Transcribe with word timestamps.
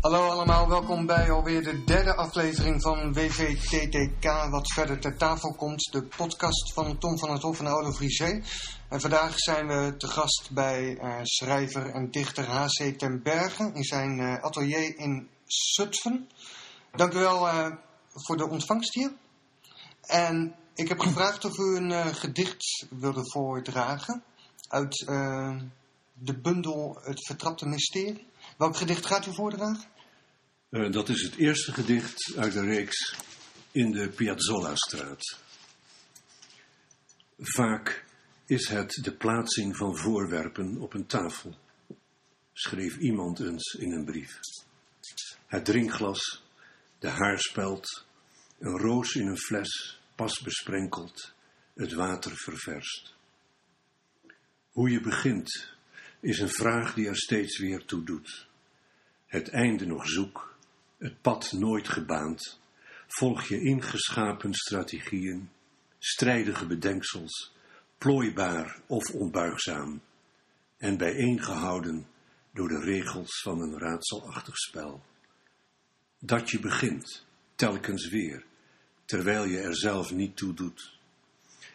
Hallo 0.00 0.28
allemaal, 0.28 0.68
welkom 0.68 1.06
bij 1.06 1.30
alweer 1.30 1.62
de 1.62 1.84
derde 1.84 2.14
aflevering 2.14 2.82
van 2.82 3.12
WVTTK, 3.12 4.50
wat 4.50 4.72
verder 4.72 5.00
ter 5.00 5.16
tafel 5.16 5.54
komt. 5.54 5.88
De 5.92 6.02
podcast 6.02 6.72
van 6.72 6.98
Tom 6.98 7.18
van 7.18 7.32
het 7.32 7.42
Hof 7.42 7.58
en 7.58 7.66
Oude 7.66 7.92
Vriezee. 7.92 8.42
En 8.88 9.00
vandaag 9.00 9.32
zijn 9.36 9.66
we 9.66 9.96
te 9.96 10.06
gast 10.06 10.50
bij 10.50 10.82
uh, 10.82 11.18
schrijver 11.22 11.90
en 11.90 12.10
dichter 12.10 12.44
H.C. 12.44 12.98
ten 12.98 13.22
Berge 13.22 13.70
in 13.74 13.84
zijn 13.84 14.18
uh, 14.18 14.42
atelier 14.42 14.98
in 14.98 15.28
Zutphen. 15.46 16.28
Dank 16.92 17.12
u 17.12 17.18
wel 17.18 17.48
uh, 17.48 17.66
voor 18.12 18.36
de 18.36 18.48
ontvangst 18.48 18.94
hier. 18.94 19.12
En 20.00 20.54
ik 20.74 20.88
heb 20.88 20.98
gevraagd 20.98 21.44
of 21.44 21.58
u 21.58 21.76
een 21.76 22.14
gedicht 22.14 22.86
wilde 22.90 23.30
voordragen 23.30 24.22
uit 24.68 24.96
de 26.14 26.38
bundel 26.42 26.98
Het 27.02 27.26
Vertrapte 27.26 27.66
Mysterie. 27.66 28.26
Welk 28.58 28.76
gedicht 28.76 29.06
gaat 29.06 29.26
u 29.26 29.34
voordragen? 29.34 29.88
Uh, 30.70 30.92
dat 30.92 31.08
is 31.08 31.22
het 31.22 31.36
eerste 31.36 31.72
gedicht 31.72 32.36
uit 32.36 32.52
de 32.52 32.60
reeks 32.60 33.16
in 33.72 33.90
de 33.90 34.08
Piazzolla-straat. 34.08 35.38
Vaak 37.38 38.04
is 38.46 38.68
het 38.68 38.98
de 39.02 39.12
plaatsing 39.12 39.76
van 39.76 39.96
voorwerpen 39.96 40.78
op 40.78 40.94
een 40.94 41.06
tafel, 41.06 41.54
schreef 42.52 42.96
iemand 42.96 43.40
eens 43.40 43.72
in 43.72 43.92
een 43.92 44.04
brief. 44.04 44.38
Het 45.46 45.64
drinkglas, 45.64 46.42
de 46.98 47.08
haarspeld, 47.08 48.06
een 48.58 48.78
roos 48.78 49.14
in 49.14 49.26
een 49.26 49.38
fles, 49.38 50.00
pas 50.14 50.40
besprenkeld, 50.40 51.32
het 51.74 51.92
water 51.92 52.36
ververst. 52.36 53.14
Hoe 54.70 54.90
je 54.90 55.00
begint, 55.00 55.76
is 56.20 56.38
een 56.38 56.52
vraag 56.52 56.94
die 56.94 57.08
er 57.08 57.16
steeds 57.16 57.58
weer 57.58 57.84
toe 57.84 58.04
doet. 58.04 58.47
Het 59.28 59.48
einde 59.48 59.86
nog 59.86 60.08
zoek, 60.08 60.56
het 60.98 61.20
pad 61.20 61.52
nooit 61.52 61.88
gebaand, 61.88 62.60
volg 63.06 63.44
je 63.48 63.60
ingeschapen 63.60 64.54
strategieën, 64.54 65.50
strijdige 65.98 66.66
bedenksels, 66.66 67.54
plooibaar 67.98 68.80
of 68.86 69.10
onbuigzaam, 69.10 70.00
en 70.78 70.96
bijeengehouden 70.96 72.06
door 72.52 72.68
de 72.68 72.80
regels 72.80 73.40
van 73.42 73.60
een 73.60 73.78
raadselachtig 73.78 74.56
spel. 74.56 75.02
Dat 76.18 76.50
je 76.50 76.60
begint, 76.60 77.26
telkens 77.54 78.08
weer, 78.08 78.44
terwijl 79.04 79.44
je 79.44 79.58
er 79.58 79.76
zelf 79.76 80.12
niet 80.12 80.36
toe 80.36 80.54
doet. 80.54 80.98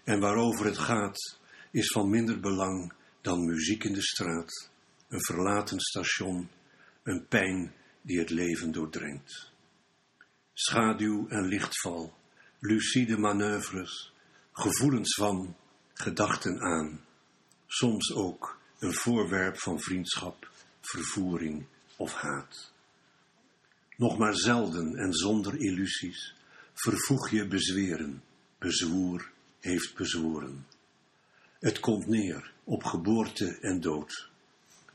En 0.04 0.20
waarover 0.20 0.66
het 0.66 0.78
gaat, 0.78 1.40
is 1.72 1.88
van 1.88 2.10
minder 2.10 2.40
belang 2.40 2.94
dan 3.22 3.46
muziek 3.46 3.84
in 3.84 3.94
de 3.94 4.04
straat, 4.04 4.70
een 5.08 5.24
verlaten 5.24 5.80
station, 5.80 6.50
een 7.04 7.28
pijn 7.28 7.74
die 8.02 8.20
het 8.20 8.30
leven 8.30 8.72
doordringt. 8.72 9.52
Schaduw 10.54 11.28
en 11.28 11.46
lichtval, 11.46 12.18
lucide 12.60 13.18
manoeuvres, 13.18 14.14
gevoelens 14.52 15.16
van, 15.16 15.56
gedachten 15.94 16.62
aan, 16.62 17.06
soms 17.68 18.14
ook 18.14 18.58
een 18.80 18.94
voorwerp 18.94 19.60
van 19.60 19.80
vriendschap, 19.80 20.52
vervoering 20.82 21.66
of 21.96 22.14
haat. 22.14 22.72
Nog 23.98 24.18
maar 24.18 24.36
zelden 24.36 24.96
en 24.96 25.14
zonder 25.14 25.60
illusies 25.60 26.36
vervoeg 26.74 27.30
je 27.30 27.48
bezweren, 27.48 28.24
bezwoer 28.58 29.32
heeft 29.60 29.96
bezworen. 29.96 30.68
Het 31.60 31.80
komt 31.80 32.08
neer 32.08 32.54
op 32.64 32.84
geboorte 32.84 33.58
en 33.60 33.82
dood. 33.82 34.32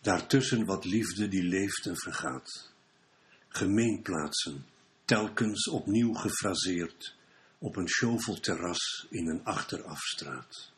Daartussen 0.00 0.64
wat 0.64 0.84
liefde 0.84 1.28
die 1.28 1.42
leeft 1.42 1.86
en 1.86 1.96
vergaat. 1.96 2.72
Gemeenplaatsen, 3.48 4.66
telkens 5.04 5.68
opnieuw 5.68 6.12
gefraseerd, 6.12 7.16
op 7.58 7.76
een 7.76 7.88
shovelterras 7.88 9.06
in 9.10 9.28
een 9.28 9.44
achterafstraat. 9.44 10.72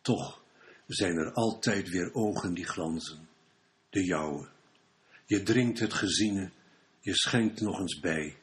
Toch 0.00 0.42
zijn 0.86 1.16
er 1.16 1.32
altijd 1.32 1.88
weer 1.88 2.14
ogen 2.14 2.54
die 2.54 2.66
glanzen, 2.66 3.28
de 3.90 4.04
jouwe. 4.04 4.48
Je 5.26 5.42
drinkt 5.42 5.78
het 5.78 5.94
geziene, 5.94 6.50
je 7.00 7.14
schenkt 7.14 7.60
nog 7.60 7.78
eens 7.78 8.00
bij. 8.00 8.36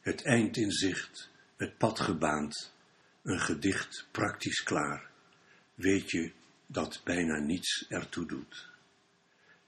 Het 0.00 0.24
eind 0.24 0.56
in 0.56 0.72
zicht, 0.72 1.30
het 1.56 1.78
pad 1.78 2.00
gebaand, 2.00 2.72
een 3.22 3.40
gedicht 3.40 4.06
praktisch 4.10 4.62
klaar. 4.62 5.10
Weet 5.74 6.10
je 6.10 6.32
dat 6.66 7.00
bijna 7.04 7.38
niets 7.38 7.86
ertoe 7.88 8.26
doet. 8.26 8.71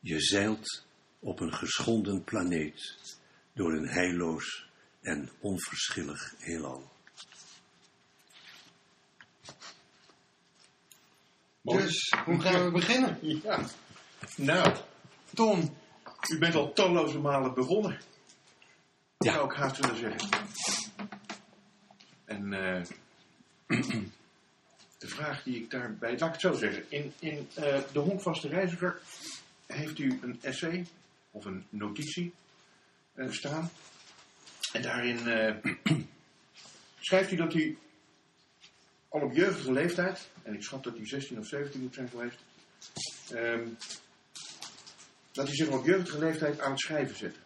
Je 0.05 0.21
zeilt 0.21 0.85
op 1.19 1.41
een 1.41 1.55
geschonden 1.55 2.25
planeet 2.25 2.97
door 3.53 3.73
een 3.73 3.89
heilloos 3.89 4.67
en 5.01 5.31
onverschillig 5.41 6.35
heelal. 6.39 6.91
Dus, 11.63 12.15
hoe 12.25 12.41
gaan 12.41 12.65
we 12.65 12.71
beginnen? 12.71 13.19
Ja, 13.43 13.65
nou, 14.37 14.77
Tom. 15.35 15.77
U 16.31 16.39
bent 16.39 16.55
al 16.55 16.73
talloze 16.73 17.19
malen 17.19 17.55
begonnen. 17.55 18.01
Ja. 19.19 19.33
Zou 19.33 19.51
ik 19.51 19.57
haast 19.57 19.77
willen 19.77 19.97
zeggen. 19.97 20.29
En 22.25 22.53
uh, 22.53 22.83
de 24.99 25.09
vraag 25.09 25.43
die 25.43 25.57
ik 25.57 25.71
daarbij... 25.71 26.11
Laat 26.11 26.29
ik 26.29 26.33
het 26.33 26.41
zo 26.41 26.53
zeggen. 26.53 26.85
In, 26.89 27.13
in 27.19 27.49
uh, 27.59 27.79
de 27.93 27.99
honkvaste 27.99 28.49
reiziger 28.49 29.01
heeft 29.67 29.99
u 29.99 30.19
een 30.23 30.39
essay 30.43 30.87
of 31.31 31.45
een 31.45 31.67
notitie 31.69 32.33
uh, 33.15 33.31
staan. 33.31 33.71
En 34.73 34.83
daarin 34.83 35.19
schrijft 37.01 37.33
u 37.33 37.37
dat 37.37 37.55
u 37.55 37.79
al 39.09 39.21
op 39.21 39.33
jeugdige 39.33 39.73
leeftijd, 39.73 40.29
en 40.43 40.55
ik 40.55 40.63
schat 40.63 40.85
dat 40.85 40.99
u 40.99 41.07
16 41.07 41.39
of 41.39 41.47
17 41.47 41.81
moet 41.81 41.95
zijn 41.95 42.09
geweest, 42.09 42.39
um, 43.33 43.77
dat 45.33 45.49
u 45.49 45.55
zich 45.55 45.69
op 45.69 45.85
jeugdige 45.87 46.19
leeftijd 46.19 46.61
aan 46.61 46.71
het 46.71 46.81
schrijven 46.81 47.17
zette. 47.17 47.39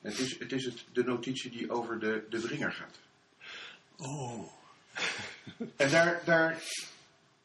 Het 0.00 0.18
is, 0.18 0.38
het, 0.38 0.52
is 0.52 0.64
het 0.64 0.84
de 0.92 1.04
notitie 1.04 1.50
die 1.50 1.70
over 1.70 1.98
de, 1.98 2.26
de 2.30 2.38
bringer 2.38 2.72
gaat. 2.72 2.98
Oh. 3.96 4.52
En 5.76 5.90
daar, 5.90 6.20
daar 6.24 6.62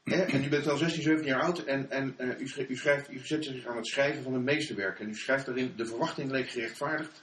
en 0.06 0.44
u 0.44 0.50
bent 0.50 0.68
al 0.68 0.78
16, 0.78 1.02
17 1.02 1.28
jaar 1.28 1.42
oud 1.42 1.60
en, 1.60 1.92
en 1.92 2.16
uh, 2.18 2.40
u, 2.40 2.48
schrijft, 2.48 2.70
u, 2.70 2.76
schrijft, 2.76 3.12
u 3.12 3.20
zet 3.26 3.46
zich 3.46 3.66
aan 3.66 3.76
het 3.76 3.88
schrijven 3.88 4.24
van 4.24 4.34
een 4.34 4.44
meesterwerk. 4.44 5.00
En 5.00 5.10
u 5.10 5.16
schrijft 5.16 5.46
daarin, 5.46 5.74
de 5.76 5.86
verwachting 5.86 6.32
leek 6.32 6.50
gerechtvaardigd 6.50 7.22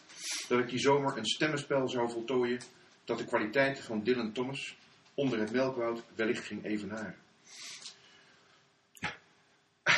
dat 0.48 0.58
ik 0.58 0.68
die 0.68 0.78
zomer 0.78 1.18
een 1.18 1.26
stemmenspel 1.26 1.88
zou 1.88 2.10
voltooien 2.10 2.60
dat 3.04 3.18
de 3.18 3.24
kwaliteiten 3.24 3.84
van 3.84 4.02
Dylan 4.02 4.32
Thomas 4.32 4.76
onder 5.14 5.38
het 5.38 5.52
melkwoud 5.52 6.02
wellicht 6.14 6.44
ging 6.44 6.64
evenaren. 6.64 7.16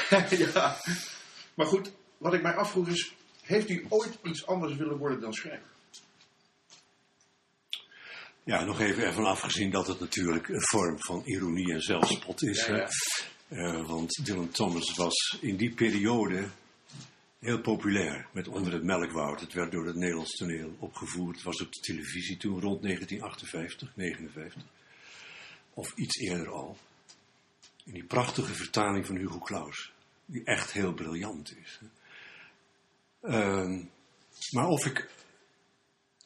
ja, 0.54 0.76
maar 1.54 1.66
goed, 1.66 1.92
wat 2.18 2.34
ik 2.34 2.42
mij 2.42 2.54
afvroeg 2.54 2.88
is, 2.88 3.14
heeft 3.42 3.70
u 3.70 3.86
ooit 3.88 4.18
iets 4.22 4.46
anders 4.46 4.76
willen 4.76 4.96
worden 4.96 5.20
dan 5.20 5.32
schrijver? 5.32 5.73
Ja, 8.44 8.64
nog 8.64 8.80
even 8.80 9.04
ervan 9.04 9.24
afgezien 9.24 9.70
dat 9.70 9.86
het 9.86 10.00
natuurlijk 10.00 10.48
een 10.48 10.66
vorm 10.66 10.98
van 10.98 11.22
ironie 11.24 11.72
en 11.72 11.80
zelfspot 11.80 12.42
is. 12.42 12.66
Ja, 12.66 12.76
ja. 12.76 12.88
Uh, 13.48 13.86
want 13.88 14.24
Dylan 14.24 14.50
Thomas 14.50 14.94
was 14.94 15.38
in 15.40 15.56
die 15.56 15.74
periode 15.74 16.48
heel 17.38 17.60
populair 17.60 18.26
met 18.32 18.48
Onder 18.48 18.72
het 18.72 18.82
Melkwoud. 18.82 19.40
Het 19.40 19.52
werd 19.52 19.72
door 19.72 19.86
het 19.86 19.96
Nederlands 19.96 20.36
toneel 20.36 20.76
opgevoerd. 20.78 21.42
was 21.42 21.60
op 21.60 21.72
de 21.72 21.80
televisie 21.80 22.36
toen 22.36 22.60
rond 22.60 22.82
1958, 22.82 23.92
59. 23.96 24.62
Of 25.74 25.92
iets 25.96 26.16
eerder 26.16 26.48
al. 26.48 26.76
In 27.84 27.92
die 27.92 28.04
prachtige 28.04 28.54
vertaling 28.54 29.06
van 29.06 29.16
Hugo 29.16 29.38
Claus. 29.38 29.92
Die 30.26 30.44
echt 30.44 30.72
heel 30.72 30.92
briljant 30.92 31.56
is. 31.56 31.80
Uh, 33.22 33.80
maar 34.50 34.66
of 34.66 34.86
ik 34.86 35.08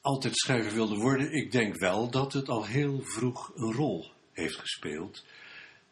altijd 0.09 0.37
schrijver 0.37 0.73
wilde 0.73 0.97
worden, 0.97 1.33
ik 1.33 1.53
denk 1.53 1.79
wel 1.79 2.11
dat 2.11 2.33
het 2.33 2.49
al 2.49 2.67
heel 2.67 3.01
vroeg 3.03 3.53
een 3.55 3.73
rol 3.73 4.11
heeft 4.33 4.57
gespeeld. 4.57 5.25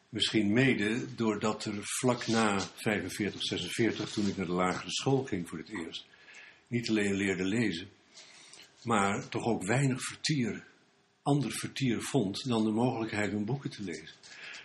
Misschien 0.08 0.52
mede 0.52 1.14
doordat 1.14 1.64
er 1.64 1.78
vlak 1.82 2.26
na 2.26 2.60
45, 2.60 3.42
46, 3.42 4.10
toen 4.12 4.26
ik 4.26 4.36
naar 4.36 4.46
de 4.46 4.52
lagere 4.52 4.90
school 4.90 5.24
ging 5.24 5.48
voor 5.48 5.58
het 5.58 5.68
eerst, 5.68 6.06
niet 6.66 6.88
alleen 6.88 7.14
leerde 7.14 7.44
lezen, 7.44 7.88
maar 8.82 9.28
toch 9.28 9.44
ook 9.44 9.66
weinig 9.66 10.02
vertier, 10.02 10.64
ander 11.22 11.50
vertier 11.50 12.00
vond 12.00 12.48
dan 12.48 12.64
de 12.64 12.70
mogelijkheid 12.70 13.34
om 13.34 13.44
boeken 13.44 13.70
te 13.70 13.82
lezen. 13.82 14.16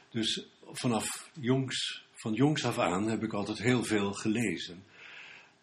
Dus 0.09 0.47
vanaf 0.71 1.30
jongs, 1.39 2.06
van 2.13 2.33
jongs 2.33 2.65
af 2.65 2.77
aan 2.80 3.09
heb 3.09 3.24
ik 3.24 3.33
altijd 3.33 3.57
heel 3.57 3.83
veel 3.83 4.13
gelezen. 4.13 4.83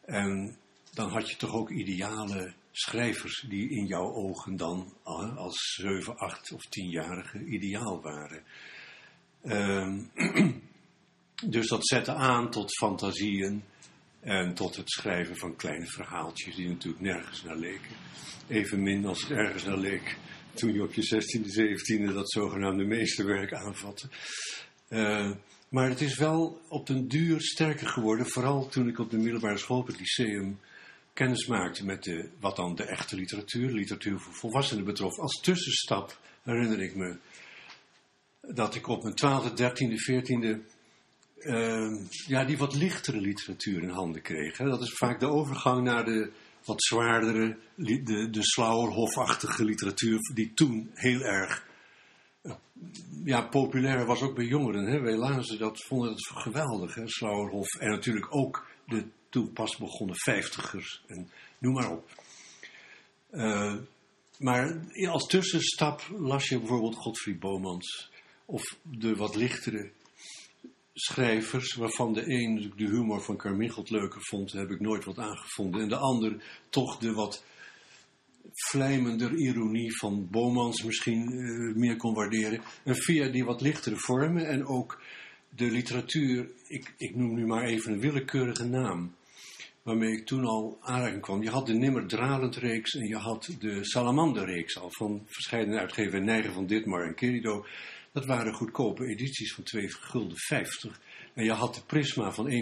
En 0.04 0.56
dan 0.94 1.10
had 1.10 1.30
je 1.30 1.36
toch 1.36 1.52
ook 1.54 1.70
ideale 1.70 2.54
schrijvers 2.78 3.44
die 3.48 3.70
in 3.70 3.86
jouw 3.86 4.12
ogen 4.12 4.56
dan 4.56 4.94
als 5.36 5.74
7, 5.80 6.16
8 6.16 6.52
of 6.52 6.64
10-jarige 6.64 7.44
ideaal 7.44 8.02
waren. 8.02 8.42
Um, 9.44 10.10
dus 11.54 11.68
dat 11.68 11.86
zette 11.86 12.14
aan 12.14 12.50
tot 12.50 12.76
fantasieën 12.76 13.62
En 14.20 14.54
tot 14.54 14.76
het 14.76 14.90
schrijven 14.90 15.36
van 15.36 15.56
kleine 15.56 15.86
verhaaltjes 15.86 16.56
die 16.56 16.68
natuurlijk 16.68 17.02
nergens 17.02 17.42
naar 17.42 17.56
leken. 17.56 17.96
Evenmin 18.48 19.06
als 19.06 19.20
het 19.20 19.30
ergens 19.30 19.64
naar 19.64 19.78
leek 19.78 20.16
toen 20.54 20.72
je 20.72 20.82
op 20.82 20.94
je 20.94 21.02
16e, 21.02 22.08
17e 22.08 22.14
dat 22.14 22.30
zogenaamde 22.30 22.84
meesterwerk 22.84 23.52
aanvatte. 23.52 24.08
Uh, 24.88 25.32
maar 25.68 25.88
het 25.88 26.00
is 26.00 26.18
wel 26.18 26.60
op 26.68 26.86
den 26.86 27.08
duur 27.08 27.40
sterker 27.40 27.86
geworden, 27.86 28.26
vooral 28.28 28.68
toen 28.68 28.88
ik 28.88 28.98
op 28.98 29.10
de 29.10 29.18
middelbare 29.18 29.58
school 29.58 29.78
op 29.78 29.86
het 29.86 29.98
lyceum 29.98 30.58
kennis 31.18 31.46
maakte 31.46 31.84
met 31.84 32.02
de, 32.04 32.28
wat 32.40 32.56
dan 32.56 32.74
de 32.74 32.84
echte 32.84 33.16
literatuur, 33.16 33.70
literatuur 33.70 34.18
voor 34.18 34.34
volwassenen 34.34 34.84
betrof. 34.84 35.18
Als 35.18 35.40
tussenstap 35.40 36.18
herinner 36.42 36.80
ik 36.80 36.94
me 36.94 37.18
dat 38.40 38.74
ik 38.74 38.86
op 38.86 39.02
mijn 39.02 39.14
12e, 39.14 39.50
13e, 39.50 39.94
14e 40.10 40.76
uh, 41.38 42.00
ja, 42.26 42.44
die 42.44 42.58
wat 42.58 42.74
lichtere 42.74 43.20
literatuur 43.20 43.82
in 43.82 43.88
handen 43.88 44.22
kreeg. 44.22 44.56
Dat 44.56 44.82
is 44.82 44.92
vaak 44.92 45.20
de 45.20 45.26
overgang 45.26 45.84
naar 45.84 46.04
de 46.04 46.30
wat 46.64 46.82
zwaardere, 46.82 47.56
de, 47.74 48.30
de 48.30 48.44
Slauerhofachtige 48.44 49.64
literatuur, 49.64 50.18
die 50.34 50.54
toen 50.54 50.90
heel 50.94 51.20
erg 51.20 51.66
ja, 53.24 53.42
populair 53.42 54.06
was 54.06 54.22
ook 54.22 54.34
bij 54.34 54.44
jongeren. 54.44 54.86
Hè. 54.86 55.00
Wij 55.00 55.16
lazen 55.16 55.58
dat, 55.58 55.84
vonden 55.84 56.10
het 56.10 56.26
geweldig, 56.26 56.94
hè, 56.94 57.08
Slauerhof. 57.08 57.74
En 57.74 57.90
natuurlijk 57.90 58.34
ook 58.34 58.66
de 58.86 59.06
toen 59.28 59.52
pas 59.52 59.76
begonnen 59.76 60.16
vijftigers 60.16 61.02
en 61.06 61.30
noem 61.58 61.74
maar 61.74 61.90
op. 61.90 62.10
Uh, 63.30 63.74
maar 64.38 64.80
als 65.08 65.26
tussenstap 65.26 66.02
las 66.18 66.48
je 66.48 66.58
bijvoorbeeld 66.58 66.96
Godfried 66.96 67.38
Bomans 67.38 68.10
of 68.44 68.76
de 68.82 69.16
wat 69.16 69.34
lichtere 69.34 69.90
schrijvers, 70.92 71.74
waarvan 71.74 72.12
de 72.12 72.30
een 72.30 72.72
de 72.76 72.84
humor 72.84 73.22
van 73.22 73.36
Carmichelt 73.36 73.90
leuker 73.90 74.20
vond, 74.22 74.52
heb 74.52 74.70
ik 74.70 74.80
nooit 74.80 75.04
wat 75.04 75.18
aangevonden. 75.18 75.80
En 75.80 75.88
de 75.88 75.96
ander 75.96 76.42
toch 76.68 76.98
de 76.98 77.12
wat 77.12 77.44
vlijmender 78.52 79.34
ironie 79.34 79.98
van 79.98 80.28
Bomans 80.30 80.82
misschien 80.82 81.32
uh, 81.32 81.74
meer 81.74 81.96
kon 81.96 82.14
waarderen. 82.14 82.62
En 82.84 82.96
via 82.96 83.28
die 83.28 83.44
wat 83.44 83.60
lichtere 83.60 83.96
vormen 83.96 84.46
en 84.46 84.66
ook 84.66 85.02
de 85.48 85.70
literatuur, 85.70 86.50
ik, 86.66 86.94
ik 86.96 87.16
noem 87.16 87.34
nu 87.34 87.46
maar 87.46 87.64
even 87.64 87.92
een 87.92 88.00
willekeurige 88.00 88.64
naam, 88.64 89.14
waarmee 89.82 90.12
ik 90.12 90.26
toen 90.26 90.44
al 90.44 90.78
aanraking 90.80 91.22
kwam. 91.22 91.42
Je 91.42 91.50
had 91.50 91.66
de 91.66 91.74
Nimmer 91.74 92.06
Dralend 92.06 92.56
reeks 92.56 92.94
en 92.94 93.06
je 93.06 93.16
had 93.16 93.48
de 93.58 93.84
Salamander 93.84 94.44
reeks 94.44 94.78
al 94.78 94.90
van 94.90 95.22
verschillende 95.26 95.78
uitgevers, 95.78 96.24
Neigen 96.24 96.52
van 96.52 96.66
Ditmar 96.66 97.06
en 97.06 97.14
Kerido. 97.14 97.66
Dat 98.12 98.26
waren 98.26 98.54
goedkope 98.54 99.06
edities 99.06 99.54
van 99.54 99.64
2 99.64 99.88
gulden 99.88 100.38
50. 100.38 101.00
En 101.34 101.44
je 101.44 101.52
had 101.52 101.74
de 101.74 101.82
Prisma 101.86 102.32
van 102.32 102.50
1,25 102.50 102.54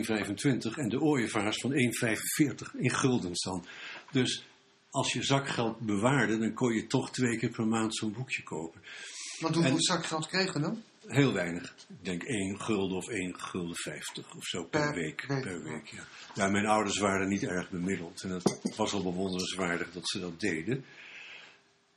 en 0.76 0.88
de 0.88 1.00
Ooievaars 1.00 1.60
van 1.60 1.72
1,45 1.72 1.78
in 2.78 2.90
guldens 2.90 3.42
dan. 3.42 3.64
Dus 4.10 4.46
als 4.90 5.12
je 5.12 5.22
zakgeld 5.22 5.80
bewaarde, 5.80 6.38
dan 6.38 6.54
kon 6.54 6.74
je 6.74 6.86
toch 6.86 7.10
twee 7.10 7.38
keer 7.38 7.50
per 7.50 7.66
maand 7.66 7.96
zo'n 7.96 8.12
boekje 8.12 8.42
kopen. 8.42 8.80
Want 9.40 9.54
hoeveel 9.54 9.82
zakgeld 9.82 10.26
kreeg 10.26 10.52
je 10.52 10.60
dan? 10.60 10.82
Heel 11.06 11.32
weinig. 11.32 11.74
Ik 11.88 12.04
denk 12.04 12.22
1 12.22 12.60
gulden 12.60 12.96
of 12.96 13.08
1 13.08 13.38
gulden 13.38 13.76
50 13.76 14.34
of 14.34 14.44
zo 14.44 14.64
per, 14.64 14.94
week. 14.94 15.24
Per 15.26 15.62
week 15.62 15.86
ja. 15.86 16.02
ja, 16.34 16.48
mijn 16.48 16.66
ouders 16.66 16.98
waren 16.98 17.28
niet 17.28 17.42
erg 17.42 17.70
bemiddeld. 17.70 18.22
En 18.22 18.30
het 18.30 18.76
was 18.76 18.92
al 18.92 19.02
bewonderenswaardig 19.02 19.92
dat 19.92 20.08
ze 20.08 20.20
dat 20.20 20.40
deden. 20.40 20.84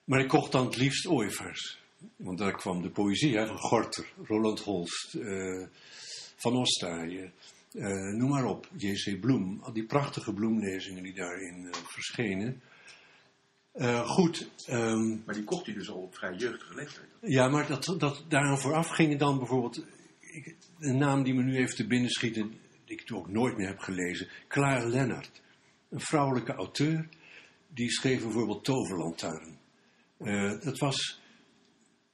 Maar 0.04 0.20
ik 0.20 0.28
kocht 0.28 0.52
dan 0.52 0.66
het 0.66 0.78
liefst 0.78 1.08
ooievaars. 1.08 1.80
Want 2.16 2.38
daar 2.38 2.56
kwam 2.56 2.82
de 2.82 2.90
poëzie 2.90 3.40
uit 3.40 3.48
van 3.48 3.58
Gorter, 3.58 4.06
Roland 4.24 4.60
Holst, 4.60 5.14
uh, 5.14 5.68
Van 6.36 6.56
Ostaaien, 6.56 7.34
uh, 7.74 8.14
noem 8.18 8.30
maar 8.30 8.46
op, 8.46 8.70
J.C. 8.78 9.20
Bloem. 9.20 9.60
Al 9.62 9.74
die 9.74 9.86
prachtige 9.86 10.34
bloemlezingen 10.34 11.04
die 11.04 11.14
daarin 11.14 11.64
uh, 11.64 11.74
verschenen. 11.74 12.62
Goed. 14.06 14.50
Um, 14.70 15.24
maar 15.26 15.36
die 15.36 15.44
kocht 15.44 15.66
hij 15.66 15.76
dus 15.76 15.90
al 15.90 16.02
op 16.02 16.16
vrij 16.16 16.36
jeugdige 16.36 16.76
leeftijd. 16.76 17.08
Ja, 17.22 17.48
maar 17.48 17.68
dat, 17.68 17.96
dat, 17.98 18.26
daaraan 18.28 18.60
vooraf 18.60 18.88
gingen 18.88 19.18
dan 19.18 19.38
bijvoorbeeld, 19.38 19.86
ik, 20.20 20.56
een 20.80 20.98
naam 20.98 21.24
die 21.24 21.34
me 21.34 21.44
nu 21.44 21.58
even 21.58 21.76
te 21.76 21.88
binnen 21.88 22.10
schiet, 22.10 22.34
die 22.34 22.50
ik 22.86 23.02
toen 23.02 23.18
ook 23.18 23.30
nooit 23.30 23.58
meer 23.58 23.68
heb 23.68 23.80
gelezen, 23.80 24.28
Clara 24.48 24.88
Lennart. 24.88 25.42
Een 25.90 26.00
vrouwelijke 26.00 26.54
auteur, 26.54 27.08
die 27.68 27.92
schreef 27.92 28.22
bijvoorbeeld 28.22 28.64
Toverlantaarn. 28.64 29.58
dat 30.64 30.78
was 30.78 31.20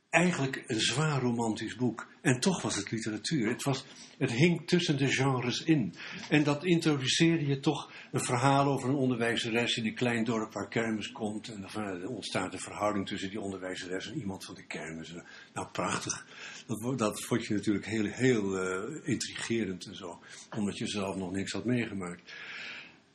eigenlijk 0.09 0.63
een 0.67 0.79
zwaar 0.79 1.21
romantisch 1.21 1.75
boek. 1.75 2.07
En 2.25 2.39
toch 2.39 2.61
was 2.61 2.75
het 2.75 2.91
literatuur. 2.91 3.49
Het, 3.49 3.63
was, 3.63 3.85
het 4.17 4.31
hing 4.31 4.67
tussen 4.67 4.97
de 4.97 5.07
genres 5.07 5.63
in. 5.63 5.93
En 6.29 6.43
dat 6.43 6.63
introduceerde 6.63 7.45
je 7.45 7.59
toch 7.59 7.91
een 8.11 8.23
verhaal 8.23 8.65
over 8.65 8.89
een 8.89 8.95
onderwijzeres 8.95 9.77
in 9.77 9.85
een 9.85 9.95
klein 9.95 10.23
dorp 10.23 10.53
waar 10.53 10.67
kermis 10.67 11.11
komt. 11.11 11.47
En 11.47 11.67
dan 11.73 12.07
ontstaat 12.07 12.53
een 12.53 12.59
verhouding 12.59 13.07
tussen 13.07 13.29
die 13.29 13.39
onderwijzeres 13.39 14.07
en 14.07 14.17
iemand 14.17 14.45
van 14.45 14.55
de 14.55 14.65
kermis. 14.65 15.13
Nou, 15.53 15.67
prachtig. 15.71 16.25
Dat, 16.67 16.97
dat 16.97 17.23
vond 17.23 17.45
je 17.45 17.53
natuurlijk 17.53 17.85
heel, 17.85 18.05
heel 18.05 18.65
uh, 18.65 19.07
intrigerend 19.07 19.85
en 19.85 19.95
zo. 19.95 20.19
Omdat 20.55 20.77
je 20.77 20.87
zelf 20.87 21.15
nog 21.15 21.31
niks 21.31 21.51
had 21.51 21.65
meegemaakt. 21.65 22.33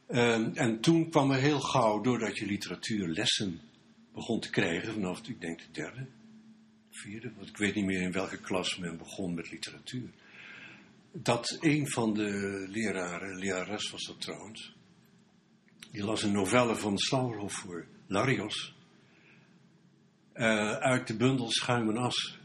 Uh, 0.09 0.59
en 0.59 0.81
toen 0.81 1.11
kwam 1.11 1.31
er 1.31 1.41
heel 1.41 1.61
gauw, 1.61 2.01
doordat 2.01 2.39
je 2.39 2.47
literatuurlessen 2.47 3.61
begon 4.15 4.41
te 4.41 4.51
krijgen, 4.51 4.93
vanaf 4.93 5.29
ik 5.29 5.41
denk 5.41 5.59
de 5.59 5.71
derde, 5.73 6.07
want 7.37 7.49
ik 7.49 7.57
weet 7.57 7.75
niet 7.75 7.85
meer 7.85 8.03
in 8.03 8.13
welke 8.13 8.39
klas 8.39 8.77
men 8.77 8.99
begon 8.99 9.35
met 9.35 9.51
literatuur. 9.51 10.11
Dat 11.13 11.57
een 11.61 11.91
van 11.91 12.15
de 12.15 12.65
leraren, 12.69 13.39
lerares 13.39 13.91
was 13.91 14.07
dat 14.07 14.21
trouwens, 14.21 14.75
die 15.91 16.05
las 16.05 16.23
een 16.23 16.33
novelle 16.33 16.77
van 16.77 16.99
Slauerhof 16.99 17.53
voor 17.53 17.87
Larios. 18.07 18.75
Uh, 20.35 20.73
uit 20.73 21.07
de 21.07 21.17
bundel 21.17 21.51
Schuim 21.51 21.89
en 21.89 21.97
As. 21.97 22.39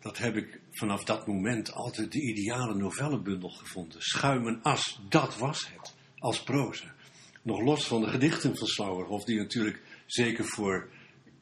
Dat 0.00 0.18
heb 0.18 0.36
ik 0.36 0.60
vanaf 0.70 1.04
dat 1.04 1.26
moment 1.26 1.72
altijd 1.72 2.12
de 2.12 2.20
ideale 2.20 2.74
novellebundel 2.74 3.48
gevonden. 3.48 4.02
Schuim 4.02 4.46
en 4.46 4.62
As, 4.62 5.00
dat 5.08 5.38
was 5.38 5.68
het. 5.72 5.94
Als 6.18 6.42
proza. 6.42 6.94
Nog 7.42 7.60
los 7.60 7.86
van 7.86 8.00
de 8.00 8.08
gedichten 8.08 8.56
van 8.56 8.66
Slauerhof, 8.66 9.24
die 9.24 9.38
natuurlijk 9.38 9.82
zeker 10.06 10.44
voor 10.44 10.90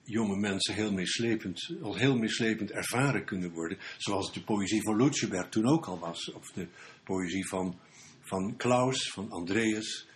jonge 0.07 0.37
mensen 0.37 0.75
heel 0.75 0.93
meeslepend, 0.93 1.73
al 1.83 1.97
heel 1.97 2.17
meeslepend 2.17 2.71
ervaren 2.71 3.25
kunnen 3.25 3.53
worden. 3.53 3.79
Zoals 3.97 4.33
de 4.33 4.43
poëzie 4.43 4.83
van 4.83 4.97
Lutjeberg 4.97 5.49
toen 5.49 5.67
ook 5.67 5.87
al 5.87 5.99
was. 5.99 6.33
Of 6.33 6.51
de 6.53 6.69
poëzie 7.05 7.49
van, 7.49 7.79
van 8.21 8.57
Klaus, 8.57 9.11
van 9.11 9.31
Andreas. 9.31 10.07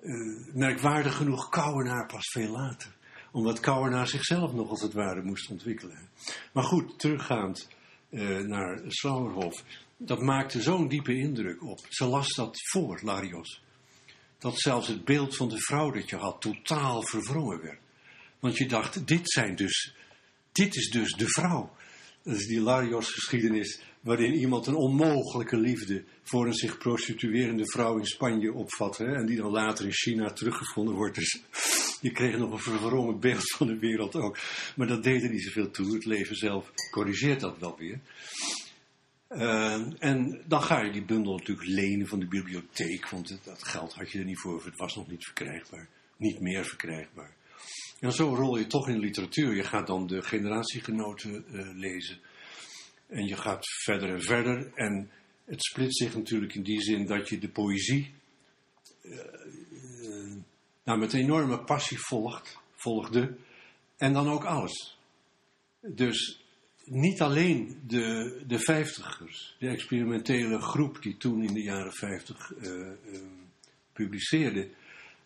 Uh, 0.00 0.54
merkwaardig 0.54 1.16
genoeg 1.16 1.48
Kouwenaar 1.48 2.06
pas 2.06 2.28
veel 2.32 2.50
later. 2.50 2.96
Omdat 3.32 3.60
Kouwenaar 3.60 4.06
zichzelf 4.08 4.52
nog 4.52 4.70
als 4.70 4.82
het 4.82 4.92
ware 4.92 5.22
moest 5.22 5.50
ontwikkelen. 5.50 6.08
Maar 6.52 6.64
goed, 6.64 6.98
teruggaand 6.98 7.68
uh, 8.10 8.38
naar 8.38 8.82
Slauerhof. 8.86 9.64
Dat 9.96 10.20
maakte 10.20 10.62
zo'n 10.62 10.88
diepe 10.88 11.14
indruk 11.14 11.62
op. 11.62 11.78
Ze 11.88 12.06
las 12.06 12.34
dat 12.34 12.56
voor, 12.70 13.00
Larios. 13.02 13.62
Dat 14.38 14.58
zelfs 14.58 14.88
het 14.88 15.04
beeld 15.04 15.36
van 15.36 15.48
de 15.48 15.58
vrouw 15.58 15.90
dat 15.90 16.08
je 16.08 16.16
had 16.16 16.40
totaal 16.40 17.02
verwrongen 17.02 17.62
werd. 17.62 17.80
Want 18.40 18.56
je 18.56 18.66
dacht, 18.66 19.06
dit 19.06 19.30
zijn 19.30 19.56
dus, 19.56 19.94
dit 20.52 20.76
is 20.76 20.90
dus 20.90 21.12
de 21.12 21.28
vrouw. 21.28 21.76
Dat 22.22 22.36
is 22.36 22.46
die 22.46 22.60
Larios 22.60 23.12
geschiedenis, 23.12 23.80
waarin 24.00 24.34
iemand 24.34 24.66
een 24.66 24.74
onmogelijke 24.74 25.56
liefde 25.56 26.04
voor 26.22 26.46
een 26.46 26.54
zich 26.54 26.78
prostituerende 26.78 27.70
vrouw 27.70 27.98
in 27.98 28.06
Spanje 28.06 28.52
opvat. 28.52 28.98
Hè, 28.98 29.14
en 29.14 29.26
die 29.26 29.36
dan 29.36 29.50
later 29.50 29.84
in 29.84 29.92
China 29.92 30.32
teruggevonden 30.32 30.94
wordt. 30.94 31.14
Dus 31.14 31.40
je 32.00 32.12
kreeg 32.12 32.38
nog 32.38 32.52
een 32.52 32.58
verwrongen 32.58 33.20
beeld 33.20 33.50
van 33.50 33.66
de 33.66 33.78
wereld 33.78 34.14
ook. 34.14 34.38
Maar 34.76 34.86
dat 34.86 35.02
deed 35.02 35.22
er 35.22 35.30
niet 35.30 35.42
zoveel 35.42 35.70
toe. 35.70 35.94
Het 35.94 36.04
leven 36.04 36.36
zelf 36.36 36.72
corrigeert 36.90 37.40
dat 37.40 37.58
wel 37.58 37.76
weer. 37.78 38.00
Uh, 39.30 40.02
en 40.02 40.42
dan 40.46 40.62
ga 40.62 40.80
je 40.80 40.92
die 40.92 41.04
bundel 41.04 41.36
natuurlijk 41.36 41.68
lenen 41.68 42.06
van 42.06 42.18
de 42.20 42.26
bibliotheek, 42.26 43.08
want 43.08 43.38
dat 43.44 43.64
geld 43.64 43.94
had 43.94 44.10
je 44.10 44.18
er 44.18 44.24
niet 44.24 44.38
voor, 44.38 44.64
het 44.64 44.76
was 44.76 44.96
nog 44.96 45.08
niet 45.08 45.24
verkrijgbaar, 45.24 45.88
niet 46.16 46.40
meer 46.40 46.64
verkrijgbaar. 46.64 47.34
En 48.00 48.12
zo 48.12 48.34
rol 48.34 48.58
je 48.58 48.66
toch 48.66 48.88
in 48.88 48.98
literatuur. 48.98 49.54
Je 49.54 49.64
gaat 49.64 49.86
dan 49.86 50.06
de 50.06 50.22
generatiegenoten 50.22 51.44
uh, 51.52 51.68
lezen. 51.74 52.18
En 53.06 53.26
je 53.26 53.36
gaat 53.36 53.66
verder 53.84 54.14
en 54.14 54.22
verder. 54.22 54.72
En 54.74 55.10
het 55.44 55.64
splitst 55.64 55.98
zich 55.98 56.14
natuurlijk 56.14 56.54
in 56.54 56.62
die 56.62 56.80
zin 56.80 57.06
dat 57.06 57.28
je 57.28 57.38
de 57.38 57.48
poëzie 57.48 58.14
uh, 59.02 59.16
uh, 60.02 60.36
nou, 60.84 60.98
met 60.98 61.12
enorme 61.12 61.64
passie 61.64 61.98
volgt, 61.98 62.58
volgde. 62.74 63.36
En 63.96 64.12
dan 64.12 64.28
ook 64.28 64.44
alles. 64.44 64.98
Dus 65.80 66.40
niet 66.84 67.20
alleen 67.20 67.80
de, 67.86 68.42
de 68.46 68.58
vijftigers, 68.58 69.56
de 69.58 69.68
experimentele 69.68 70.60
groep 70.60 71.02
die 71.02 71.16
toen 71.16 71.42
in 71.42 71.54
de 71.54 71.62
jaren 71.62 71.92
vijftig 71.92 72.52
publiceerde. 73.92 74.68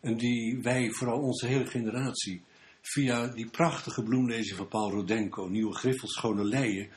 En 0.01 0.17
die 0.17 0.59
wij, 0.63 0.91
vooral 0.91 1.21
onze 1.21 1.47
hele 1.47 1.67
generatie, 1.67 2.43
via 2.85 3.27
die 3.27 3.51
prachtige 3.51 4.03
bloemlezing 4.03 4.57
van 4.57 4.69
Paul 4.69 4.91
Rodenko, 4.91 5.49
Nieuwe 5.49 5.75
Griffels, 5.75 6.13
Schone 6.13 6.45
Leien, 6.45 6.89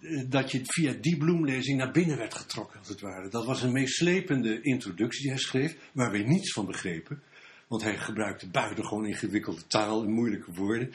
eh, 0.00 0.24
dat 0.28 0.50
je 0.50 0.60
via 0.64 0.92
die 1.00 1.16
bloemlezing 1.16 1.78
naar 1.78 1.92
binnen 1.92 2.16
werd 2.16 2.34
getrokken, 2.34 2.78
als 2.78 2.88
het 2.88 3.00
ware. 3.00 3.28
Dat 3.28 3.46
was 3.46 3.62
een 3.62 3.72
meeslepende 3.72 4.60
introductie 4.62 5.22
die 5.22 5.30
hij 5.30 5.40
schreef, 5.40 5.76
waar 5.92 6.10
we 6.10 6.18
niets 6.18 6.52
van 6.52 6.66
begrepen. 6.66 7.22
Want 7.68 7.82
hij 7.82 7.98
gebruikte 7.98 8.48
buitengewoon 8.48 9.06
ingewikkelde 9.06 9.66
taal 9.66 10.02
en 10.02 10.12
moeilijke 10.12 10.52
woorden. 10.52 10.92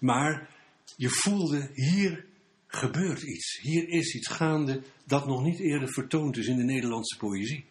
Maar 0.00 0.48
je 0.96 1.08
voelde, 1.08 1.70
hier 1.74 2.24
gebeurt 2.66 3.22
iets. 3.22 3.58
Hier 3.62 3.88
is 3.88 4.14
iets 4.14 4.28
gaande 4.28 4.82
dat 5.06 5.26
nog 5.26 5.42
niet 5.42 5.58
eerder 5.58 5.92
vertoond 5.92 6.36
is 6.36 6.46
in 6.46 6.56
de 6.56 6.64
Nederlandse 6.64 7.16
poëzie. 7.16 7.64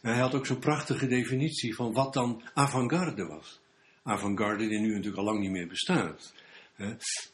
Hij 0.00 0.18
had 0.18 0.34
ook 0.34 0.46
zo'n 0.46 0.58
prachtige 0.58 1.06
definitie 1.06 1.74
van 1.74 1.92
wat 1.92 2.12
dan 2.12 2.42
avant-garde 2.54 3.26
was. 3.26 3.60
Avant-garde 4.08 4.68
die 4.68 4.78
nu 4.78 4.88
natuurlijk 4.88 5.16
al 5.16 5.24
lang 5.24 5.40
niet 5.40 5.50
meer 5.50 5.68
bestaat. 5.68 6.32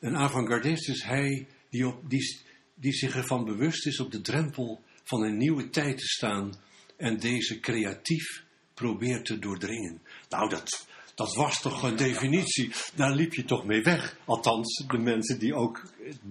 Een 0.01 0.17
avant-gardist 0.17 0.89
is 0.89 1.03
hij 1.03 1.47
die, 1.71 1.87
op, 1.87 2.11
die, 2.11 2.41
die 2.75 2.93
zich 2.93 3.17
ervan 3.17 3.45
bewust 3.45 3.87
is 3.87 4.01
op 4.01 4.13
de 4.13 4.21
drempel 4.21 4.83
van 5.05 5.23
een 5.23 5.37
nieuwe 5.37 5.71
tijd 5.71 5.99
te 5.99 6.07
staan 6.07 6.55
en 6.97 7.19
deze 7.19 7.61
creatief 7.61 8.45
probeert 8.75 9.25
te 9.25 9.39
doordringen. 9.39 10.01
Nou, 10.29 10.49
dat, 10.49 10.87
dat 11.15 11.35
was 11.35 11.61
toch 11.61 11.83
een 11.83 11.97
definitie. 11.97 12.73
Daar 12.95 13.15
liep 13.15 13.35
je 13.35 13.45
toch 13.45 13.65
mee 13.65 13.83
weg. 13.83 14.17
Althans, 14.25 14.85
de 14.87 14.99
mensen 14.99 15.39
die 15.39 15.55
ook 15.55 15.83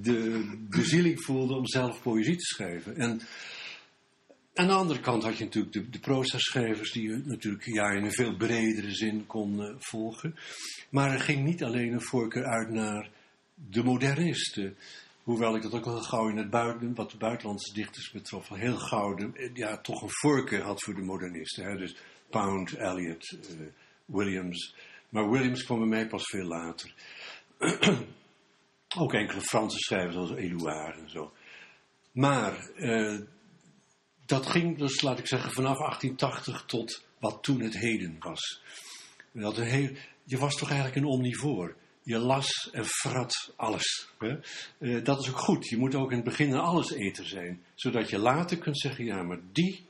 de 0.01 0.49
bezieling 0.69 1.23
voelden 1.23 1.57
om 1.57 1.67
zelf 1.67 2.01
poëzie 2.01 2.35
te 2.35 2.45
schrijven. 2.45 2.95
En 2.95 3.21
aan 4.53 4.67
de 4.67 4.73
andere 4.73 4.99
kant 4.99 5.23
had 5.23 5.37
je 5.37 5.43
natuurlijk 5.43 5.73
de, 5.73 5.89
de 5.89 5.99
proza-schrijvers 5.99 6.91
die 6.91 7.09
je 7.09 7.21
natuurlijk 7.25 7.65
ja, 7.65 7.89
in 7.89 8.03
een 8.03 8.11
veel 8.11 8.35
bredere 8.35 8.95
zin 8.95 9.25
kon 9.25 9.75
volgen. 9.79 10.35
Maar 10.89 11.11
er 11.11 11.19
ging 11.19 11.43
niet 11.43 11.63
alleen 11.63 11.93
een 11.93 12.01
voorkeur 12.01 12.45
uit 12.45 12.69
naar 12.69 13.09
de 13.55 13.83
modernisten. 13.83 14.77
Hoewel 15.23 15.55
ik 15.55 15.61
dat 15.61 15.73
ook 15.73 15.85
wel 15.85 16.01
gauw 16.01 16.29
in 16.29 16.37
het 16.37 16.49
buiten, 16.49 16.95
wat 16.95 17.11
de 17.11 17.17
buitenlandse 17.17 17.73
dichters 17.73 18.11
betrof, 18.11 18.49
heel 18.49 18.77
gauw 18.77 19.17
ja, 19.53 19.77
toch 19.77 20.01
een 20.01 20.11
voorkeur 20.11 20.61
had 20.61 20.83
voor 20.83 20.95
de 20.95 21.01
modernisten. 21.01 21.65
Hè? 21.65 21.77
Dus 21.77 21.95
Pound, 22.29 22.77
Eliot, 22.77 23.31
uh, 23.31 23.67
Williams. 24.05 24.75
Maar 25.09 25.29
Williams 25.29 25.63
kwam 25.63 25.79
bij 25.79 25.87
mij 25.87 26.07
pas 26.07 26.23
veel 26.23 26.45
later. 26.45 26.93
ook 28.97 29.13
enkele 29.13 29.41
Franse 29.41 29.77
schrijvers 29.77 30.13
zoals 30.13 30.31
Éluard 30.31 30.97
en 30.97 31.09
zo. 31.09 31.33
Maar 32.11 32.69
uh, 32.75 33.19
dat 34.25 34.45
ging 34.45 34.77
dus, 34.77 35.01
laat 35.01 35.19
ik 35.19 35.27
zeggen, 35.27 35.51
vanaf 35.51 35.77
1880 35.77 36.63
tot 36.65 37.03
wat 37.19 37.43
toen 37.43 37.59
het 37.61 37.77
heden 37.77 38.15
was. 38.19 38.61
Een 39.33 39.97
je 40.23 40.37
was 40.37 40.55
toch 40.55 40.69
eigenlijk 40.69 40.97
een 40.99 41.11
omnivoor. 41.11 41.75
Je 42.03 42.17
las 42.17 42.69
en 42.71 42.85
frat 42.85 43.53
alles. 43.55 44.09
Hè? 44.17 44.37
Uh, 44.79 45.03
dat 45.03 45.19
is 45.19 45.29
ook 45.29 45.37
goed. 45.37 45.69
Je 45.69 45.77
moet 45.77 45.95
ook 45.95 46.09
in 46.09 46.15
het 46.15 46.25
begin 46.25 46.53
alles 46.53 46.91
eten 46.91 47.27
zijn. 47.27 47.63
Zodat 47.75 48.09
je 48.09 48.17
later 48.17 48.57
kunt 48.57 48.79
zeggen, 48.79 49.05
ja, 49.05 49.23
maar 49.23 49.39
die, 49.51 49.85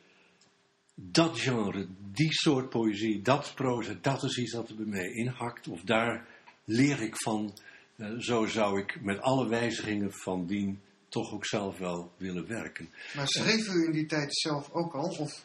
dat 0.95 1.39
genre, 1.39 1.87
die 2.11 2.33
soort 2.33 2.69
poëzie, 2.69 3.21
dat 3.21 3.51
proza, 3.55 3.95
dat 4.01 4.23
is 4.23 4.37
iets 4.37 4.51
dat 4.51 4.69
er 4.69 4.75
bij 4.75 4.85
mij 4.85 5.11
inhakt. 5.11 5.67
Of 5.67 5.81
daar 5.81 6.27
leer 6.65 7.01
ik 7.01 7.15
van. 7.17 7.57
Uh, 7.97 8.19
zo 8.19 8.45
zou 8.45 8.79
ik 8.79 9.01
met 9.01 9.21
alle 9.21 9.47
wijzigingen 9.47 10.13
van 10.13 10.45
dien 10.45 10.81
toch 11.13 11.33
ook 11.33 11.45
zelf 11.45 11.77
wel 11.77 12.11
willen 12.17 12.47
werken. 12.47 12.89
Maar 13.15 13.27
schreef 13.27 13.67
u 13.67 13.85
in 13.85 13.91
die 13.91 14.05
tijd 14.05 14.37
zelf 14.37 14.71
ook 14.71 14.93
al? 14.93 15.15
Of 15.19 15.43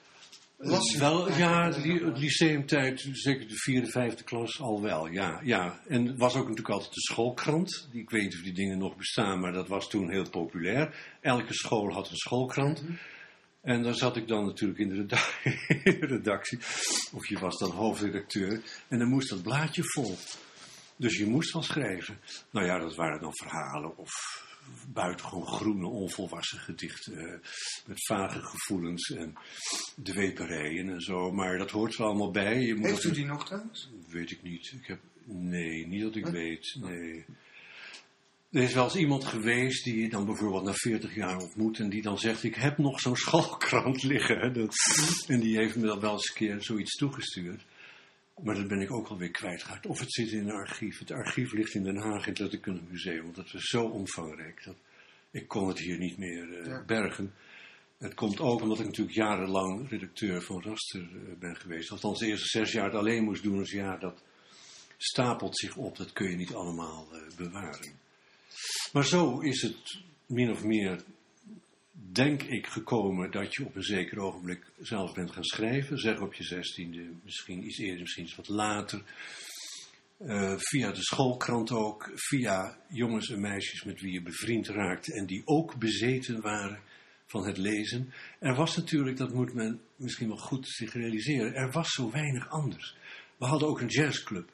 las 0.57 0.95
u 0.95 0.99
wel, 0.99 1.33
ja, 1.33 1.65
het 1.67 2.19
lyceumtijd, 2.19 3.09
zeker 3.13 3.49
de 3.49 3.57
vierde, 3.57 3.91
vijfde 3.91 4.25
klas 4.25 4.61
al 4.61 4.83
wel, 4.83 5.07
ja. 5.07 5.41
ja. 5.45 5.81
En 5.89 6.17
was 6.17 6.35
ook 6.35 6.49
natuurlijk 6.49 6.69
altijd 6.69 6.95
de 6.95 7.01
schoolkrant. 7.01 7.89
Ik 7.93 8.11
weet 8.11 8.23
niet 8.23 8.35
of 8.35 8.43
die 8.43 8.53
dingen 8.53 8.79
nog 8.79 8.97
bestaan, 8.97 9.41
maar 9.41 9.53
dat 9.53 9.69
was 9.69 9.89
toen 9.89 10.11
heel 10.11 10.31
populair. 10.31 11.17
Elke 11.21 11.55
school 11.55 11.93
had 11.93 12.11
een 12.11 12.17
schoolkrant. 12.17 12.81
Mm 12.83 12.87
-hmm. 12.87 12.99
En 13.61 13.83
daar 13.83 13.95
zat 13.95 14.17
ik 14.17 14.29
dan 14.29 14.45
natuurlijk 14.45 14.79
in 14.85 14.89
de 14.89 16.07
redactie. 16.07 16.59
Of 17.13 17.29
je 17.29 17.39
was 17.39 17.59
dan 17.59 17.71
hoofdredacteur. 17.71 18.63
En 18.89 18.99
dan 18.99 19.09
moest 19.09 19.31
dat 19.31 19.43
blaadje 19.43 19.83
vol. 19.85 20.17
Dus 20.97 21.19
je 21.19 21.27
moest 21.27 21.53
wel 21.53 21.63
schrijven. 21.63 22.19
Nou 22.51 22.67
ja, 22.67 22.79
dat 22.79 22.95
waren 22.95 23.21
dan 23.21 23.37
verhalen 23.37 23.97
of 23.97 24.47
buitengewoon 24.93 25.47
groene, 25.47 25.87
onvolwassen 25.87 26.59
gedichten. 26.59 27.13
Uh, 27.13 27.33
met 27.87 28.07
vage 28.07 28.41
gevoelens 28.41 29.11
en 29.11 29.35
dweperijen 30.03 30.89
en 30.89 31.01
zo. 31.01 31.33
Maar 31.33 31.59
dat 31.59 31.71
hoort 31.71 31.95
er 31.95 32.05
allemaal 32.05 32.31
bij. 32.31 32.61
Je 32.61 32.75
moet 32.75 32.87
Heeft 32.87 33.05
u 33.05 33.13
die 33.13 33.25
nog 33.25 33.47
trouwens? 33.47 33.91
Weet 34.09 34.31
ik 34.31 34.43
niet. 34.43 34.73
Ik 34.81 34.87
heb, 34.87 35.01
nee, 35.25 35.87
niet 35.87 36.03
dat 36.03 36.17
ik 36.17 36.27
weet. 36.27 36.77
Nee. 36.81 37.25
Er 38.51 38.63
is 38.63 38.75
wel 38.75 38.85
eens 38.85 38.97
iemand 38.97 39.25
geweest 39.25 39.85
die 39.85 40.01
je 40.01 40.09
dan 40.09 40.25
bijvoorbeeld 40.25 40.65
na 40.65 40.73
40 40.73 41.15
jaar 41.15 41.37
ontmoet 41.37 41.79
en 41.79 41.89
die 41.89 42.03
dan 42.03 42.19
zegt: 42.19 42.45
Ik 42.45 42.55
heb 42.55 42.79
nog 42.79 43.01
zo'n 43.01 43.17
schoolkrant 43.27 44.03
liggen. 44.03 44.53
Dat, 44.53 44.75
en 45.27 45.41
die 45.41 45.57
heeft 45.57 45.77
me 45.77 45.87
dan 45.87 46.01
wel 46.01 46.13
eens 46.13 46.29
een 46.29 46.35
keer 46.35 46.63
zoiets 46.63 46.97
toegestuurd. 46.97 47.65
Maar 48.43 48.55
dat 48.55 48.69
ben 48.69 48.81
ik 48.81 48.93
ook 48.93 49.09
alweer 49.09 49.31
kwijtgeraakt. 49.31 49.87
Of 49.87 49.99
het 49.99 50.13
zit 50.13 50.31
in 50.31 50.49
een 50.49 50.55
archief. 50.55 50.99
Het 50.99 51.11
archief 51.11 51.53
ligt 51.53 51.75
in 51.75 51.83
Den 51.83 51.97
Haag 51.97 52.23
in 52.23 52.31
het 52.31 52.39
Letterkundig 52.39 52.83
Museum. 52.89 53.23
Want 53.23 53.37
dat 53.37 53.55
is 53.55 53.65
zo 53.65 53.85
omvangrijk. 53.85 54.65
Dat, 54.65 54.77
ik 55.31 55.49
kon 55.49 55.69
het 55.69 55.79
hier 55.79 55.99
niet 55.99 56.19
meer 56.19 56.49
uh, 56.49 56.67
ja. 56.67 56.85
bergen. 56.85 57.35
Het 57.99 58.15
komt 58.15 58.41
ook 58.41 58.61
omdat 58.61 58.79
ik 58.79 58.87
natuurlijk 58.87 59.17
jarenlang 59.17 59.89
redacteur 59.89 60.43
van 60.43 60.63
Raster 60.63 61.01
uh, 61.01 61.39
ben 61.39 61.57
geweest. 61.57 61.91
Althans 61.91 62.19
de 62.19 62.27
eerste 62.27 62.59
zes 62.59 62.73
jaar 62.73 62.85
het 62.85 62.95
alleen 62.95 63.25
moest 63.25 63.43
doen. 63.43 63.59
Dus 63.59 63.73
ja, 63.73 63.97
dat 63.97 64.23
stapelt 64.97 65.59
zich 65.59 65.77
op. 65.77 65.97
Dat 65.97 66.13
kun 66.13 66.31
je 66.31 66.37
niet 66.37 66.55
allemaal 66.55 67.09
uh, 67.13 67.37
bewaren. 67.37 67.93
Maar 68.93 69.05
zo 69.05 69.41
is 69.41 69.63
het 69.63 70.01
min 70.27 70.51
of 70.51 70.65
meer, 70.65 71.03
denk 72.13 72.43
ik, 72.43 72.67
gekomen 72.67 73.31
dat 73.31 73.55
je 73.55 73.65
op 73.65 73.77
een 73.77 73.83
zeker 73.83 74.19
ogenblik 74.19 74.65
zelf 74.81 75.15
bent 75.15 75.31
gaan 75.31 75.45
schrijven. 75.45 75.99
Zeg 75.99 76.21
op 76.21 76.35
je 76.35 76.45
zestiende, 76.45 77.11
misschien 77.25 77.67
iets 77.67 77.79
eerder, 77.79 78.01
misschien 78.01 78.25
iets 78.25 78.37
wat 78.37 78.49
later. 78.49 79.03
Uh, 80.21 80.55
via 80.57 80.93
de 80.93 81.03
schoolkrant 81.03 81.71
ook, 81.71 82.11
via 82.15 82.79
jongens 82.89 83.31
en 83.31 83.41
meisjes 83.41 83.85
met 83.85 84.01
wie 84.01 84.13
je 84.13 84.23
bevriend 84.23 84.69
raakte 84.69 85.13
en 85.15 85.27
die 85.27 85.43
ook 85.45 85.79
bezeten 85.79 86.41
waren 86.41 86.81
van 87.27 87.47
het 87.47 87.57
lezen. 87.57 88.13
Er 88.39 88.55
was 88.55 88.77
natuurlijk, 88.77 89.17
dat 89.17 89.35
moet 89.35 89.55
men 89.55 89.81
misschien 89.97 90.29
wel 90.29 90.37
goed 90.37 90.69
zich 90.69 90.93
realiseren, 90.93 91.55
er 91.55 91.71
was 91.71 91.89
zo 91.89 92.11
weinig 92.11 92.51
anders. 92.51 92.97
We 93.37 93.45
hadden 93.45 93.69
ook 93.69 93.81
een 93.81 93.89
jazzclub. 93.89 94.51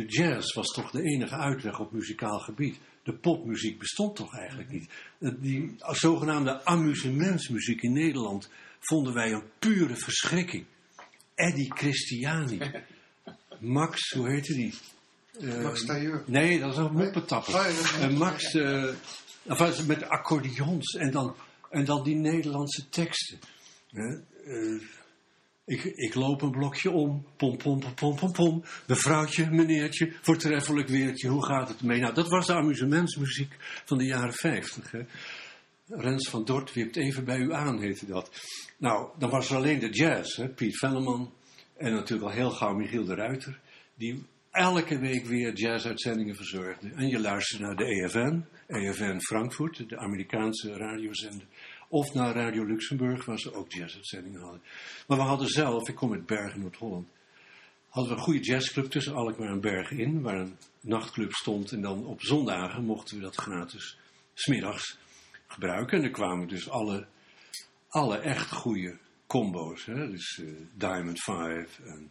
De 0.00 0.06
jazz 0.06 0.54
was 0.54 0.66
toch 0.66 0.90
de 0.90 1.02
enige 1.02 1.36
uitweg 1.36 1.80
op 1.80 1.92
muzikaal 1.92 2.38
gebied 2.38 2.78
de 3.02 3.12
popmuziek 3.12 3.78
bestond 3.78 4.16
toch 4.16 4.36
eigenlijk 4.36 4.70
niet. 4.70 4.90
Die 5.40 5.74
zogenaamde 5.78 6.64
amusementsmuziek 6.64 7.82
in 7.82 7.92
Nederland 7.92 8.48
vonden 8.78 9.14
wij 9.14 9.32
een 9.32 9.42
pure 9.58 9.96
verschrikking. 9.96 10.64
Eddie 11.34 11.72
Christiani. 11.74 12.58
Max, 13.58 14.10
hoe 14.10 14.30
heette 14.30 14.54
die? 14.54 14.74
Uh, 15.40 15.62
Max 15.62 15.84
Tailleur. 15.84 16.22
Nee, 16.26 16.58
dat 16.58 16.72
is 16.72 16.76
een 16.76 16.92
moppetapper. 16.92 17.54
Oh, 17.54 17.66
ja, 18.00 18.08
uh, 18.08 18.16
Max, 18.16 18.54
uh, 18.54 18.94
enfin, 19.46 19.86
met 19.86 20.08
accordeons 20.08 20.94
en 20.94 21.10
dan, 21.10 21.34
en 21.70 21.84
dan 21.84 22.02
die 22.02 22.16
Nederlandse 22.16 22.88
teksten. 22.88 23.38
Ik, 25.70 25.84
ik 25.84 26.14
loop 26.14 26.42
een 26.42 26.50
blokje 26.50 26.90
om. 26.90 27.26
Pom, 27.36 27.56
pom, 27.56 27.80
pom, 27.80 27.94
pom, 27.94 28.16
pom, 28.16 28.32
pom. 28.32 28.64
Mevrouwtje, 28.86 29.50
meneertje, 29.50 30.12
voortreffelijk 30.20 30.88
weertje. 30.88 31.28
Hoe 31.28 31.44
gaat 31.44 31.68
het 31.68 31.82
mee? 31.82 32.00
Nou, 32.00 32.14
dat 32.14 32.28
was 32.28 32.46
de 32.46 32.54
amusementsmuziek 32.54 33.56
van 33.84 33.98
de 33.98 34.04
jaren 34.04 34.32
50. 34.32 34.90
Hè? 34.90 35.00
Rens 35.86 36.28
van 36.28 36.44
Dort 36.44 36.72
wierpt 36.72 36.96
even 36.96 37.24
bij 37.24 37.38
u 37.38 37.52
aan, 37.52 37.80
heette 37.80 38.06
dat. 38.06 38.30
Nou, 38.76 39.08
dan 39.18 39.30
was 39.30 39.50
er 39.50 39.56
alleen 39.56 39.78
de 39.78 39.90
jazz. 39.90 40.36
Hè? 40.36 40.48
Piet 40.48 40.78
Velleman 40.78 41.32
en 41.76 41.92
natuurlijk 41.92 42.30
al 42.30 42.36
heel 42.36 42.50
gauw 42.50 42.74
Michiel 42.74 43.04
de 43.04 43.14
Ruiter. 43.14 43.60
Die 43.94 44.24
elke 44.50 44.98
week 44.98 45.24
weer 45.24 45.54
jazzuitzendingen 45.54 46.36
verzorgde. 46.36 46.90
En 46.94 47.08
je 47.08 47.20
luisterde 47.20 47.64
naar 47.64 47.76
de 47.76 47.84
EFN, 47.84 48.44
EFN 48.66 49.18
Frankfurt, 49.18 49.88
de 49.88 49.98
Amerikaanse 49.98 50.76
radiozender. 50.76 51.46
Of 51.92 52.12
naar 52.14 52.34
Radio 52.34 52.64
Luxemburg, 52.64 53.24
waar 53.24 53.38
ze 53.38 53.54
ook 53.54 53.72
jazzuitzendingen 53.72 54.40
hadden. 54.40 54.62
Maar 55.06 55.16
we 55.16 55.22
hadden 55.22 55.48
zelf, 55.48 55.88
ik 55.88 55.94
kom 55.94 56.12
uit 56.12 56.26
Bergen, 56.26 56.60
Noord-Holland, 56.60 57.08
hadden 57.88 58.12
we 58.12 58.18
een 58.18 58.24
goede 58.24 58.40
jazzclub 58.40 58.90
tussen 58.90 59.14
Alkmaar 59.14 59.48
en 59.48 59.60
Bergen 59.60 59.98
in, 59.98 60.22
waar 60.22 60.36
een 60.36 60.56
nachtclub 60.80 61.32
stond. 61.32 61.72
En 61.72 61.80
dan 61.80 62.06
op 62.06 62.22
zondagen 62.22 62.84
mochten 62.84 63.16
we 63.16 63.22
dat 63.22 63.36
gratis 63.36 63.98
smiddags 64.34 64.98
gebruiken. 65.46 65.98
En 65.98 66.04
er 66.04 66.10
kwamen 66.10 66.48
dus 66.48 66.68
alle, 66.68 67.06
alle 67.88 68.18
echt 68.18 68.52
goede 68.52 68.98
combo's. 69.26 69.84
Hè? 69.84 70.10
Dus 70.10 70.38
uh, 70.38 70.52
Diamond 70.74 71.20
Five 71.20 71.68
en 71.84 72.10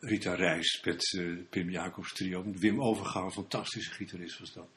Rita 0.00 0.34
Reis 0.34 0.82
met 0.84 1.12
uh, 1.12 1.38
Pim 1.50 1.70
Jacobs 1.70 2.12
trio. 2.12 2.44
Wim 2.52 2.82
Overgaal, 2.82 3.30
fantastische 3.30 3.90
gitarist 3.90 4.38
was 4.38 4.52
dat. 4.52 4.68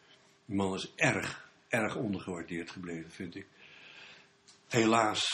Die 0.45 0.55
man 0.55 0.73
is 0.73 0.91
erg, 0.95 1.49
erg 1.67 1.95
ondergewaardeerd 1.95 2.71
gebleven, 2.71 3.11
vind 3.11 3.35
ik 3.35 3.47
helaas 4.67 5.25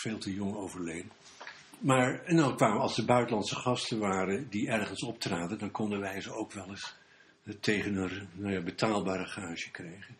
veel 0.00 0.18
te 0.18 0.34
jong 0.34 0.54
overleden. 0.54 1.10
Maar 1.78 2.24
en 2.24 2.56
kwamen, 2.56 2.80
als 2.80 2.98
er 2.98 3.04
buitenlandse 3.04 3.56
gasten 3.56 3.98
waren 3.98 4.48
die 4.50 4.68
ergens 4.68 5.02
optraden, 5.02 5.58
dan 5.58 5.70
konden 5.70 6.00
wij 6.00 6.20
ze 6.20 6.32
ook 6.32 6.52
wel 6.52 6.68
eens 6.68 6.94
tegen 7.60 7.96
een 7.96 8.28
nou 8.32 8.52
ja, 8.52 8.60
betaalbare 8.60 9.26
gage 9.26 9.70
krijgen. 9.70 10.16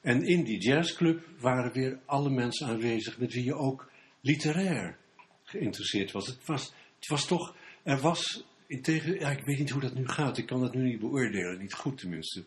En 0.00 0.22
in 0.22 0.44
die 0.44 0.60
jazzclub 0.60 1.26
waren 1.40 1.72
weer 1.72 1.98
alle 2.04 2.30
mensen 2.30 2.66
aanwezig 2.66 3.18
met 3.18 3.32
wie 3.32 3.44
je 3.44 3.54
ook 3.54 3.90
literair 4.20 4.96
geïnteresseerd 5.44 6.12
was. 6.12 6.26
Het 6.26 6.46
was, 6.46 6.74
het 6.96 7.08
was 7.08 7.26
toch, 7.26 7.56
er 7.82 8.00
was, 8.00 8.44
in 8.66 8.82
tegen, 8.82 9.18
ja, 9.18 9.30
ik 9.30 9.44
weet 9.44 9.58
niet 9.58 9.70
hoe 9.70 9.80
dat 9.80 9.94
nu 9.94 10.08
gaat, 10.08 10.38
ik 10.38 10.46
kan 10.46 10.60
dat 10.60 10.74
nu 10.74 10.82
niet 10.82 11.00
beoordelen, 11.00 11.58
niet 11.58 11.74
goed 11.74 11.98
tenminste. 11.98 12.44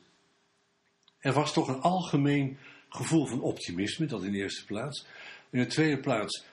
Er 1.20 1.34
was 1.34 1.54
toch 1.54 1.68
een 1.68 1.82
algemeen 1.82 2.58
gevoel 2.90 3.26
van 3.26 3.42
optimisme, 3.42 4.06
dat 4.06 4.24
in 4.24 4.32
de 4.32 4.38
eerste 4.38 4.66
plaats. 4.66 5.06
In 5.50 5.60
de 5.60 5.68
tweede 5.68 6.00
plaats 6.00 6.46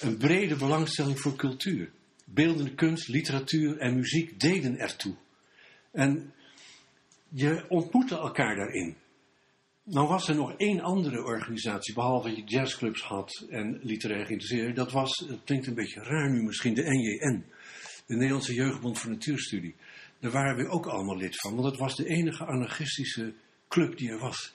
een 0.00 0.16
brede 0.16 0.56
belangstelling 0.56 1.20
voor 1.20 1.36
cultuur. 1.36 1.90
Beeldende 2.24 2.74
kunst, 2.74 3.08
literatuur 3.08 3.78
en 3.78 3.94
muziek 3.94 4.40
deden 4.40 4.78
ertoe. 4.78 5.14
En 5.92 6.32
je 7.28 7.64
ontmoette 7.68 8.16
elkaar 8.16 8.56
daarin. 8.56 8.96
Nou 9.84 10.08
was 10.08 10.28
er 10.28 10.34
nog 10.34 10.56
één 10.56 10.80
andere 10.80 11.24
organisatie, 11.24 11.94
behalve 11.94 12.28
dat 12.28 12.36
je 12.36 12.44
jazzclubs 12.44 13.02
had 13.02 13.46
en 13.50 13.80
literair 13.82 14.26
geïnteresseerd. 14.26 14.76
Dat 14.76 14.92
was, 14.92 15.24
het 15.28 15.40
klinkt 15.44 15.66
een 15.66 15.74
beetje 15.74 16.02
raar 16.02 16.30
nu 16.30 16.42
misschien, 16.42 16.74
de 16.74 16.82
NJN. 16.82 17.44
De 18.06 18.14
Nederlandse 18.14 18.54
Jeugdbond 18.54 18.98
voor 18.98 19.10
Natuurstudie. 19.10 19.74
Daar 20.20 20.30
waren 20.30 20.56
we 20.56 20.68
ook 20.68 20.86
allemaal 20.86 21.16
lid 21.16 21.36
van, 21.40 21.54
want 21.54 21.66
het 21.66 21.78
was 21.78 21.96
de 21.96 22.06
enige 22.06 22.44
anarchistische 22.44 23.34
club 23.72 23.98
die 23.98 24.10
er 24.10 24.18
was. 24.18 24.52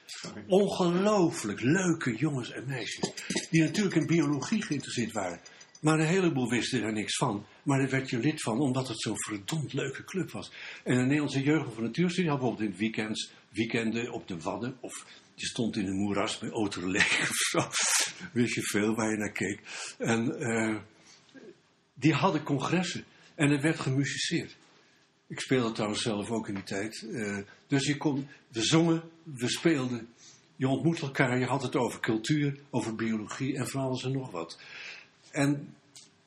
Ongelooflijk 0.48 1.62
leuke 1.62 2.16
jongens 2.16 2.52
en 2.52 2.68
meisjes. 2.68 3.14
Die 3.50 3.62
natuurlijk 3.62 3.96
in 3.96 4.06
biologie 4.06 4.62
geïnteresseerd 4.62 5.12
waren. 5.12 5.40
Maar 5.82 6.00
een 6.00 6.06
heleboel 6.06 6.50
wisten 6.50 6.84
er 6.84 6.94
niks 6.94 7.16
van. 7.16 7.46
Maar 7.64 7.80
daar 7.80 7.90
werd 7.90 8.10
je 8.10 8.20
lid 8.20 8.42
van, 8.42 8.60
omdat 8.60 8.88
het 8.88 9.02
zo'n 9.02 9.24
verdomd 9.24 9.74
leuke 9.74 10.04
club 10.04 10.32
was. 10.32 10.52
En 10.84 10.96
de 10.96 11.02
Nederlandse 11.02 11.44
Jeugd 11.44 11.74
van 11.74 11.84
Natuurstudie 11.84 12.30
had 12.30 12.40
bijvoorbeeld 12.40 12.70
in 12.70 12.76
het 12.76 12.82
weekends, 12.82 13.32
weekenden 13.50 14.12
op 14.12 14.28
de 14.28 14.40
Wadden. 14.40 14.78
Of 14.80 15.06
je 15.34 15.46
stond 15.46 15.76
in 15.76 15.88
een 15.88 15.98
moeras 15.98 16.40
bij 16.40 16.52
Oterleek 16.52 17.18
of 17.30 17.36
zo. 17.36 17.68
Wist 18.34 18.56
je 18.56 18.62
veel 18.62 18.96
waar 18.96 19.12
je 19.12 19.18
naar 19.18 19.32
keek. 19.32 19.62
En 19.98 20.36
uh, 20.40 20.78
die 21.94 22.14
hadden 22.14 22.44
congressen. 22.44 23.06
En 23.36 23.52
er 23.52 23.62
werd 23.62 23.80
gemusiceerd. 23.80 24.56
Ik 25.28 25.40
speelde 25.40 25.72
trouwens 25.72 26.02
zelf 26.02 26.30
ook 26.32 26.48
in 26.48 26.54
die 26.54 26.64
tijd. 26.64 27.02
Uh, 27.02 27.38
dus 27.68 27.86
je 27.86 27.98
kon, 27.98 28.28
we 28.48 28.62
zongen, 28.62 29.02
we 29.24 29.50
speelden. 29.50 30.08
Je 30.56 30.68
ontmoet 30.68 31.00
elkaar, 31.00 31.40
je 31.40 31.46
had 31.46 31.62
het 31.62 31.76
over 31.76 32.00
cultuur, 32.00 32.60
over 32.70 32.96
biologie 32.96 33.58
en 33.58 33.68
van 33.68 33.82
alles 33.82 34.04
en 34.04 34.12
nog 34.12 34.32
wat. 34.32 34.60
En 35.32 35.76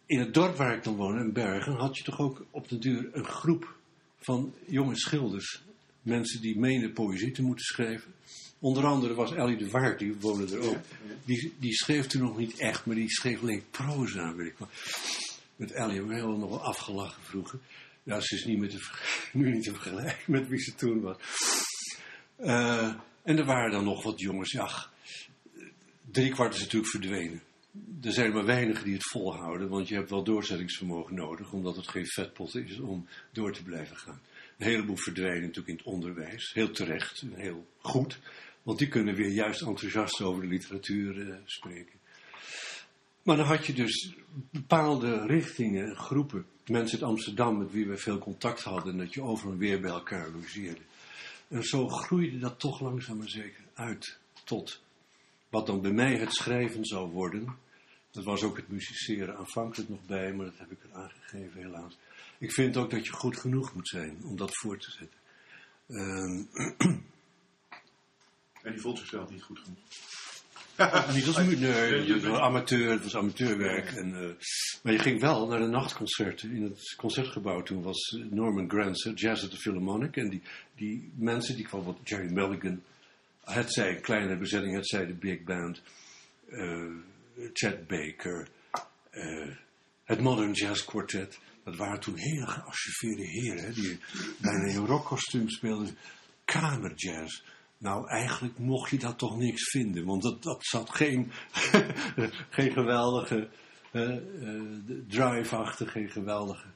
in 0.07 0.19
het 0.19 0.35
dorp 0.35 0.57
waar 0.57 0.77
ik 0.77 0.85
dan 0.85 0.97
woonde, 0.97 1.21
in 1.21 1.33
Bergen, 1.33 1.73
had 1.73 1.97
je 1.97 2.05
toch 2.05 2.21
ook 2.21 2.45
op 2.51 2.69
de 2.69 2.79
duur 2.79 3.09
een 3.13 3.25
groep 3.25 3.77
van 4.19 4.55
jonge 4.67 4.97
schilders. 4.97 5.63
Mensen 6.03 6.41
die 6.41 6.59
meenden 6.59 6.93
poëzie 6.93 7.31
te 7.31 7.43
moeten 7.43 7.65
schrijven. 7.65 8.13
Onder 8.59 8.85
andere 8.85 9.15
was 9.15 9.33
Ellie 9.33 9.57
de 9.57 9.71
Waard, 9.71 9.99
die 9.99 10.15
woonde 10.21 10.57
er 10.57 10.69
ook. 10.69 10.79
Die, 11.25 11.55
die 11.59 11.75
schreef 11.75 12.07
toen 12.07 12.23
nog 12.23 12.37
niet 12.37 12.59
echt, 12.59 12.87
maar 12.87 12.97
die 12.97 13.11
schreef 13.11 13.41
alleen 13.41 13.63
proza, 13.71 14.35
weet 14.35 14.47
ik 14.47 14.59
wel. 14.59 14.69
Met 15.57 15.73
Ellie 15.73 15.95
hebben 15.95 16.09
we 16.09 16.21
heel 16.21 16.37
nog 16.37 16.49
wel 16.49 16.63
afgelachen 16.63 17.23
vroeger. 17.23 17.59
Ja, 18.03 18.21
ze 18.21 18.35
is 18.35 18.45
niet 18.45 18.59
meer 18.59 18.69
te, 18.69 18.79
nu 19.33 19.53
niet 19.53 19.65
te 19.65 19.73
vergelijken 19.73 20.33
met 20.33 20.49
wie 20.49 20.59
ze 20.59 20.75
toen 20.75 21.01
was. 21.01 21.17
Uh, 22.39 22.95
en 23.23 23.39
er 23.39 23.45
waren 23.45 23.71
dan 23.71 23.85
nog 23.85 24.03
wat 24.03 24.21
jongens, 24.21 24.53
ja, 24.53 24.71
drie 26.11 26.31
kwart 26.31 26.55
is 26.55 26.61
natuurlijk 26.61 26.91
verdwenen. 26.91 27.43
Er 28.03 28.13
zijn 28.13 28.33
maar 28.33 28.45
weinigen 28.45 28.85
die 28.85 28.95
het 28.95 29.09
volhouden, 29.11 29.69
want 29.69 29.89
je 29.89 29.95
hebt 29.95 30.11
wel 30.11 30.25
doorzettingsvermogen 30.25 31.15
nodig, 31.15 31.53
omdat 31.53 31.77
het 31.77 31.89
geen 31.89 32.07
vetpot 32.07 32.55
is 32.55 32.79
om 32.79 33.07
door 33.33 33.53
te 33.53 33.63
blijven 33.63 33.97
gaan. 33.97 34.21
Een 34.59 34.67
heleboel 34.67 34.97
verdwijnen 34.97 35.41
natuurlijk 35.41 35.69
in 35.69 35.77
het 35.77 35.85
onderwijs, 35.85 36.53
heel 36.53 36.71
terecht 36.71 37.23
en 37.23 37.35
heel 37.35 37.67
goed, 37.79 38.19
want 38.63 38.79
die 38.79 38.89
kunnen 38.89 39.15
weer 39.15 39.31
juist 39.31 39.63
enthousiast 39.63 40.21
over 40.21 40.43
de 40.43 40.49
literatuur 40.49 41.17
uh, 41.17 41.35
spreken. 41.45 41.99
Maar 43.31 43.39
dan 43.39 43.49
had 43.49 43.67
je 43.67 43.73
dus 43.73 44.15
bepaalde 44.51 45.27
richtingen, 45.27 45.97
groepen. 45.97 46.47
Mensen 46.67 47.01
uit 47.01 47.09
Amsterdam 47.09 47.59
met 47.59 47.73
wie 47.73 47.87
we 47.87 47.97
veel 47.97 48.19
contact 48.19 48.63
hadden 48.63 48.93
en 48.93 48.99
dat 48.99 49.15
je 49.15 49.23
over 49.23 49.51
en 49.51 49.59
weer 49.59 49.81
bij 49.81 49.91
elkaar 49.91 50.31
logeerde. 50.31 50.81
En 51.49 51.65
zo 51.65 51.89
groeide 51.89 52.39
dat 52.39 52.61
toch 52.61 52.81
langzaam 52.81 53.17
maar 53.17 53.29
zeker 53.29 53.65
uit 53.75 54.19
tot 54.45 54.83
wat 55.49 55.67
dan 55.67 55.81
bij 55.81 55.91
mij 55.91 56.17
het 56.17 56.35
schrijven 56.35 56.85
zou 56.85 57.11
worden. 57.11 57.57
Dat 58.11 58.25
was 58.25 58.43
ook 58.43 58.57
het 58.57 58.69
musiceren 58.69 59.37
aanvankelijk 59.37 59.89
nog 59.89 60.07
bij, 60.07 60.33
maar 60.33 60.47
dat 60.47 60.59
heb 60.59 60.71
ik 60.71 60.83
er 60.83 60.93
aangegeven 60.93 61.61
helaas. 61.61 61.99
Ik 62.39 62.53
vind 62.53 62.77
ook 62.77 62.91
dat 62.91 63.07
je 63.07 63.13
goed 63.13 63.37
genoeg 63.37 63.75
moet 63.75 63.89
zijn 63.89 64.25
om 64.25 64.37
dat 64.37 64.57
voor 64.57 64.79
te 64.79 64.91
zetten. 64.91 65.19
Um, 65.89 66.49
en 68.63 68.73
die 68.73 68.81
voelt 68.81 68.99
zichzelf 68.99 69.31
niet 69.31 69.43
goed 69.43 69.59
genoeg. 69.59 69.79
Niet 71.15 71.27
als 71.27 71.37
nee, 71.37 71.59
je 72.07 72.21
was 72.21 72.41
amateur, 72.41 72.91
het 72.91 73.03
was 73.03 73.17
amateurwerk. 73.17 73.91
En, 73.91 74.09
uh, 74.09 74.31
maar 74.83 74.93
je 74.93 74.99
ging 74.99 75.21
wel 75.21 75.47
naar 75.47 75.59
de 75.59 75.67
nachtconcerten 75.67 76.51
in 76.51 76.63
het 76.63 76.95
concertgebouw. 76.97 77.63
Toen 77.63 77.83
was 77.83 78.19
Norman 78.31 78.71
Granz, 78.71 79.11
Jazz 79.15 79.45
at 79.45 79.51
the 79.51 79.57
Philharmonic. 79.57 80.17
En 80.17 80.29
die, 80.29 80.43
die 80.77 81.13
mensen, 81.15 81.57
die 81.57 81.65
kwam 81.65 81.83
wat 81.83 81.99
Jerry 82.05 82.33
Mulligan. 82.33 82.83
Het 83.45 83.73
zij 83.73 83.89
een 83.89 84.01
kleine 84.01 84.37
bezetting, 84.37 84.75
het 84.75 84.89
zij 84.89 85.07
de 85.07 85.15
big 85.15 85.43
band. 85.43 85.83
Uh, 86.49 86.95
Chet 87.53 87.87
Baker. 87.87 88.49
Uh, 89.13 89.57
het 90.05 90.21
Modern 90.21 90.53
Jazz 90.53 90.85
Quartet. 90.85 91.39
Dat 91.65 91.77
waren 91.77 92.01
toen 92.01 92.17
hele 92.17 92.47
gearchiveerde 92.47 93.27
heren. 93.27 93.65
Hè, 93.65 93.73
die 93.73 93.99
bijna 94.41 94.65
in 94.65 94.87
rockkostuum 94.87 95.49
speelden. 95.49 95.97
Kamerjazz. 96.45 97.43
Nou, 97.81 98.09
eigenlijk 98.09 98.59
mocht 98.59 98.91
je 98.91 98.99
dat 98.99 99.19
toch 99.19 99.37
niks 99.37 99.71
vinden, 99.71 100.05
want 100.05 100.23
dat, 100.23 100.43
dat 100.43 100.65
zat 100.65 100.91
geen, 100.91 101.31
geen 102.57 102.73
geweldige 102.73 103.49
uh, 103.93 104.17
drive 105.09 105.57
achter, 105.57 105.89
geen 105.89 106.11
geweldige. 106.11 106.67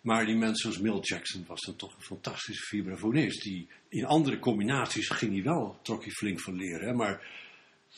Maar 0.00 0.26
die 0.26 0.36
mensen 0.36 0.72
zoals 0.72 0.78
Mill 0.78 1.00
Jackson 1.00 1.44
was 1.46 1.60
dan 1.60 1.76
toch 1.76 1.94
een 1.96 2.02
fantastische 2.02 2.64
vibrafonist. 2.64 3.42
Die, 3.42 3.68
in 3.88 4.04
andere 4.04 4.38
combinaties 4.38 5.08
ging 5.08 5.32
hij 5.32 5.42
wel, 5.42 5.78
trok 5.82 6.02
hij 6.02 6.12
flink 6.12 6.40
van 6.40 6.54
leren. 6.54 6.88
Hè? 6.88 6.94
Maar 6.94 7.26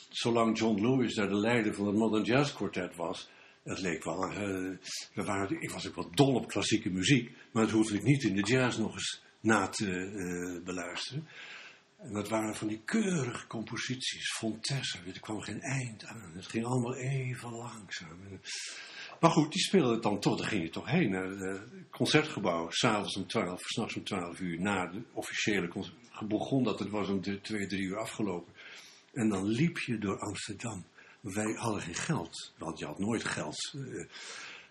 zolang 0.09 0.59
John 0.59 0.81
Lewis 0.81 1.15
daar 1.15 1.29
de 1.29 1.41
leider 1.41 1.75
van 1.75 1.87
het 1.87 1.97
Modern 1.97 2.25
Jazz 2.25 2.53
Quartet 2.53 2.97
was, 2.97 3.31
het 3.63 3.81
leek 3.81 4.05
wel, 4.05 4.31
uh, 4.31 4.37
we 5.15 5.25
waren, 5.25 5.63
ik 5.63 5.71
was 5.71 5.89
ook 5.89 5.95
wel 5.95 6.11
dol 6.15 6.35
op 6.35 6.49
klassieke 6.49 6.91
muziek, 6.91 7.37
maar 7.53 7.63
dat 7.63 7.73
hoefde 7.73 7.97
ik 7.97 8.03
niet 8.03 8.23
in 8.23 8.35
de 8.35 8.43
jazz 8.43 8.79
nog 8.79 8.93
eens 8.93 9.23
na 9.41 9.69
te 9.69 10.61
beluisteren. 10.65 11.29
En 11.99 12.13
dat 12.13 12.29
waren 12.29 12.55
van 12.55 12.69
die 12.69 12.81
keurige 12.85 13.47
composities, 13.47 14.33
fontessen, 14.33 15.01
er 15.07 15.21
kwam 15.21 15.41
geen 15.41 15.61
eind 15.61 16.05
aan. 16.05 16.33
Het 16.35 16.47
ging 16.47 16.65
allemaal 16.65 16.95
even 16.95 17.51
langzaam. 17.51 18.19
maar 19.21 19.31
goed, 19.31 19.53
die 19.53 19.63
speelden 19.63 19.93
het 19.93 20.03
dan 20.03 20.21
toch, 20.21 20.39
daar 20.39 20.49
ging 20.49 20.63
je 20.63 20.71
toch 20.71 20.91
heen 20.91 21.11
naar 21.11 21.31
het 21.31 21.61
concertgebouw, 21.91 22.71
s'avonds 22.71 23.17
om 23.17 23.27
12, 23.27 23.61
s'nachts 23.61 23.97
om 23.97 24.05
12 24.05 24.41
uur, 24.41 24.61
na 24.61 24.87
de 24.87 25.03
officiële 25.13 25.69
concert. 25.69 25.97
Begon 26.29 26.65
dat, 26.65 26.79
het 26.79 26.91
was 26.91 27.09
om 27.09 27.21
twee, 27.43 27.67
drie 27.67 27.83
uur 27.83 27.99
afgelopen. 27.99 28.53
En 29.13 29.29
dan 29.29 29.47
liep 29.47 29.79
je 29.79 29.99
door 29.99 30.19
Amsterdam. 30.19 30.85
Wij 31.21 31.53
hadden 31.53 31.83
geen 31.83 31.95
geld, 31.95 32.53
want 32.59 32.79
je 32.79 32.85
had 32.85 32.99
nooit 32.99 33.25
geld. 33.25 33.73
Uh, 33.77 34.07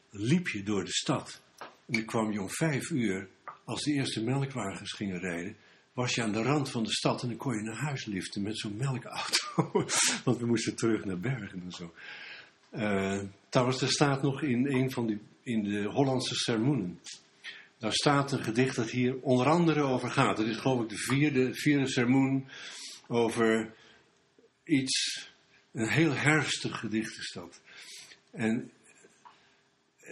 liep 0.09 0.47
je 0.47 0.63
door 0.63 0.83
de 0.83 0.93
stad. 0.93 1.41
En 1.59 1.93
dan 1.93 2.05
kwam 2.05 2.31
je 2.31 2.41
om 2.41 2.49
vijf 2.49 2.89
uur, 2.89 3.29
als 3.65 3.83
de 3.83 3.91
eerste 3.91 4.23
melkwagens 4.23 4.91
gingen 4.91 5.19
rijden, 5.19 5.57
was 5.97 6.15
je 6.15 6.23
aan 6.23 6.31
de 6.31 6.41
rand 6.41 6.69
van 6.69 6.83
de 6.83 6.91
stad 6.91 7.21
en 7.21 7.27
dan 7.27 7.37
kon 7.37 7.55
je 7.55 7.61
naar 7.61 7.75
huis 7.75 8.05
liften 8.05 8.41
met 8.41 8.59
zo'n 8.59 8.77
melkauto. 8.77 9.71
Want 10.25 10.37
we 10.37 10.45
moesten 10.45 10.75
terug 10.75 11.05
naar 11.05 11.19
Bergen 11.19 11.61
en 11.65 11.71
zo. 11.71 11.93
Uh, 12.75 13.21
trouwens, 13.49 13.81
er 13.81 13.91
staat 13.91 14.21
nog 14.21 14.41
in 14.41 14.67
een 14.67 14.91
van 14.91 15.07
die, 15.07 15.19
in 15.43 15.63
de 15.63 15.83
Hollandse 15.83 16.35
sermoenen. 16.35 16.99
Daar 17.77 17.93
staat 17.93 18.31
een 18.31 18.43
gedicht 18.43 18.75
dat 18.75 18.89
hier 18.89 19.19
onder 19.21 19.47
andere 19.47 19.81
over 19.81 20.11
gaat. 20.11 20.37
Het 20.37 20.47
is 20.47 20.57
geloof 20.57 20.81
ik 20.81 20.89
de 20.89 20.97
vierde, 20.97 21.53
vierde 21.53 21.87
sermoen 21.87 22.47
over 23.07 23.73
iets, 24.63 25.27
een 25.71 25.89
heel 25.89 26.13
herfstig 26.13 26.79
gedicht 26.79 27.17
is. 27.17 27.37
En 28.31 28.71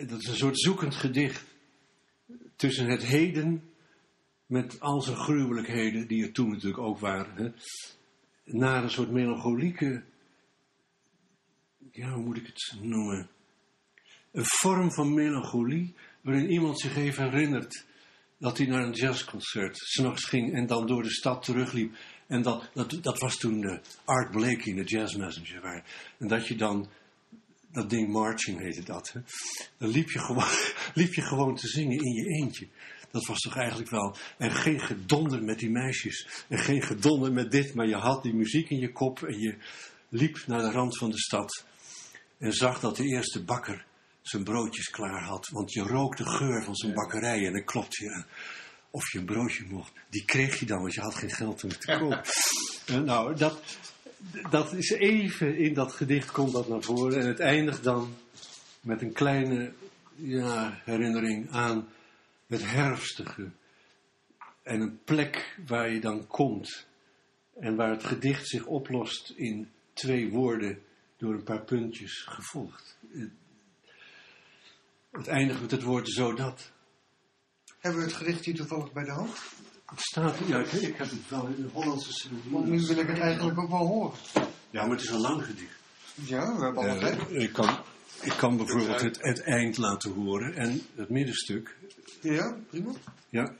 dat 0.07 0.21
is 0.21 0.27
een 0.27 0.35
soort 0.35 0.59
zoekend 0.59 0.95
gedicht 0.95 1.43
tussen 2.55 2.89
het 2.89 3.05
heden 3.05 3.63
met 4.45 4.79
al 4.79 5.01
zijn 5.01 5.17
gruwelijkheden, 5.17 6.07
die 6.07 6.23
er 6.23 6.31
toen 6.31 6.49
natuurlijk 6.49 6.77
ook 6.77 6.99
waren, 6.99 7.35
hè, 7.35 7.51
naar 8.57 8.83
een 8.83 8.91
soort 8.91 9.11
melancholieke, 9.11 10.03
ja, 11.91 12.13
hoe 12.13 12.23
moet 12.23 12.37
ik 12.37 12.45
het 12.45 12.75
noemen? 12.81 13.29
Een 14.31 14.45
vorm 14.45 14.93
van 14.93 15.13
melancholie, 15.13 15.93
waarin 16.21 16.49
iemand 16.49 16.79
zich 16.79 16.95
even 16.95 17.23
herinnert 17.23 17.85
dat 18.37 18.57
hij 18.57 18.67
naar 18.67 18.83
een 18.83 18.93
jazzconcert 18.93 19.77
s'nachts 19.77 20.23
ging 20.25 20.53
en 20.53 20.67
dan 20.67 20.87
door 20.87 21.03
de 21.03 21.11
stad 21.11 21.43
terugliep. 21.43 21.95
En 22.27 22.41
dat, 22.41 22.69
dat, 22.73 22.97
dat 23.01 23.19
was 23.19 23.37
toen 23.37 23.61
de 23.61 23.79
Art 24.05 24.31
Blakey, 24.31 24.73
de 24.73 24.83
Jazz 24.83 25.15
Messenger. 25.15 25.61
Waar, 25.61 25.83
en 26.17 26.27
dat 26.27 26.47
je 26.47 26.55
dan, 26.55 26.89
dat 27.71 27.89
ding 27.89 28.11
marching 28.11 28.59
heette 28.59 28.83
dat. 28.83 29.11
Hè? 29.11 29.19
Dan 29.77 29.89
liep 29.89 30.09
je, 30.09 30.19
gewoon, 30.19 30.49
liep 31.01 31.13
je 31.13 31.21
gewoon 31.21 31.55
te 31.55 31.67
zingen 31.67 31.97
in 31.97 32.13
je 32.13 32.25
eentje. 32.25 32.67
Dat 33.15 33.25
was 33.25 33.39
toch 33.39 33.55
eigenlijk 33.55 33.89
wel. 33.89 34.15
En 34.37 34.51
geen 34.51 34.79
gedonder 34.79 35.43
met 35.43 35.59
die 35.59 35.69
meisjes. 35.69 36.27
En 36.47 36.57
geen 36.57 36.81
gedonder 36.81 37.31
met 37.31 37.51
dit, 37.51 37.73
maar 37.73 37.87
je 37.87 37.95
had 37.95 38.23
die 38.23 38.33
muziek 38.33 38.69
in 38.69 38.79
je 38.79 38.91
kop 38.91 39.23
en 39.23 39.39
je 39.39 39.57
liep 40.09 40.43
naar 40.47 40.61
de 40.61 40.71
rand 40.71 40.97
van 40.97 41.09
de 41.09 41.19
stad. 41.19 41.65
En 42.37 42.53
zag 42.53 42.79
dat 42.79 42.95
de 42.95 43.03
eerste 43.03 43.43
bakker 43.43 43.85
zijn 44.21 44.43
broodjes 44.43 44.89
klaar 44.89 45.23
had. 45.23 45.47
Want 45.47 45.73
je 45.73 45.81
rook 45.81 46.17
de 46.17 46.25
geur 46.25 46.63
van 46.63 46.75
zijn 46.75 46.93
bakkerij 46.93 47.45
en 47.45 47.53
dan 47.53 47.63
klopt 47.63 47.95
je. 47.95 48.23
Of 48.89 49.11
je 49.11 49.19
een 49.19 49.25
broodje 49.25 49.65
mocht. 49.69 49.91
Die 50.09 50.25
kreeg 50.25 50.59
je 50.59 50.65
dan, 50.65 50.81
want 50.81 50.93
je 50.93 51.01
had 51.01 51.15
geen 51.15 51.31
geld 51.31 51.63
om 51.63 51.69
het 51.69 51.81
te 51.81 51.97
kopen. 51.99 52.21
En 52.85 53.03
nou, 53.03 53.35
dat, 53.35 53.61
dat 54.49 54.73
is 54.73 54.89
even 54.89 55.57
in 55.57 55.73
dat 55.73 55.93
gedicht 55.93 56.31
komt 56.31 56.51
dat 56.51 56.67
naar 56.67 56.81
voren. 56.81 57.19
En 57.19 57.27
het 57.27 57.39
eindigt 57.39 57.83
dan 57.83 58.15
met 58.81 59.01
een 59.01 59.13
kleine 59.13 59.73
ja, 60.15 60.81
herinnering 60.83 61.51
aan 61.51 61.87
het 62.47 62.61
herfstige. 62.71 63.51
En 64.63 64.81
een 64.81 64.99
plek 65.03 65.59
waar 65.67 65.89
je 65.89 65.99
dan 65.99 66.27
komt. 66.27 66.87
En 67.59 67.75
waar 67.75 67.89
het 67.89 68.03
gedicht 68.03 68.47
zich 68.47 68.65
oplost 68.65 69.29
in 69.35 69.71
twee 69.93 70.29
woorden 70.29 70.81
door 71.17 71.33
een 71.33 71.43
paar 71.43 71.63
puntjes 71.63 72.21
gevolgd. 72.29 72.97
Het 75.11 75.27
eindigt 75.27 75.61
met 75.61 75.71
het 75.71 75.83
woord 75.83 76.09
zodat. 76.09 76.71
Hebben 77.79 78.01
we 78.01 78.07
het 78.07 78.15
gedicht 78.15 78.45
hier 78.45 78.55
toevallig 78.55 78.91
bij 78.93 79.03
de 79.03 79.11
hand? 79.11 79.37
Het 79.85 79.99
staat, 80.01 80.37
ja, 80.47 80.59
ik, 80.59 80.71
ik 80.71 80.95
heb 80.95 81.09
het 81.09 81.29
wel 81.29 81.47
in 81.47 81.55
de 81.61 81.67
Hollandse 81.73 82.29
Want 82.49 82.65
nu 82.65 82.79
wil 82.81 82.97
ik 82.97 83.07
het 83.07 83.19
eigenlijk 83.19 83.59
ook 83.59 83.69
wel 83.69 83.87
horen. 83.87 84.17
Ja, 84.69 84.81
maar 84.81 84.95
het 84.95 85.01
is 85.01 85.09
een 85.09 85.21
lang 85.21 85.45
gedicht. 85.45 85.79
Ja, 86.15 86.55
we 86.57 86.63
hebben 86.63 86.83
Eh, 86.89 86.97
tijd. 86.99 87.31
ik, 87.31 87.53
kan, 87.53 87.77
ik 88.21 88.33
kan 88.37 88.57
bijvoorbeeld 88.57 89.01
het, 89.01 89.17
het 89.21 89.41
eind 89.41 89.77
laten 89.77 90.11
horen 90.11 90.55
en 90.55 90.81
het 90.95 91.09
middenstuk. 91.09 91.75
Ja, 92.21 92.57
prima. 92.69 92.91
Ja. 93.29 93.55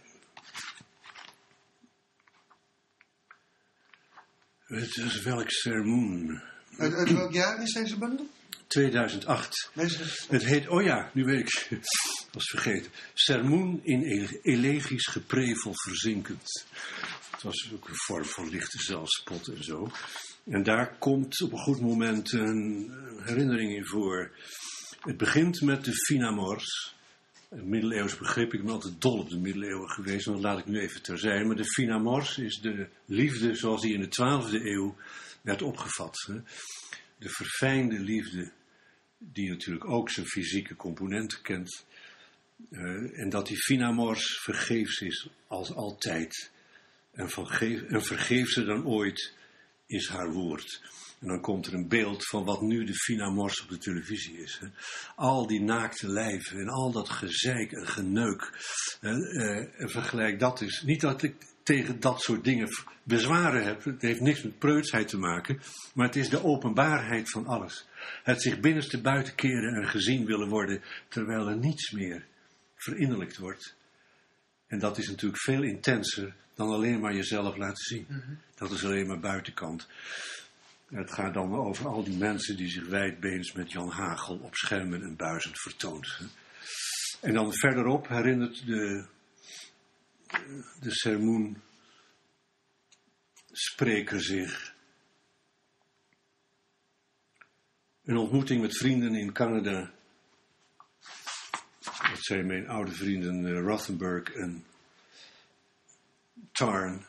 Het 4.66 4.98
is 4.98 5.22
welk 5.22 5.50
sermoen? 5.50 6.42
Uit, 6.78 6.94
uit 6.94 7.12
welk 7.12 7.34
jaar 7.34 7.62
is 7.62 7.74
deze 7.74 7.98
bundel? 7.98 8.28
2008. 8.68 9.72
Deze 9.74 10.04
is... 10.04 10.26
Het 10.30 10.46
heet, 10.46 10.68
oh 10.68 10.84
ja, 10.84 11.10
nu 11.14 11.24
weet 11.24 11.40
ik, 11.40 11.68
was 12.32 12.50
vergeten. 12.50 12.92
Sermoen 13.14 13.80
in 13.84 14.04
ele- 14.04 14.40
elegisch 14.42 15.06
geprevel 15.06 15.72
verzinkend. 15.74 16.66
Het 17.32 17.44
was 17.44 17.72
ook 17.74 17.88
een 17.88 17.96
vorm 17.96 18.26
van 18.26 18.50
lichte 18.50 18.78
zelfspot 18.80 19.48
en 19.48 19.64
zo. 19.64 19.92
En 20.46 20.64
daar 20.64 20.98
komt 20.98 21.42
op 21.42 21.52
een 21.52 21.58
goed 21.58 21.82
moment 21.82 22.32
een 22.32 22.92
herinnering 23.24 23.76
in 23.76 23.86
voor. 23.86 24.32
Het 25.00 25.18
begint 25.18 25.62
met 25.62 25.86
de 25.86 25.94
Finamors. 25.94 26.96
Een 27.50 27.70
middeleeuws 27.70 28.18
begrip. 28.18 28.54
Ik 28.54 28.64
ben 28.64 28.74
altijd 28.74 29.02
dol 29.02 29.20
op 29.20 29.30
de 29.30 29.40
middeleeuwen 29.40 29.90
geweest, 29.90 30.26
maar 30.26 30.36
dat 30.36 30.44
laat 30.44 30.60
ik 30.60 30.66
nu 30.66 30.80
even 30.80 31.02
terzijde. 31.02 31.46
Maar 31.46 31.56
de 31.56 31.66
Finamors 31.66 32.38
is 32.38 32.60
de 32.62 32.88
liefde 33.06 33.56
zoals 33.56 33.82
die 33.82 33.94
in 33.94 34.00
de 34.00 34.06
12e 34.06 34.64
eeuw 34.66 34.96
werd 35.42 35.62
opgevat. 35.62 36.30
De 37.18 37.30
verfijnde 37.30 38.00
liefde, 38.00 38.52
die 39.18 39.50
natuurlijk 39.50 39.90
ook 39.90 40.10
zijn 40.10 40.26
fysieke 40.26 40.76
componenten 40.76 41.42
kent. 41.42 41.86
Eh, 42.72 43.20
en 43.20 43.30
dat 43.30 43.48
die 43.48 43.58
Finamors 43.58 44.40
vergeefs 44.42 45.00
is 45.02 45.30
als 45.48 45.74
altijd. 45.74 46.52
En, 47.12 47.30
van 47.30 47.48
geef, 47.48 47.82
en 47.82 48.04
vergeefser 48.04 48.66
dan 48.66 48.86
ooit 48.86 49.34
is 49.88 50.08
haar 50.10 50.32
woord. 50.32 50.82
En 51.20 51.28
dan 51.28 51.42
komt 51.42 51.66
er 51.66 51.74
een 51.74 51.88
beeld 51.88 52.28
van 52.28 52.44
wat 52.44 52.62
nu 52.62 52.86
de 52.86 52.94
Finamors 52.94 53.62
op 53.62 53.70
de 53.70 53.78
televisie 53.78 54.38
is. 54.38 54.58
Hè. 54.62 54.68
Al 55.16 55.48
die 55.48 55.62
naakte 55.62 56.08
lijven 56.08 56.60
en 56.60 56.70
al 56.70 56.92
dat 56.92 57.10
gezeik 57.10 57.72
en 57.72 57.88
geneuk. 57.88 58.52
Eh, 59.02 59.64
vergelijk 59.78 60.40
dat 60.40 60.62
eens. 60.62 60.82
Niet 60.82 61.02
dat 61.02 61.24
ik 61.24 61.36
tegen 61.64 62.00
dat 62.00 62.22
soort 62.22 62.44
dingen 62.44 62.70
bezwaren 63.04 63.64
heb. 63.64 63.84
Het 63.84 64.02
heeft 64.02 64.20
niks 64.20 64.42
met 64.42 64.60
preutsheid 64.60 65.08
te 65.08 65.18
maken. 65.18 65.60
Maar 65.94 66.06
het 66.06 66.16
is 66.16 66.30
de 66.30 66.44
openbaarheid 66.44 67.30
van 67.30 67.48
alles. 67.48 67.88
Het 68.24 68.42
zich 68.42 68.60
binnenste 68.60 69.02
buiten 69.02 69.36
keren 69.36 69.76
en 69.76 69.88
gezien 69.88 70.26
willen 70.26 70.50
worden. 70.50 70.82
Terwijl 71.08 71.48
er 71.48 71.58
niets 71.58 71.92
meer 71.92 72.26
verinnerlijkt 72.76 73.38
wordt. 73.38 73.76
En 74.68 74.80
dat 74.80 74.98
is 74.98 75.08
natuurlijk 75.08 75.42
veel 75.42 75.64
intenser 75.64 76.36
dan 76.56 76.70
alleen 76.70 77.00
maar 77.00 77.14
jezelf 77.14 77.58
laten 77.58 77.84
zien. 77.84 78.08
Dat 78.56 78.72
is 78.72 78.86
alleen 78.86 79.08
maar 79.08 79.20
buitenkant. 79.20 79.88
Het 80.86 81.12
gaat 81.12 81.34
dan 81.34 81.56
over 81.56 81.88
al 81.88 82.04
die 82.04 82.18
mensen 82.18 82.58
die 82.58 82.70
zich 82.70 82.88
wijdbeens 82.88 83.54
met 83.54 83.72
Jan 83.72 83.90
Hagel 83.90 84.38
op 84.38 84.56
schermen 84.56 85.02
en 85.02 85.16
buizend 85.16 85.60
vertoont. 85.62 86.20
En 87.22 87.34
dan 87.34 87.54
verderop 87.54 88.08
herinnert 88.08 88.66
de, 88.66 89.06
de 90.80 90.92
sermoen 90.92 91.62
spreker 93.52 94.22
zich 94.22 94.74
een 98.04 98.18
ontmoeting 98.18 98.62
met 98.62 98.78
vrienden 98.78 99.16
in 99.16 99.34
Canada. 99.34 99.95
Dat 102.02 102.24
zijn 102.24 102.46
mijn 102.46 102.68
oude 102.68 102.92
vrienden 102.92 103.46
eh, 103.46 103.62
Rothenberg 103.62 104.34
en 104.34 104.66
Tarn. 106.52 107.06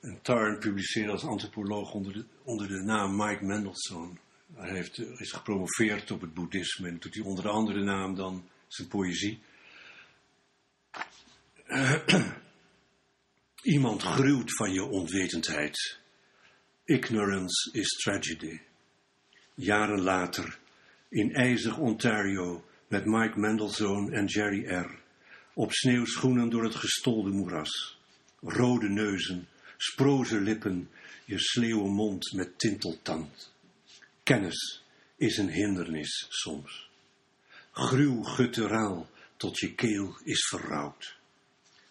En 0.00 0.18
Tarn 0.22 0.58
publiceerde 0.58 1.12
als 1.12 1.24
antropoloog 1.24 1.92
onder 1.92 2.12
de, 2.12 2.24
onder 2.42 2.68
de 2.68 2.82
naam 2.82 3.16
Mike 3.16 3.44
Mendelssohn. 3.44 4.18
Hij 4.54 4.70
heeft, 4.70 4.98
eh, 4.98 5.20
is 5.20 5.32
gepromoveerd 5.32 6.10
op 6.10 6.20
het 6.20 6.34
boeddhisme 6.34 6.88
en 6.88 6.98
doet 6.98 7.14
hij 7.14 7.24
onder 7.24 7.44
de 7.44 7.50
andere 7.50 7.82
naam 7.82 8.14
dan 8.14 8.48
zijn 8.68 8.88
poëzie. 8.88 9.42
Iemand 13.62 14.02
gruwt 14.02 14.56
van 14.56 14.72
je 14.72 14.84
onwetendheid. 14.84 15.98
Ignorance 16.84 17.70
is 17.72 17.88
tragedy. 17.88 18.60
Jaren 19.54 20.00
later, 20.00 20.58
in 21.08 21.34
ijzig 21.34 21.78
Ontario, 21.78 22.64
met 22.90 23.04
Mike 23.04 23.38
Mendelssohn 23.38 24.12
en 24.12 24.26
Jerry 24.26 24.66
R. 24.66 24.90
Op 25.54 25.72
sneeuwschoenen 25.72 26.48
door 26.50 26.64
het 26.64 26.74
gestolde 26.74 27.30
moeras. 27.30 27.98
Rode 28.40 28.88
neuzen, 28.88 29.48
sproze 29.76 30.40
lippen, 30.40 30.90
je 31.24 31.38
sleeuwenmond 31.38 32.32
met 32.32 32.58
tinteltand. 32.58 33.52
Kennis 34.22 34.84
is 35.16 35.38
een 35.38 35.50
hindernis 35.50 36.26
soms. 36.28 36.90
Gruw 37.72 38.22
gutteraal 38.22 39.10
tot 39.36 39.58
je 39.58 39.74
keel 39.74 40.16
is 40.24 40.46
verrouwd. 40.48 41.16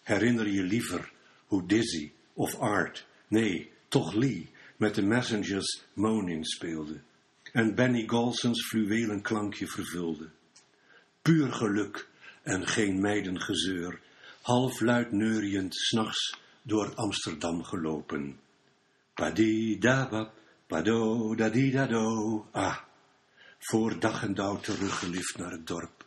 Herinner 0.03 0.47
je 0.47 0.63
liever 0.63 1.11
hoe 1.45 1.67
Dizzy 1.67 2.11
of 2.33 2.55
Art, 2.55 3.05
nee, 3.27 3.71
toch 3.87 4.13
Lee, 4.13 4.49
met 4.77 4.95
de 4.95 5.05
Messengers 5.05 5.83
Moaning 5.93 6.47
speelde. 6.47 7.01
En 7.51 7.75
Benny 7.75 8.07
Golson's 8.07 8.67
fluwelen 8.67 9.21
klankje 9.21 9.67
vervulde. 9.67 10.29
Puur 11.21 11.53
geluk 11.53 12.07
en 12.43 12.67
geen 12.67 13.01
meidengezeur, 13.01 13.99
halfluid 14.41 15.11
neuriënd 15.11 15.75
s'nachts 15.75 16.37
door 16.61 16.95
Amsterdam 16.95 17.63
gelopen. 17.63 18.39
Padidabab, 19.13 20.33
pado 20.67 21.35
dadidado, 21.35 22.47
ah, 22.51 22.77
voor 23.59 23.99
dag 23.99 24.23
en 24.23 24.33
dauw 24.33 24.59
teruggelift 24.59 25.37
naar 25.37 25.51
het 25.51 25.67
dorp. 25.67 26.05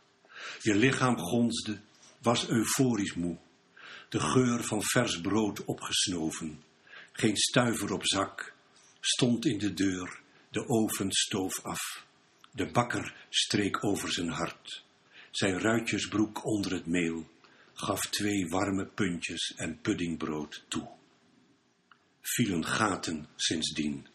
Je 0.61 0.75
lichaam 0.75 1.17
gonsde, 1.17 1.79
was 2.21 2.49
euforisch 2.49 3.13
moe. 3.13 3.37
De 4.09 4.19
geur 4.19 4.63
van 4.63 4.83
vers 4.83 5.21
brood 5.21 5.65
opgesnoven. 5.65 6.63
Geen 7.11 7.37
stuiver 7.37 7.93
op 7.93 8.05
zak. 8.05 8.53
Stond 8.99 9.45
in 9.45 9.57
de 9.57 9.73
deur. 9.73 10.21
De 10.49 10.67
oven 10.67 11.11
stoof 11.11 11.63
af. 11.63 12.05
De 12.51 12.71
bakker 12.71 13.15
streek 13.29 13.85
over 13.85 14.11
zijn 14.11 14.29
hart. 14.29 14.83
Zijn 15.33 15.59
ruitjesbroek 15.59 16.45
onder 16.45 16.71
het 16.71 16.85
meel. 16.85 17.27
Gaf 17.73 18.01
twee 18.01 18.47
warme 18.47 18.85
puntjes 18.85 19.53
en 19.55 19.79
puddingbrood 19.81 20.63
toe. 20.67 20.87
Vielen 22.21 22.65
gaten 22.65 23.27
sindsdien. 23.35 24.07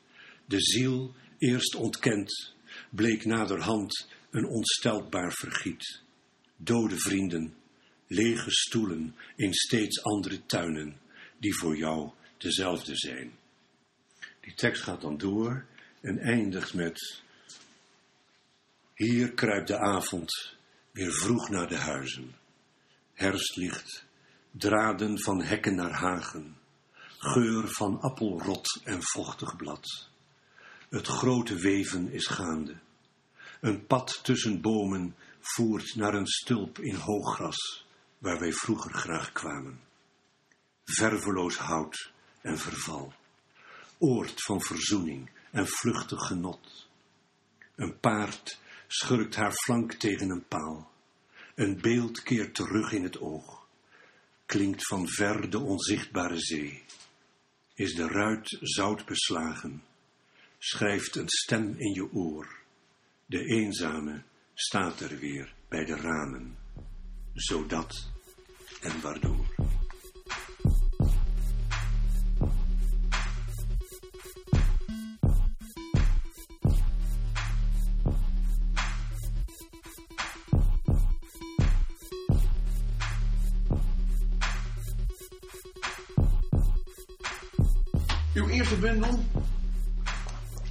De 0.44 0.60
ziel, 0.60 1.14
eerst 1.38 1.74
ontkend, 1.74 2.54
bleek 2.90 3.24
naderhand 3.24 4.08
een 4.30 4.46
onstelbaar 4.46 5.32
vergiet. 5.32 6.00
Dode 6.56 6.98
vrienden, 6.98 7.54
lege 8.06 8.50
stoelen 8.50 9.16
in 9.36 9.54
steeds 9.54 10.02
andere 10.02 10.46
tuinen, 10.46 11.00
die 11.38 11.54
voor 11.54 11.76
jou 11.76 12.10
dezelfde 12.36 12.96
zijn. 12.96 13.32
Die 14.40 14.54
tekst 14.54 14.82
gaat 14.82 15.00
dan 15.00 15.18
door 15.18 15.66
en 16.00 16.18
eindigt 16.18 16.74
met: 16.74 17.22
Hier 18.94 19.32
kruipt 19.32 19.68
de 19.68 19.78
avond 19.78 20.56
weer 20.98 21.12
vroeg 21.12 21.48
naar 21.48 21.68
de 21.68 21.76
huizen. 21.76 22.34
Herfstlicht, 23.12 24.04
draden 24.50 25.20
van 25.20 25.42
hekken 25.42 25.74
naar 25.74 25.92
hagen, 25.92 26.56
geur 27.18 27.68
van 27.68 28.00
appelrot 28.00 28.80
en 28.84 29.02
vochtig 29.02 29.56
blad. 29.56 30.08
Het 30.88 31.06
grote 31.06 31.54
weven 31.54 32.12
is 32.12 32.26
gaande. 32.26 32.78
Een 33.60 33.86
pad 33.86 34.20
tussen 34.22 34.60
bomen 34.60 35.16
voert 35.40 35.94
naar 35.94 36.14
een 36.14 36.26
stulp 36.26 36.78
in 36.78 36.94
hooggras. 36.94 37.86
waar 38.18 38.38
wij 38.38 38.52
vroeger 38.52 38.94
graag 38.94 39.32
kwamen. 39.32 39.80
Verveloos 40.84 41.56
hout 41.56 42.12
en 42.42 42.58
verval. 42.58 43.12
Oord 43.98 44.42
van 44.42 44.60
verzoening 44.60 45.30
en 45.50 45.66
vluchtig 45.66 46.26
genot. 46.26 46.88
Een 47.74 47.98
paard 48.00 48.58
schurkt 48.88 49.34
haar 49.34 49.52
flank 49.52 49.92
tegen 49.92 50.30
een 50.30 50.46
paal. 50.48 50.90
Een 51.54 51.80
beeld 51.80 52.22
keert 52.22 52.54
terug 52.54 52.92
in 52.92 53.02
het 53.02 53.20
oog. 53.20 53.66
Klinkt 54.46 54.86
van 54.86 55.08
ver 55.08 55.50
de 55.50 55.58
onzichtbare 55.58 56.38
zee. 56.40 56.84
Is 57.74 57.94
de 57.94 58.06
ruit 58.06 58.58
zout 58.60 59.06
beslagen. 59.06 59.82
Schrijft 60.58 61.16
een 61.16 61.28
stem 61.28 61.74
in 61.76 61.92
je 61.94 62.12
oor. 62.12 62.58
De 63.26 63.44
eenzame 63.44 64.22
staat 64.54 65.00
er 65.00 65.18
weer 65.18 65.54
bij 65.68 65.84
de 65.84 65.96
ramen. 65.96 66.58
Zodat 67.34 68.10
en 68.80 69.00
waardoor. 69.00 69.67
Uw 88.38 88.48
eerste 88.48 88.76
bundel 88.76 89.18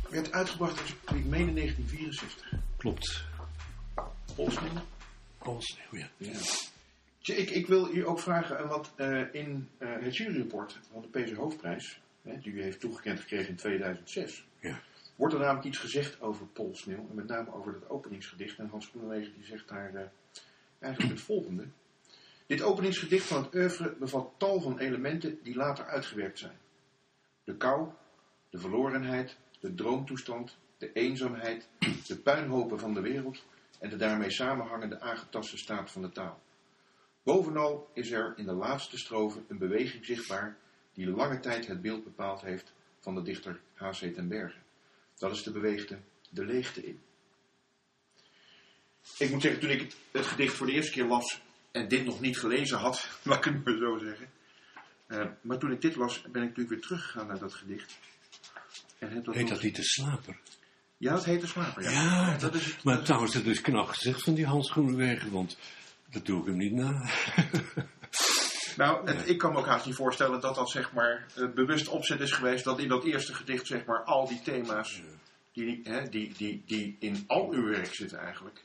werd 0.10 0.32
uitgebracht 0.32 0.80
in, 0.80 1.18
ik 1.18 1.26
meen 1.26 1.48
in 1.48 1.56
1964. 1.56 2.54
Klopt. 2.78 3.24
Polsman. 4.36 4.82
Polsneeuw, 5.38 5.86
ja. 6.00 6.10
Ja. 6.18 6.40
Tje, 7.20 7.36
Ik, 7.36 7.50
ik 7.50 7.68
wil 7.68 7.94
u 7.94 8.08
ook 8.08 8.20
vragen 8.20 8.58
eh, 8.58 8.70
wat 8.70 8.92
eh, 8.96 9.34
in 9.34 9.70
eh, 9.78 9.90
het 10.00 10.18
juryrapport 10.18 10.80
van 10.92 11.02
de 11.02 11.20
PC 11.20 11.36
Hoofdprijs, 11.36 12.00
hè, 12.22 12.40
die 12.40 12.52
u 12.54 12.62
heeft 12.62 12.80
toegekend 12.80 13.20
gekregen 13.20 13.50
in 13.50 13.56
2006, 13.56 14.46
Ja. 14.60 14.80
wordt 15.16 15.34
er 15.34 15.40
namelijk 15.40 15.66
iets 15.68 15.78
gezegd 15.78 16.22
over 16.22 16.46
Paul 16.46 16.76
Sneeuw. 16.76 17.08
En 17.10 17.16
met 17.16 17.28
name 17.28 17.54
over 17.54 17.74
het 17.74 17.90
openingsgedicht. 17.90 18.58
En 18.58 18.70
Hans 18.70 18.88
Groenewegen 18.88 19.34
die 19.34 19.46
zegt 19.46 19.68
daar 19.68 20.12
eigenlijk 20.80 21.14
het 21.14 21.24
volgende. 21.24 21.64
Dit 22.46 22.62
openingsgedicht 22.62 23.26
van 23.26 23.44
het 23.44 23.56
oeuvre 23.56 23.96
bevat 24.00 24.34
tal 24.38 24.62
van 24.62 24.80
elementen 24.80 25.40
die 25.44 25.56
later 25.56 25.86
uitgewerkt 25.86 26.40
zijn. 26.40 26.58
De 27.48 27.58
kou, 27.58 27.90
de 28.50 28.60
verlorenheid, 28.60 29.38
de 29.60 29.74
droomtoestand, 29.74 30.58
de 30.78 30.92
eenzaamheid, 30.94 31.70
de 32.08 32.18
puinhopen 32.18 32.80
van 32.80 32.94
de 32.94 33.02
wereld 33.02 33.46
en 33.80 33.90
de 33.90 33.96
daarmee 33.96 34.32
samenhangende 34.32 35.00
aangetaste 35.00 35.58
staat 35.58 35.92
van 35.92 36.02
de 36.02 36.10
taal. 36.10 36.42
Bovenal 37.24 37.90
is 37.94 38.12
er 38.12 38.34
in 38.38 38.46
de 38.46 38.54
laatste 38.54 38.98
strofe 38.98 39.44
een 39.48 39.58
beweging 39.58 40.06
zichtbaar 40.06 40.58
die 40.94 41.10
lange 41.10 41.40
tijd 41.40 41.68
het 41.68 41.82
beeld 41.82 42.04
bepaald 42.04 42.42
heeft 42.42 42.74
van 43.00 43.16
de 43.16 43.22
dichter 43.22 43.62
H.C. 43.74 44.14
ten 44.14 44.28
Berge. 44.28 44.60
Dat 45.18 45.32
is 45.32 45.44
de 45.44 45.52
beweegte 45.52 46.00
de 46.30 46.46
leegte 46.46 46.86
in. 46.86 47.02
Ik 49.18 49.32
moet 49.32 49.42
zeggen, 49.42 49.60
toen 49.60 49.70
ik 49.70 49.82
het, 49.82 49.96
het 50.12 50.26
gedicht 50.26 50.54
voor 50.54 50.68
de 50.68 50.74
eerste 50.74 50.92
keer 50.92 51.06
las 51.06 51.42
en 51.72 51.88
dit 51.88 52.06
nog 52.06 52.20
niet 52.20 52.38
gelezen 52.38 52.78
had, 52.78 53.10
laat 53.24 53.46
ik 53.46 53.54
het 53.54 53.66
maar 53.66 53.78
zo 53.78 53.98
zeggen. 53.98 54.30
Eh, 55.08 55.26
maar 55.42 55.58
toen 55.58 55.72
ik 55.72 55.82
dit 55.82 55.96
las, 55.96 56.22
ben 56.22 56.42
ik 56.42 56.48
natuurlijk 56.48 56.70
weer 56.70 56.82
teruggegaan 56.82 57.28
naar 57.28 57.40
dat 57.40 57.54
gedicht. 57.54 57.98
En 59.00 59.12
heb 59.12 59.26
dat 59.26 59.34
Heet 59.36 59.44
nog- 59.44 59.54
dat 59.54 59.64
niet 59.64 59.76
de 59.76 59.84
slaper? 59.84 60.38
Ja, 60.98 61.14
dat 61.14 61.26
heet 61.26 61.42
de 61.42 61.48
slaper. 61.48 61.84
Ja, 61.84 61.92
Ja, 61.92 62.38
dat 62.38 62.54
is 62.56 62.66
het. 62.66 62.84
Maar 62.84 63.04
trouwens, 63.04 63.34
dat 63.34 63.46
is 63.46 63.62
knap 63.62 63.88
gezegd 63.88 64.24
van 64.24 64.34
die 64.34 64.46
Hans 64.46 64.72
Groenewegen, 64.72 65.32
want 65.32 65.58
dat 66.10 66.26
doe 66.26 66.40
ik 66.42 66.46
hem 66.46 66.58
niet 66.58 66.74
na. 66.74 67.02
Nou, 68.78 69.10
het- 69.12 69.30
ik 69.30 69.38
kan 69.38 69.52
me 69.52 69.58
ook 69.60 69.66
haast 69.66 69.86
niet 69.86 69.96
voorstellen 69.96 70.42
dat 70.42 70.56
dat 70.56 70.70
zeg 70.70 70.94
maar 70.94 71.26
eh, 71.36 71.48
bewust 71.54 71.88
opzet 71.88 72.20
is 72.20 72.32
geweest. 72.32 72.64
Dat 72.64 72.80
in 72.80 72.88
dat 72.88 73.04
eerste 73.04 73.34
gedicht 73.34 73.68
zeg 73.68 73.86
maar 73.86 74.04
al 74.04 74.28
die 74.28 74.42
thema's 74.42 75.02
die, 75.54 75.80
hè, 75.84 76.10
die, 76.10 76.34
die, 76.38 76.64
die 76.66 76.96
in 77.00 77.24
al 77.28 77.52
uw 77.52 77.66
werk 77.70 77.94
zitten 77.96 78.20
eigenlijk. 78.20 78.64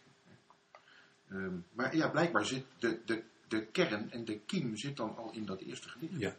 Ehm, 1.30 1.54
maar 1.72 1.96
ja, 1.96 2.08
blijkbaar 2.08 2.44
zit 2.46 2.64
de, 2.78 2.98
de, 3.04 3.22
de 3.52 3.66
kern 3.72 4.10
en 4.10 4.24
de 4.24 4.38
kiem 4.46 4.76
zit 4.76 4.96
dan 4.96 5.16
al 5.16 5.32
in 5.32 5.44
dat 5.46 5.60
eerste 5.60 5.88
gedicht. 5.88 6.12
Ja, 6.20 6.34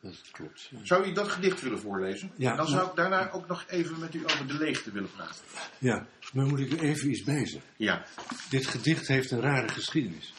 dat 0.00 0.20
klopt. 0.32 0.68
ja. 0.70 0.78
Zou 0.82 1.06
u 1.08 1.12
dat 1.12 1.28
gedicht 1.28 1.60
willen 1.60 1.78
voorlezen? 1.80 2.30
Ja, 2.36 2.48
dan 2.48 2.56
maar- 2.56 2.66
zou 2.66 2.88
ik 2.90 2.96
daarna 2.96 3.30
ook 3.30 3.46
nog 3.46 3.64
even 3.68 3.98
met 3.98 4.14
u 4.14 4.22
over 4.24 4.46
de 4.46 4.54
leegte 4.58 4.90
willen 4.90 5.10
praten. 5.10 5.44
Ja, 5.78 6.06
maar 6.32 6.46
moet 6.46 6.58
ik 6.58 6.72
er 6.72 6.80
even 6.80 7.10
iets 7.10 7.22
bij 7.24 7.46
zeggen? 7.46 7.70
Ja, 7.76 8.06
Dit 8.50 8.66
gedicht 8.66 9.06
heeft 9.08 9.30
een 9.30 9.40
rare 9.40 9.68
geschiedenis. 9.68 10.32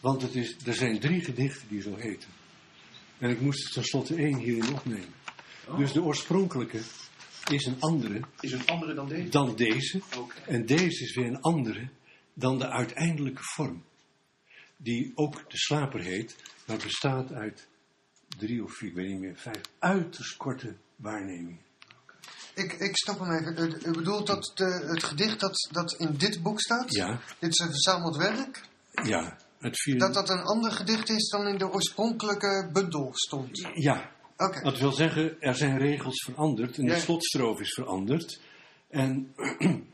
Want 0.00 0.22
het 0.22 0.34
is, 0.34 0.56
er 0.66 0.74
zijn 0.74 1.00
drie 1.00 1.24
gedichten 1.24 1.68
die 1.68 1.82
zo 1.82 1.96
heten. 1.96 2.28
En 3.18 3.30
ik 3.30 3.40
moest 3.40 3.64
er 3.66 3.72
tenslotte 3.72 4.14
één 4.14 4.38
hierin 4.38 4.74
opnemen. 4.74 5.14
Dus 5.76 5.92
de 5.92 6.02
oorspronkelijke 6.02 6.80
is 7.50 7.64
een 7.66 7.76
andere 7.80 8.20
is 8.40 8.52
een 8.52 8.66
andere 8.66 8.94
dan 8.94 9.08
deze? 9.08 9.28
dan 9.28 9.56
deze. 9.56 10.00
Oké. 10.18 10.34
En 10.46 10.66
deze 10.66 11.02
is 11.04 11.14
weer 11.14 11.26
een 11.26 11.40
andere 11.40 11.88
dan 12.34 12.58
de 12.58 12.68
uiteindelijke 12.68 13.42
vorm. 13.42 13.84
Die 14.82 15.12
ook 15.14 15.50
de 15.50 15.58
slaper 15.58 16.00
heet, 16.00 16.36
maar 16.66 16.76
bestaat 16.76 17.32
uit 17.32 17.68
drie 18.38 18.64
of 18.64 18.72
vier, 18.76 18.88
ik 18.88 18.94
weet 18.94 19.08
niet 19.08 19.20
meer, 19.20 19.36
vijf 19.36 19.60
uiterst 19.78 20.36
korte 20.36 20.76
waarnemingen. 20.96 21.60
Ik, 22.54 22.72
ik 22.72 22.96
stop 22.96 23.18
hem 23.18 23.30
even. 23.32 23.80
U, 23.88 23.90
bedoelt 23.92 24.26
dat 24.26 24.52
de, 24.54 24.64
het 24.92 25.04
gedicht 25.04 25.40
dat, 25.40 25.68
dat 25.72 25.92
in 25.92 26.14
dit 26.16 26.42
boek 26.42 26.60
staat, 26.60 26.94
Ja, 26.94 27.20
dit 27.38 27.50
is 27.50 27.58
een 27.58 27.70
verzameld 27.70 28.16
werk, 28.16 28.60
ja, 29.04 29.36
het 29.58 29.80
vier... 29.80 29.98
dat 29.98 30.14
dat 30.14 30.30
een 30.30 30.42
ander 30.42 30.72
gedicht 30.72 31.08
is 31.08 31.28
dan 31.28 31.46
in 31.46 31.58
de 31.58 31.70
oorspronkelijke 31.72 32.70
bundel 32.72 33.10
stond. 33.12 33.68
Ja, 33.74 34.10
Oké. 34.36 34.60
dat 34.62 34.78
wil 34.78 34.92
zeggen, 34.92 35.40
er 35.40 35.54
zijn 35.54 35.78
regels 35.78 36.24
veranderd 36.24 36.78
en 36.78 36.84
de 36.86 36.92
Ja. 36.92 36.98
slotstroof 36.98 37.60
is 37.60 37.72
veranderd. 37.74 38.40
En 38.88 39.34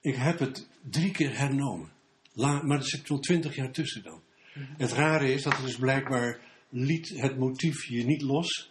ik 0.00 0.14
heb 0.14 0.38
het 0.38 0.66
drie 0.90 1.10
keer 1.10 1.38
hernomen. 1.38 1.92
La, 2.34 2.62
maar 2.62 2.78
er 2.78 2.86
zit 2.86 3.08
wel 3.08 3.18
twintig 3.18 3.56
jaar 3.56 3.70
tussen 3.70 4.02
dan. 4.02 4.22
Het 4.54 4.92
rare 4.92 5.32
is 5.32 5.42
dat 5.42 5.56
het 5.56 5.64
dus 5.64 5.76
blijkbaar 5.76 6.40
liet 6.68 7.08
het 7.08 7.38
motief 7.38 7.88
je 7.88 8.04
niet 8.04 8.22
los. 8.22 8.70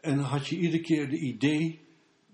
En 0.00 0.16
dan 0.16 0.24
had 0.24 0.46
je 0.46 0.56
iedere 0.58 0.82
keer 0.82 1.08
de 1.08 1.18
idee 1.18 1.80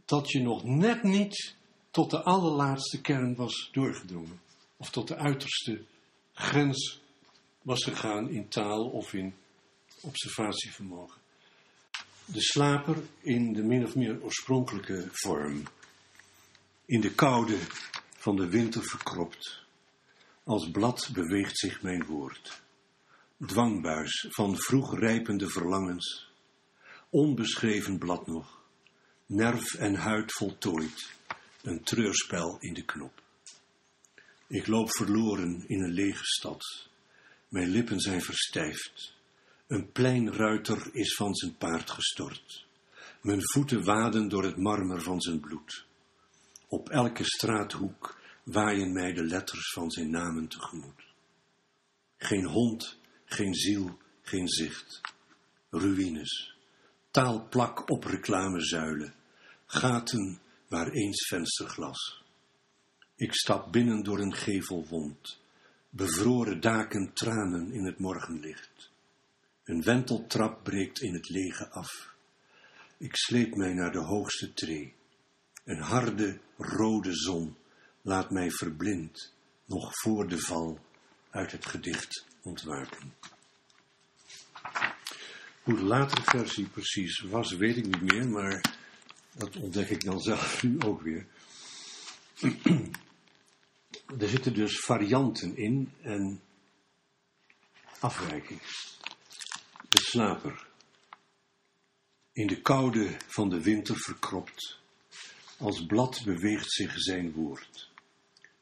dat 0.04 0.30
je 0.30 0.40
nog 0.40 0.64
net 0.64 1.02
niet 1.02 1.54
tot 1.90 2.10
de 2.10 2.22
allerlaatste 2.22 3.00
kern 3.00 3.34
was 3.34 3.68
doorgedrongen. 3.72 4.40
Of 4.76 4.90
tot 4.90 5.08
de 5.08 5.16
uiterste 5.16 5.84
grens 6.32 7.00
was 7.62 7.84
gegaan 7.84 8.30
in 8.30 8.48
taal 8.48 8.84
of 8.84 9.12
in 9.12 9.34
observatievermogen. 10.00 11.20
De 12.24 12.42
slaper 12.42 12.96
in 13.20 13.52
de 13.52 13.62
min 13.62 13.84
of 13.84 13.94
meer 13.94 14.22
oorspronkelijke 14.22 15.08
vorm. 15.10 15.62
In 16.84 17.00
de 17.00 17.14
koude 17.14 17.58
van 18.16 18.37
de 18.37 18.48
winter 18.48 18.82
verkropt. 18.82 19.63
Als 20.44 20.70
blad 20.70 21.11
beweegt 21.12 21.59
zich 21.59 21.83
mijn 21.83 22.04
woord. 22.04 22.62
Dwangbuis 23.46 24.26
van 24.30 24.57
vroeg 24.57 24.98
rijpende 24.98 25.48
verlangens. 25.48 26.33
Onbeschreven 27.11 27.98
blad 27.98 28.26
nog. 28.26 28.62
Nerf 29.26 29.74
en 29.74 29.94
huid 29.94 30.33
voltooid. 30.33 31.14
Een 31.62 31.83
treurspel 31.83 32.57
in 32.61 32.74
de 32.74 32.85
knop. 32.85 33.22
Ik 34.48 34.66
loop 34.66 34.90
verloren 34.96 35.68
in 35.68 35.83
een 35.83 35.92
lege 35.92 36.24
stad. 36.24 36.88
Mijn 37.48 37.68
lippen 37.68 38.00
zijn 38.00 38.22
verstijfd. 38.22 39.14
Een 39.66 39.92
pleinruiter 39.92 40.94
is 40.94 41.14
van 41.14 41.35
zijn 41.35 41.57
paard 41.57 41.90
gestort. 41.90 42.66
Mijn 43.22 43.40
voeten 43.42 43.85
waden 43.85 44.28
door 44.28 44.44
het 44.44 44.57
marmer 44.57 45.02
van 45.02 45.20
zijn 45.20 45.40
bloed. 45.40 45.85
Op 46.68 46.88
elke 46.88 47.24
straathoek 47.24 48.22
waaien 48.44 48.92
mij 48.92 49.12
de 49.12 49.24
letters 49.24 49.72
van 49.72 49.90
zijn 49.90 50.11
namen 50.11 50.48
tegemoet. 50.48 51.02
Geen 52.16 52.44
hond, 52.44 52.98
geen 53.24 53.54
ziel, 53.54 53.98
geen 54.22 54.48
zicht. 54.48 55.00
Ruïnes. 55.70 56.57
Taalplak 57.11 57.90
op 57.90 58.04
reclamezuilen. 58.04 59.14
Gaten 59.66 60.40
waar 60.68 60.90
eens 60.90 61.26
vensterglas. 61.28 62.22
Ik 63.16 63.35
stap 63.35 63.72
binnen 63.72 64.02
door 64.02 64.18
een 64.18 64.35
gevelwond. 64.35 65.40
Bevroren 65.90 66.61
daken 66.61 67.12
tranen 67.12 67.72
in 67.72 67.85
het 67.85 67.98
morgenlicht. 67.98 68.90
Een 69.64 69.83
wenteltrap 69.83 70.64
breekt 70.64 71.00
in 71.00 71.14
het 71.14 71.28
lege 71.28 71.70
af. 71.70 72.14
Ik 72.96 73.16
sleep 73.16 73.54
mij 73.54 73.72
naar 73.72 73.92
de 73.92 74.04
hoogste 74.04 74.52
tree. 74.52 74.94
Een 75.64 75.80
harde, 75.80 76.40
rode 76.57 77.14
zon 77.14 77.57
laat 78.04 78.30
mij 78.30 78.50
verblind, 78.50 79.32
nog 79.64 79.90
voor 79.92 80.28
de 80.28 80.38
val, 80.38 80.78
uit 81.30 81.52
het 81.52 81.66
gedicht 81.66 82.24
ontwaken. 82.42 83.14
Hoe 85.62 85.74
de 85.74 85.82
latere 85.82 86.22
versie 86.22 86.68
precies 86.68 87.20
was, 87.20 87.52
weet 87.52 87.76
ik 87.76 87.84
niet 87.84 88.00
meer, 88.00 88.28
maar 88.28 88.76
dat 89.32 89.56
ontdek 89.56 89.88
ik 89.88 90.04
dan 90.04 90.20
zelf 90.20 90.62
nu 90.62 90.80
ook 90.80 91.02
weer. 91.02 91.26
Er 94.18 94.28
zitten 94.28 94.54
dus 94.54 94.80
varianten 94.80 95.56
in 95.56 95.92
en 96.02 96.40
Afwijking. 98.04 98.60
De 99.88 100.00
slaper. 100.00 100.66
In 102.32 102.46
de 102.46 102.60
koude 102.60 103.16
van 103.26 103.48
de 103.48 103.62
winter 103.62 103.96
verkropt. 103.96 104.78
Als 105.58 105.86
blad 105.86 106.22
beweegt 106.24 106.72
zich 106.72 106.92
zijn 106.96 107.32
woord. 107.32 107.92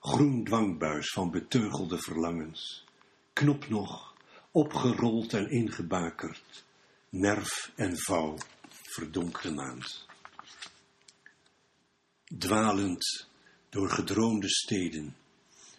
Groen 0.05 0.45
dwangbuis 0.45 1.11
van 1.11 1.31
beteugelde 1.31 1.99
verlangens. 1.99 2.85
Knop 3.33 3.69
nog, 3.69 4.15
opgerold 4.51 5.33
en 5.33 5.51
ingebakerd. 5.51 6.65
Nerf 7.09 7.73
en 7.77 7.99
vouw, 7.99 8.37
verdonkere 8.69 9.51
maand. 9.55 10.07
Dwalend 12.39 13.29
door 13.69 13.91
gedroomde 13.91 14.49
steden, 14.49 15.17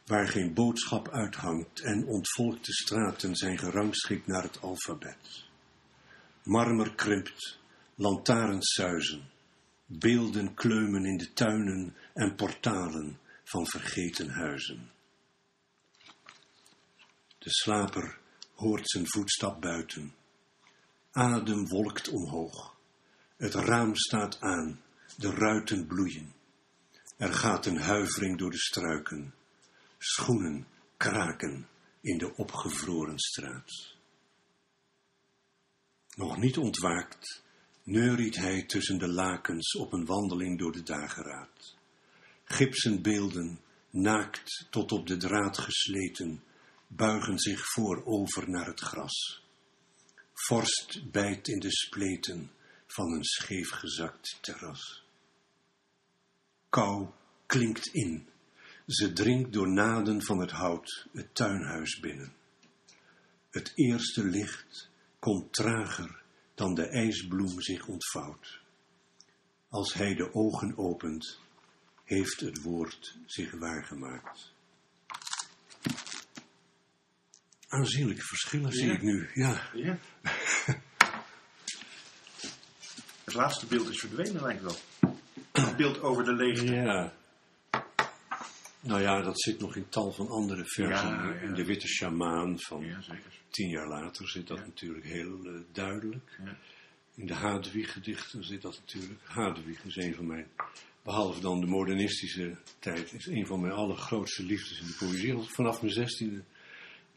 waar 0.06 0.28
geen 0.28 0.54
boodschap 0.54 1.10
uithangt 1.10 1.80
en 1.80 2.06
ontvolkte 2.06 2.74
straten 2.74 3.36
zijn 3.36 3.58
gerangschikt 3.58 4.28
naar 4.28 4.44
het 4.44 4.62
alfabet. 4.62 5.46
Marmer 6.44 6.96
krimpt, 6.96 7.60
lantaarns 7.96 8.74
suizen, 8.74 9.30
beelden 9.86 10.54
kleumen 10.54 11.06
in 11.06 11.18
de 11.18 11.34
tuinen 11.34 11.96
en 12.14 12.36
portalen 12.36 13.22
van 13.43 13.67
vergeten 13.67 14.29
huizen. 14.29 14.91
De 17.38 17.49
slaper 17.49 18.19
hoort 18.56 18.89
zijn 18.89 19.08
voetstap 19.08 19.62
buiten. 19.62 20.15
Adem 21.12 21.67
wolkt 21.67 22.10
omhoog. 22.10 22.75
Het 23.38 23.53
raam 23.53 23.95
staat 23.95 24.39
aan, 24.41 24.82
de 25.17 25.29
ruiten 25.29 25.88
bloeien. 25.88 26.34
Er 27.17 27.34
gaat 27.34 27.65
een 27.65 27.79
huivering 27.79 28.38
door 28.38 28.51
de 28.51 28.58
struiken. 28.58 29.34
Schoenen 29.97 30.67
kraken 30.97 31.67
in 32.01 32.17
de 32.17 32.36
opgevroren 32.36 33.19
straat. 33.19 33.95
Nog 36.15 36.38
niet 36.38 36.58
ontwaakt, 36.58 37.43
neuriet 37.84 38.36
hij 38.36 38.65
tussen 38.65 38.97
de 38.97 39.08
lakens 39.08 39.75
op 39.75 39.93
een 39.93 40.06
wandeling 40.06 40.60
door 40.60 40.71
de 40.71 40.84
dageraad. 40.84 41.75
Gipsen 42.54 43.02
beelden, 43.02 43.60
naakt 43.89 44.68
tot 44.70 44.92
op 44.92 45.08
de 45.08 45.18
draad 45.18 45.58
gesleten, 45.58 46.44
buigen 46.88 47.39
zich 47.39 47.60
voorover 47.72 48.50
naar 48.50 48.66
het 48.66 48.80
gras. 48.80 49.44
Vorst 50.34 51.12
bijt 51.12 51.48
in 51.48 51.60
de 51.60 51.72
spleten 51.72 52.52
van 52.88 53.12
een 53.12 53.24
scheefgezakt 53.24 54.38
terras. 54.42 55.04
Kou 56.70 57.10
klinkt 57.46 57.88
in. 57.88 58.28
Ze 58.88 59.13
dringt 59.13 59.54
door 59.54 59.70
naden 59.70 60.24
van 60.24 60.39
het 60.39 60.52
hout 60.52 61.08
het 61.12 61.36
tuinhuis 61.36 62.00
binnen. 62.00 62.34
Het 63.50 63.72
eerste 63.76 64.24
licht 64.24 64.89
komt 65.20 65.54
trager 65.54 66.22
dan 66.56 66.74
de 66.74 66.88
ijsbloem 66.88 67.62
zich 67.62 67.88
ontvouwt. 67.88 68.60
Als 69.70 69.94
hij 69.94 70.16
de 70.16 70.34
ogen 70.34 70.78
opent, 70.78 71.42
heeft 72.04 72.39
het 72.39 72.62
woord 72.62 73.18
zich 73.26 73.52
waargemaakt. 73.52 74.52
Aanzienlijke 77.68 78.24
verschillen 78.24 78.72
zie 78.72 78.92
ik 78.92 79.02
nu, 79.02 79.30
ja. 79.34 79.70
Ja. 79.74 79.98
Het 83.24 83.34
laatste 83.34 83.66
beeld 83.66 83.89
is 83.89 84.00
verdwenen, 84.00 84.42
lijkt 84.42 84.62
wel. 84.62 84.76
Het 85.52 85.78
beeld 85.78 86.02
over 86.02 86.24
de 86.24 86.34
leegte. 86.34 86.74
Ja. 86.74 87.13
Nou 88.80 89.02
ja, 89.02 89.22
dat 89.22 89.42
zit 89.42 89.60
nog 89.60 89.76
in 89.76 89.89
tal 89.89 90.12
van 90.12 90.28
andere 90.28 90.66
versen. 90.66 91.10
Ja. 91.10 91.34
In 91.34 91.54
de 91.54 91.66
Witte 91.66 91.88
Sjamaan 91.88 92.60
van 92.60 92.86
tien 93.50 93.70
jaar 93.70 93.88
later 93.88 94.30
zit 94.30 94.48
dat 94.48 94.60
natuurlijk 94.60 95.06
heel 95.06 95.46
eh, 95.46 95.54
duidelijk. 95.72 96.39
Ja. 96.44 96.58
In 97.16 97.26
de 97.26 97.34
Hadewig-gedichten 97.34 98.44
zit 98.44 98.62
dat 98.62 98.80
natuurlijk. 98.80 99.22
Hadewig 99.24 99.84
is 99.84 99.96
een 99.96 100.16
van 100.16 100.28
mijn, 100.28 100.48
behalve 101.04 101.42
dan 101.42 101.60
de 101.60 101.68
modernistische 101.68 102.58
tijd, 102.80 103.13
is 103.13 103.26
een 103.26 103.46
van 103.46 103.62
mijn 103.62 103.74
allergrootste 103.74 104.44
liefdes 104.44 104.80
in 104.80 104.88
de 104.88 104.96
poëzie. 105.00 105.38
Vanaf 105.38 105.82
mijn 105.82 105.94
zestiende, 105.94 106.44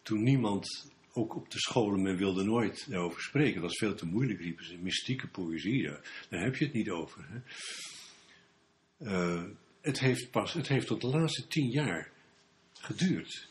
toen 0.02 0.22
niemand, 0.22 0.90
ook 1.12 1.36
op 1.36 1.50
de 1.50 1.58
scholen, 1.58 2.02
men 2.02 2.16
wilde 2.16 2.44
nooit 2.44 2.86
daarover 2.90 3.20
spreken. 3.20 3.54
Dat 3.54 3.70
was 3.70 3.78
veel 3.78 3.94
te 3.94 4.06
moeilijk, 4.06 4.40
riepen 4.40 4.64
ze. 4.64 4.76
Mystieke 4.78 5.28
poëzie, 5.28 5.90
daar 6.28 6.44
heb 6.44 6.56
je 6.56 6.64
het 6.64 6.74
niet 6.74 6.90
over. 6.90 7.26
Hè. 7.28 7.40
Eh, 8.98 9.44
het 9.80 10.00
heeft 10.00 10.30
pas, 10.30 10.52
het 10.52 10.68
heeft 10.68 10.86
tot 10.86 11.00
de 11.00 11.06
laatste 11.06 11.46
tien 11.46 11.70
jaar 11.70 12.10
geduurd 12.72 13.48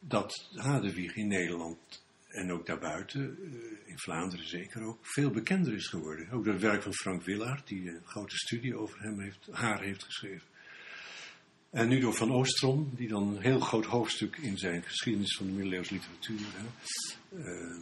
dat 0.00 0.48
Hadewig 0.54 1.16
in 1.16 1.28
Nederland 1.28 2.03
en 2.34 2.52
ook 2.52 2.66
daarbuiten, 2.66 3.38
eh, 3.42 3.90
in 3.90 3.98
Vlaanderen 3.98 4.48
zeker 4.48 4.82
ook, 4.82 4.98
veel 5.02 5.30
bekender 5.30 5.74
is 5.74 5.86
geworden. 5.86 6.30
Ook 6.30 6.44
door 6.44 6.52
het 6.52 6.62
werk 6.62 6.82
van 6.82 6.94
Frank 6.94 7.22
Willaert, 7.22 7.66
die 7.66 7.88
een 7.88 8.02
grote 8.04 8.36
studie 8.36 8.76
over 8.76 9.00
hem 9.00 9.20
heeft, 9.20 9.48
haar 9.50 9.80
heeft 9.80 10.04
geschreven. 10.04 10.46
En 11.70 11.88
nu 11.88 12.00
door 12.00 12.14
Van 12.14 12.32
Oostrom, 12.32 12.90
die 12.96 13.08
dan 13.08 13.28
een 13.28 13.42
heel 13.42 13.60
groot 13.60 13.84
hoofdstuk 13.84 14.36
in 14.36 14.58
zijn 14.58 14.82
geschiedenis 14.82 15.36
van 15.36 15.46
de 15.46 15.52
middeleeuwse 15.52 15.94
literatuur. 15.94 16.40
Hè, 16.52 16.66
eh, 17.38 17.80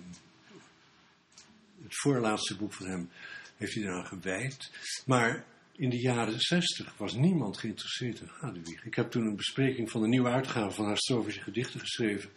het 1.82 2.00
voorlaatste 2.00 2.56
boek 2.56 2.72
van 2.72 2.86
hem 2.86 3.10
heeft 3.56 3.74
hij 3.74 3.82
eraan 3.82 4.06
gewijd. 4.06 4.70
Maar 5.06 5.44
in 5.72 5.90
de 5.90 6.00
jaren 6.00 6.40
zestig 6.40 6.94
was 6.96 7.14
niemand 7.14 7.58
geïnteresseerd 7.58 8.20
in 8.20 8.30
Hadewig. 8.40 8.84
Ik 8.84 8.94
heb 8.94 9.10
toen 9.10 9.26
een 9.26 9.36
bespreking 9.36 9.90
van 9.90 10.00
de 10.00 10.08
nieuwe 10.08 10.28
uitgave 10.28 10.74
van 10.74 10.84
haar 10.84 10.98
Strofische 10.98 11.42
gedichten 11.42 11.80
geschreven. 11.80 12.30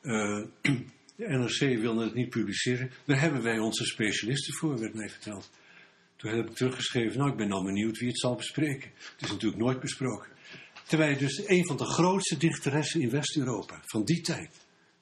Eh, 0.00 0.44
de 1.20 1.28
NRC 1.28 1.80
wilde 1.80 2.04
het 2.04 2.14
niet 2.14 2.28
publiceren. 2.28 2.90
Daar 3.04 3.20
hebben 3.20 3.42
wij 3.42 3.58
onze 3.58 3.84
specialisten 3.84 4.54
voor, 4.54 4.78
werd 4.78 4.94
mij 4.94 5.08
verteld. 5.08 5.50
Toen 6.16 6.30
heb 6.30 6.48
ik 6.48 6.54
teruggeschreven, 6.56 7.18
nou 7.18 7.30
ik 7.30 7.36
ben 7.36 7.52
al 7.52 7.64
benieuwd 7.64 7.98
wie 7.98 8.08
het 8.08 8.18
zal 8.18 8.34
bespreken. 8.34 8.90
Het 8.94 9.22
is 9.22 9.30
natuurlijk 9.30 9.62
nooit 9.62 9.80
besproken. 9.80 10.30
Terwijl 10.86 11.18
dus 11.18 11.48
een 11.48 11.66
van 11.66 11.76
de 11.76 11.84
grootste 11.84 12.36
dichteressen 12.36 13.00
in 13.00 13.10
West-Europa, 13.10 13.80
van 13.84 14.04
die 14.04 14.20
tijd, 14.20 14.50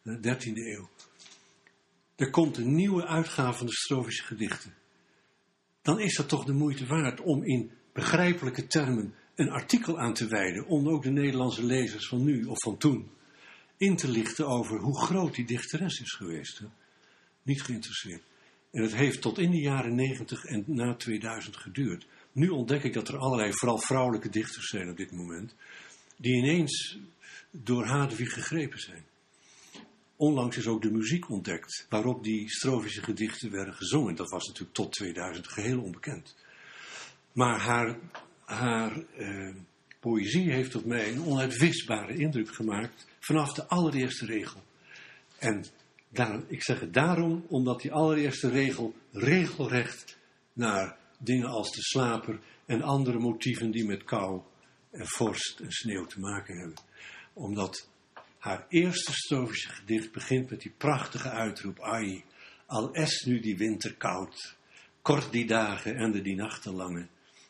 de 0.02 0.36
13e 0.36 0.52
eeuw. 0.54 0.88
Er 2.16 2.30
komt 2.30 2.56
een 2.56 2.74
nieuwe 2.74 3.06
uitgave 3.06 3.58
van 3.58 3.66
de 3.66 3.72
Strofische 3.72 4.24
gedichten. 4.24 4.74
Dan 5.82 6.00
is 6.00 6.16
dat 6.16 6.28
toch 6.28 6.44
de 6.44 6.52
moeite 6.52 6.86
waard 6.86 7.20
om 7.20 7.44
in 7.44 7.70
begrijpelijke 7.92 8.66
termen 8.66 9.14
een 9.34 9.50
artikel 9.50 9.98
aan 9.98 10.14
te 10.14 10.26
wijden. 10.26 10.66
Om 10.66 10.88
ook 10.88 11.02
de 11.02 11.10
Nederlandse 11.10 11.64
lezers 11.64 12.08
van 12.08 12.24
nu 12.24 12.44
of 12.44 12.62
van 12.62 12.78
toen 12.78 13.16
in 13.78 13.96
te 13.96 14.08
lichten 14.08 14.46
over 14.46 14.78
hoe 14.78 15.00
groot 15.00 15.34
die 15.34 15.46
dichteres 15.46 16.00
is 16.00 16.12
geweest. 16.12 16.58
Hè? 16.58 16.66
Niet 17.42 17.62
geïnteresseerd. 17.62 18.22
En 18.70 18.82
het 18.82 18.94
heeft 18.94 19.20
tot 19.20 19.38
in 19.38 19.50
de 19.50 19.60
jaren 19.60 19.94
90 19.94 20.44
en 20.44 20.64
na 20.66 20.94
2000 20.94 21.56
geduurd. 21.56 22.06
Nu 22.32 22.48
ontdek 22.48 22.82
ik 22.82 22.92
dat 22.92 23.08
er 23.08 23.18
allerlei, 23.18 23.52
vooral 23.52 23.78
vrouwelijke 23.78 24.28
dichters 24.28 24.68
zijn 24.68 24.90
op 24.90 24.96
dit 24.96 25.12
moment, 25.12 25.54
die 26.16 26.36
ineens 26.36 26.98
door 27.50 27.84
Hadewig 27.84 28.32
gegrepen 28.32 28.78
zijn. 28.78 29.04
Onlangs 30.16 30.56
is 30.56 30.66
ook 30.66 30.82
de 30.82 30.90
muziek 30.90 31.30
ontdekt 31.30 31.86
waarop 31.88 32.24
die 32.24 32.50
strofische 32.50 33.02
gedichten 33.02 33.50
werden 33.50 33.74
gezongen. 33.74 34.14
Dat 34.14 34.30
was 34.30 34.46
natuurlijk 34.46 34.74
tot 34.74 34.92
2000 34.92 35.48
geheel 35.48 35.82
onbekend. 35.82 36.36
Maar 37.32 37.60
haar, 37.60 37.98
haar 38.44 39.02
eh, 39.16 39.54
poëzie 40.00 40.52
heeft 40.52 40.74
op 40.74 40.84
mij 40.84 41.12
een 41.12 41.22
onuitwisbare 41.22 42.16
indruk 42.16 42.54
gemaakt 42.54 43.06
vanaf 43.20 43.52
de 43.52 43.66
allereerste 43.66 44.26
regel. 44.26 44.62
En 45.38 45.64
daar, 46.08 46.42
ik 46.46 46.62
zeg 46.62 46.80
het 46.80 46.94
daarom, 46.94 47.44
omdat 47.48 47.80
die 47.80 47.92
allereerste 47.92 48.48
regel 48.48 48.94
regelrecht 49.12 50.18
naar 50.52 50.96
dingen 51.18 51.48
als 51.48 51.70
de 51.70 51.82
slaper 51.82 52.40
en 52.66 52.82
andere 52.82 53.18
motieven 53.18 53.70
die 53.70 53.84
met 53.84 54.04
kou 54.04 54.40
en 54.90 55.06
vorst 55.06 55.60
en 55.60 55.72
sneeuw 55.72 56.06
te 56.06 56.20
maken 56.20 56.58
hebben. 56.58 56.78
Omdat 57.32 57.88
haar 58.38 58.66
eerste 58.68 59.12
strofische 59.12 59.68
gedicht 59.68 60.12
begint 60.12 60.50
met 60.50 60.60
die 60.60 60.74
prachtige 60.76 61.30
uitroep, 61.30 61.80
ai, 61.80 62.24
al 62.66 62.94
es 62.94 63.24
nu 63.24 63.40
die 63.40 63.56
winter 63.56 63.94
koud, 63.94 64.56
kort 65.02 65.32
die 65.32 65.46
dagen 65.46 65.96
en 65.96 66.12
de 66.12 66.22
die 66.22 66.36
nachten 66.36 66.74
lange, 66.74 67.06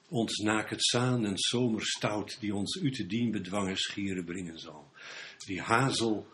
ons 0.09 0.36
naket 0.36 0.84
zaan 0.84 1.24
en 1.24 1.38
zomerstout, 1.38 2.36
die 2.40 2.54
ons 2.54 2.76
u 2.82 2.90
te 2.90 3.06
dien 3.06 3.30
bedwangen 3.30 3.76
schieren 3.76 4.24
brengen 4.24 4.59
zal. 4.59 4.90
Die 5.46 5.61
hazel 5.61 6.26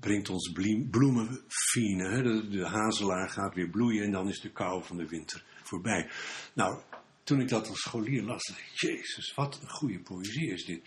brengt 0.00 0.28
ons 0.30 0.52
bliem- 0.52 0.90
bloemen 0.90 1.40
fine, 1.48 2.08
hè? 2.08 2.48
De, 2.48 2.66
hazelaar 2.66 3.28
gaat 3.28 3.54
weer 3.54 3.68
bloeien 3.68 4.04
en 4.04 4.10
dan 4.10 4.28
is 4.28 4.40
de 4.40 4.50
kou 4.50 4.84
van 4.84 4.96
de 4.96 5.08
winter 5.08 5.44
voorbij. 5.62 6.08
Nou, 6.52 6.80
toen 7.22 7.40
ik 7.40 7.48
dat 7.48 7.68
als 7.68 7.80
scholier 7.80 8.22
las, 8.22 8.46
dacht 8.46 8.60
ik, 8.60 8.80
jezus, 8.80 9.34
wat 9.34 9.58
een 9.62 9.68
goede 9.68 9.98
poëzie 9.98 10.50
is 10.50 10.64
dit. 10.64 10.80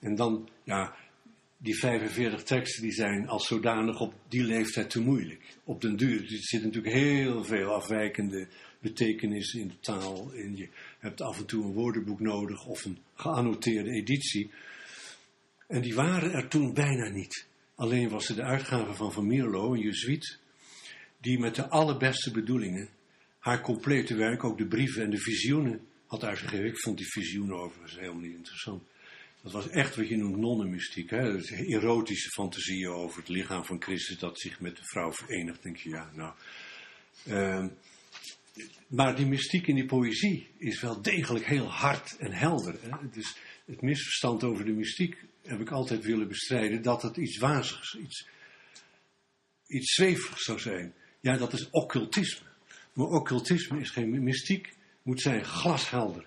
En 0.00 0.14
dan, 0.14 0.48
ja, 0.64 0.96
die 1.56 1.78
45 1.78 2.42
teksten 2.42 2.82
die 2.82 2.92
zijn 2.92 3.28
als 3.28 3.46
zodanig 3.46 4.00
op 4.00 4.14
die 4.28 4.42
leeftijd 4.44 4.90
te 4.90 5.00
moeilijk. 5.00 5.56
Op 5.64 5.80
den 5.80 5.96
duur, 5.96 6.22
er 6.22 6.28
zit 6.28 6.62
natuurlijk 6.62 6.94
heel 6.94 7.44
veel 7.44 7.74
afwijkende 7.74 8.48
betekenissen 8.80 9.60
in 9.60 9.68
de 9.68 9.80
taal. 9.80 10.32
En 10.32 10.56
je 10.56 10.68
hebt 10.98 11.20
af 11.20 11.38
en 11.38 11.46
toe 11.46 11.64
een 11.64 11.72
woordenboek 11.72 12.20
nodig 12.20 12.66
of 12.66 12.84
een 12.84 12.98
geannoteerde 13.14 13.90
editie. 13.90 14.50
En 15.66 15.80
die 15.80 15.94
waren 15.94 16.32
er 16.32 16.48
toen 16.48 16.74
bijna 16.74 17.08
niet. 17.08 17.46
Alleen 17.74 18.08
was 18.08 18.28
het 18.28 18.36
de 18.36 18.42
uitgave 18.42 18.94
van 18.94 19.12
Van 19.12 19.26
Mierlo, 19.26 19.72
een 19.72 19.80
jezuïet, 19.80 20.38
die 21.20 21.38
met 21.38 21.54
de 21.54 21.68
allerbeste 21.68 22.30
bedoelingen 22.30 22.88
haar 23.40 23.60
complete 23.60 24.14
werk, 24.14 24.44
ook 24.44 24.58
de 24.58 24.66
brieven 24.66 25.02
en 25.02 25.10
de 25.10 25.18
visioenen, 25.18 25.80
had 26.06 26.24
uitgegeven. 26.24 26.66
Ik 26.66 26.80
vond 26.80 26.98
die 26.98 27.10
visioenen 27.10 27.56
overigens 27.56 27.98
helemaal 27.98 28.20
niet 28.20 28.36
interessant. 28.36 28.82
Dat 29.42 29.52
was 29.52 29.68
echt 29.68 29.96
wat 29.96 30.08
je 30.08 30.16
noemt 30.16 30.36
nonnenmystiek. 30.36 31.10
Hè? 31.10 31.38
Erotische 31.66 32.30
fantasieën 32.30 32.88
over 32.88 33.18
het 33.18 33.28
lichaam 33.28 33.64
van 33.64 33.82
Christus 33.82 34.18
dat 34.18 34.40
zich 34.40 34.60
met 34.60 34.76
de 34.76 34.84
vrouw 34.84 35.12
verenigt. 35.12 35.62
Denk 35.62 35.76
je, 35.76 35.88
ja, 35.88 36.10
nou. 36.14 36.34
Ehm, 37.26 37.68
maar 38.86 39.16
die 39.16 39.26
mystiek 39.26 39.66
in 39.66 39.74
die 39.74 39.86
poëzie 39.86 40.48
is 40.58 40.80
wel 40.80 41.02
degelijk 41.02 41.44
heel 41.44 41.70
hard 41.70 42.16
en 42.16 42.32
helder. 42.32 42.78
Dus 43.12 43.36
het 43.66 43.82
misverstand 43.82 44.44
over 44.44 44.64
de 44.64 44.72
mystiek 44.72 45.16
heb 45.42 45.60
ik 45.60 45.70
altijd 45.70 46.04
willen 46.04 46.28
bestrijden 46.28 46.82
dat 46.82 47.02
het 47.02 47.16
iets 47.16 47.38
wazigs, 47.38 47.94
iets, 47.94 48.28
iets 49.66 49.94
zweverigs 49.94 50.44
zou 50.44 50.58
zijn. 50.58 50.94
Ja, 51.20 51.36
dat 51.36 51.52
is 51.52 51.70
occultisme. 51.70 52.46
Maar 52.92 53.06
occultisme 53.06 53.80
is 53.80 53.90
geen 53.90 54.22
mystiek, 54.22 54.74
moet 55.02 55.20
zijn 55.20 55.44
glashelder, 55.44 56.26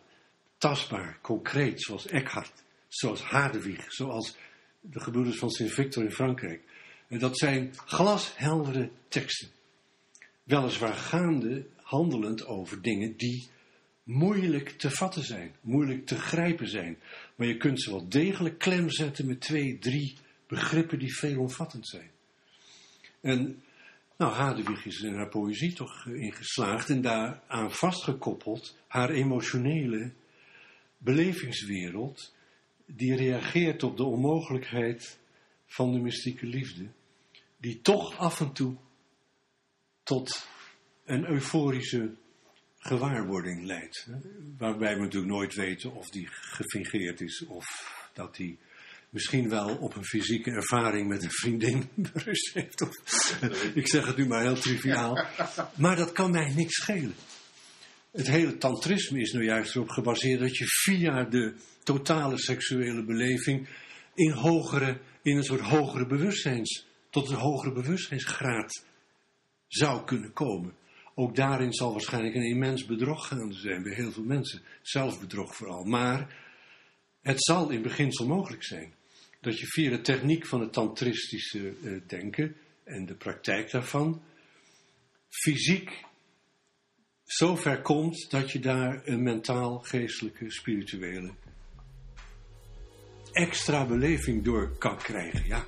tastbaar, 0.58 1.20
concreet, 1.22 1.82
zoals 1.82 2.08
Eckhart, 2.08 2.64
zoals 2.88 3.22
Hadewig, 3.22 3.94
zoals 3.94 4.38
de 4.82 5.00
gebroeders 5.00 5.38
van 5.38 5.50
Sint 5.50 5.72
Victor 5.72 6.04
in 6.04 6.12
Frankrijk. 6.12 6.62
En 7.08 7.20
dat 7.20 7.38
zijn 7.38 7.74
glasheldere 7.86 8.90
teksten. 9.08 9.50
Weliswaar 10.44 10.94
gaande, 10.94 11.66
handelend 11.94 12.46
over 12.46 12.82
dingen 12.82 13.18
die 13.18 13.48
moeilijk 14.04 14.70
te 14.70 14.92
vatten 14.92 15.24
zijn, 15.24 15.56
moeilijk 15.62 16.06
te 16.06 16.16
grijpen 16.16 16.70
zijn. 16.70 16.98
Maar 17.36 17.48
je 17.48 17.58
kunt 17.58 17.82
ze 17.82 17.90
wel 17.90 18.10
degelijk 18.10 18.58
klem 18.58 18.90
zetten 18.90 19.26
met 19.26 19.42
twee, 19.42 19.80
drie 19.80 20.18
begrippen 20.48 21.00
die 21.00 21.16
veelomvattend 21.16 21.88
zijn. 21.88 22.10
En 23.22 23.64
nou, 24.18 24.34
Hadewig 24.34 24.86
is 24.86 25.02
in 25.02 25.16
haar 25.16 25.30
poëzie 25.30 25.74
toch 25.74 26.06
ingeslaagd 26.06 26.90
en 26.90 27.02
daaraan 27.02 27.72
vastgekoppeld 27.72 28.78
haar 28.88 29.10
emotionele 29.10 30.12
belevingswereld, 30.98 32.34
die 32.86 33.16
reageert 33.16 33.84
op 33.84 33.98
de 33.98 34.04
onmogelijkheid 34.04 35.20
van 35.66 35.92
de 35.92 36.00
mystieke 36.00 36.46
liefde, 36.46 36.88
die 37.58 37.82
toch 37.82 38.18
af 38.18 38.40
en 38.40 38.54
toe 38.54 38.76
tot 40.04 40.48
een 41.06 41.26
euforische 41.26 42.16
gewaarwording 42.78 43.66
leidt. 43.66 44.08
Waarbij 44.58 44.96
we 44.96 45.02
natuurlijk 45.02 45.32
nooit 45.32 45.56
weten 45.56 45.94
of 45.94 46.10
die 46.10 46.28
gefingeerd 46.32 47.22
is 47.22 47.46
of 47.46 47.66
dat 48.14 48.36
die 48.36 48.60
misschien 49.10 49.50
wel 49.50 49.76
op 49.76 49.96
een 49.96 50.06
fysieke 50.06 50.52
ervaring 50.52 51.08
met 51.08 51.24
een 51.24 51.32
vriendin 51.32 51.90
berust 52.14 52.54
heeft. 52.54 52.82
Of, 52.82 52.92
ik 53.76 53.88
zeg 53.88 54.06
het 54.06 54.18
nu 54.18 54.28
maar 54.28 54.42
heel 54.42 54.60
triviaal. 54.60 55.26
Maar 55.76 55.96
dat 55.96 56.12
kan 56.12 56.32
mij 56.32 56.54
niks 56.54 56.76
schelen. 56.76 57.16
Het 58.12 58.28
hele 58.28 58.58
tantrisme 58.58 59.20
is 59.20 59.32
nou 59.32 59.46
juist 59.46 59.76
erop 59.76 59.90
gebaseerd 59.90 60.40
dat 60.40 60.58
je 60.58 60.66
via 60.66 61.24
de 61.24 61.54
totale 61.84 62.38
seksuele 62.38 63.04
beleving 63.04 63.68
in, 64.14 64.32
hogere, 64.32 65.00
in 65.22 65.38
een 65.38 65.44
soort 65.44 65.62
hogere 65.62 66.06
bewustzijns, 66.06 66.88
tot 67.10 67.30
een 67.30 67.36
hogere 67.36 67.74
bewustzijnsgraad 67.74 68.86
zou 69.68 70.06
kunnen 70.06 70.34
komen. 70.34 70.74
Ook 71.16 71.36
daarin 71.36 71.74
zal 71.74 71.92
waarschijnlijk 71.92 72.36
een 72.36 72.50
immens 72.50 72.86
bedrog 72.86 73.28
gaande 73.28 73.56
zijn 73.56 73.84
bij 73.84 73.94
heel 73.94 74.12
veel 74.12 74.24
mensen. 74.24 74.62
Zelfbedrog 74.82 75.56
vooral. 75.56 75.84
Maar 75.84 76.42
het 77.22 77.44
zal 77.44 77.70
in 77.70 77.82
beginsel 77.82 78.28
mogelijk 78.28 78.64
zijn 78.64 78.94
dat 79.42 79.60
je 79.60 79.66
via 79.66 79.90
de 79.90 80.02
techniek 80.02 80.46
van 80.46 80.62
het 80.62 80.74
tantristische 80.74 81.74
uh, 81.82 82.02
denken 82.08 82.56
en 82.84 83.06
de 83.06 83.16
praktijk 83.16 83.72
daarvan 83.72 84.22
fysiek 85.30 86.04
zo 87.24 87.56
ver 87.56 87.82
komt 87.82 88.30
dat 88.30 88.52
je 88.52 88.60
daar 88.60 89.02
een 89.06 89.24
mentaal, 89.24 89.80
geestelijke, 89.80 90.52
spirituele 90.52 91.34
extra 93.34 93.86
beleving 93.86 94.44
door 94.44 94.78
kan 94.78 94.98
krijgen. 94.98 95.46
Ja, 95.48 95.66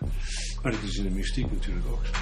maar 0.62 0.72
dat 0.72 0.84
is 0.84 0.98
in 0.98 1.04
de 1.04 1.10
mystiek 1.10 1.52
natuurlijk 1.52 1.88
ook 1.88 2.06
zo. 2.06 2.14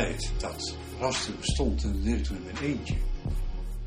Feit 0.00 0.40
dat 0.40 0.76
raster 0.98 1.36
bestond 1.36 1.82
en 1.82 2.02
deed 2.02 2.24
toen 2.24 2.36
in 2.36 2.42
mijn 2.42 2.56
eentje, 2.56 2.96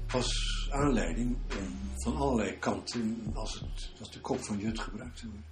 was 0.08 0.32
aanleiding 0.72 1.38
om 1.60 1.80
van 1.98 2.16
allerlei 2.16 2.58
kanten 2.60 3.32
als, 3.34 3.60
het, 4.00 4.12
de 4.14 4.20
kop 4.20 4.44
van 4.44 4.60
Jut 4.60 4.80
gebruikt 4.80 5.18
te 5.18 5.26
worden. 5.26 5.46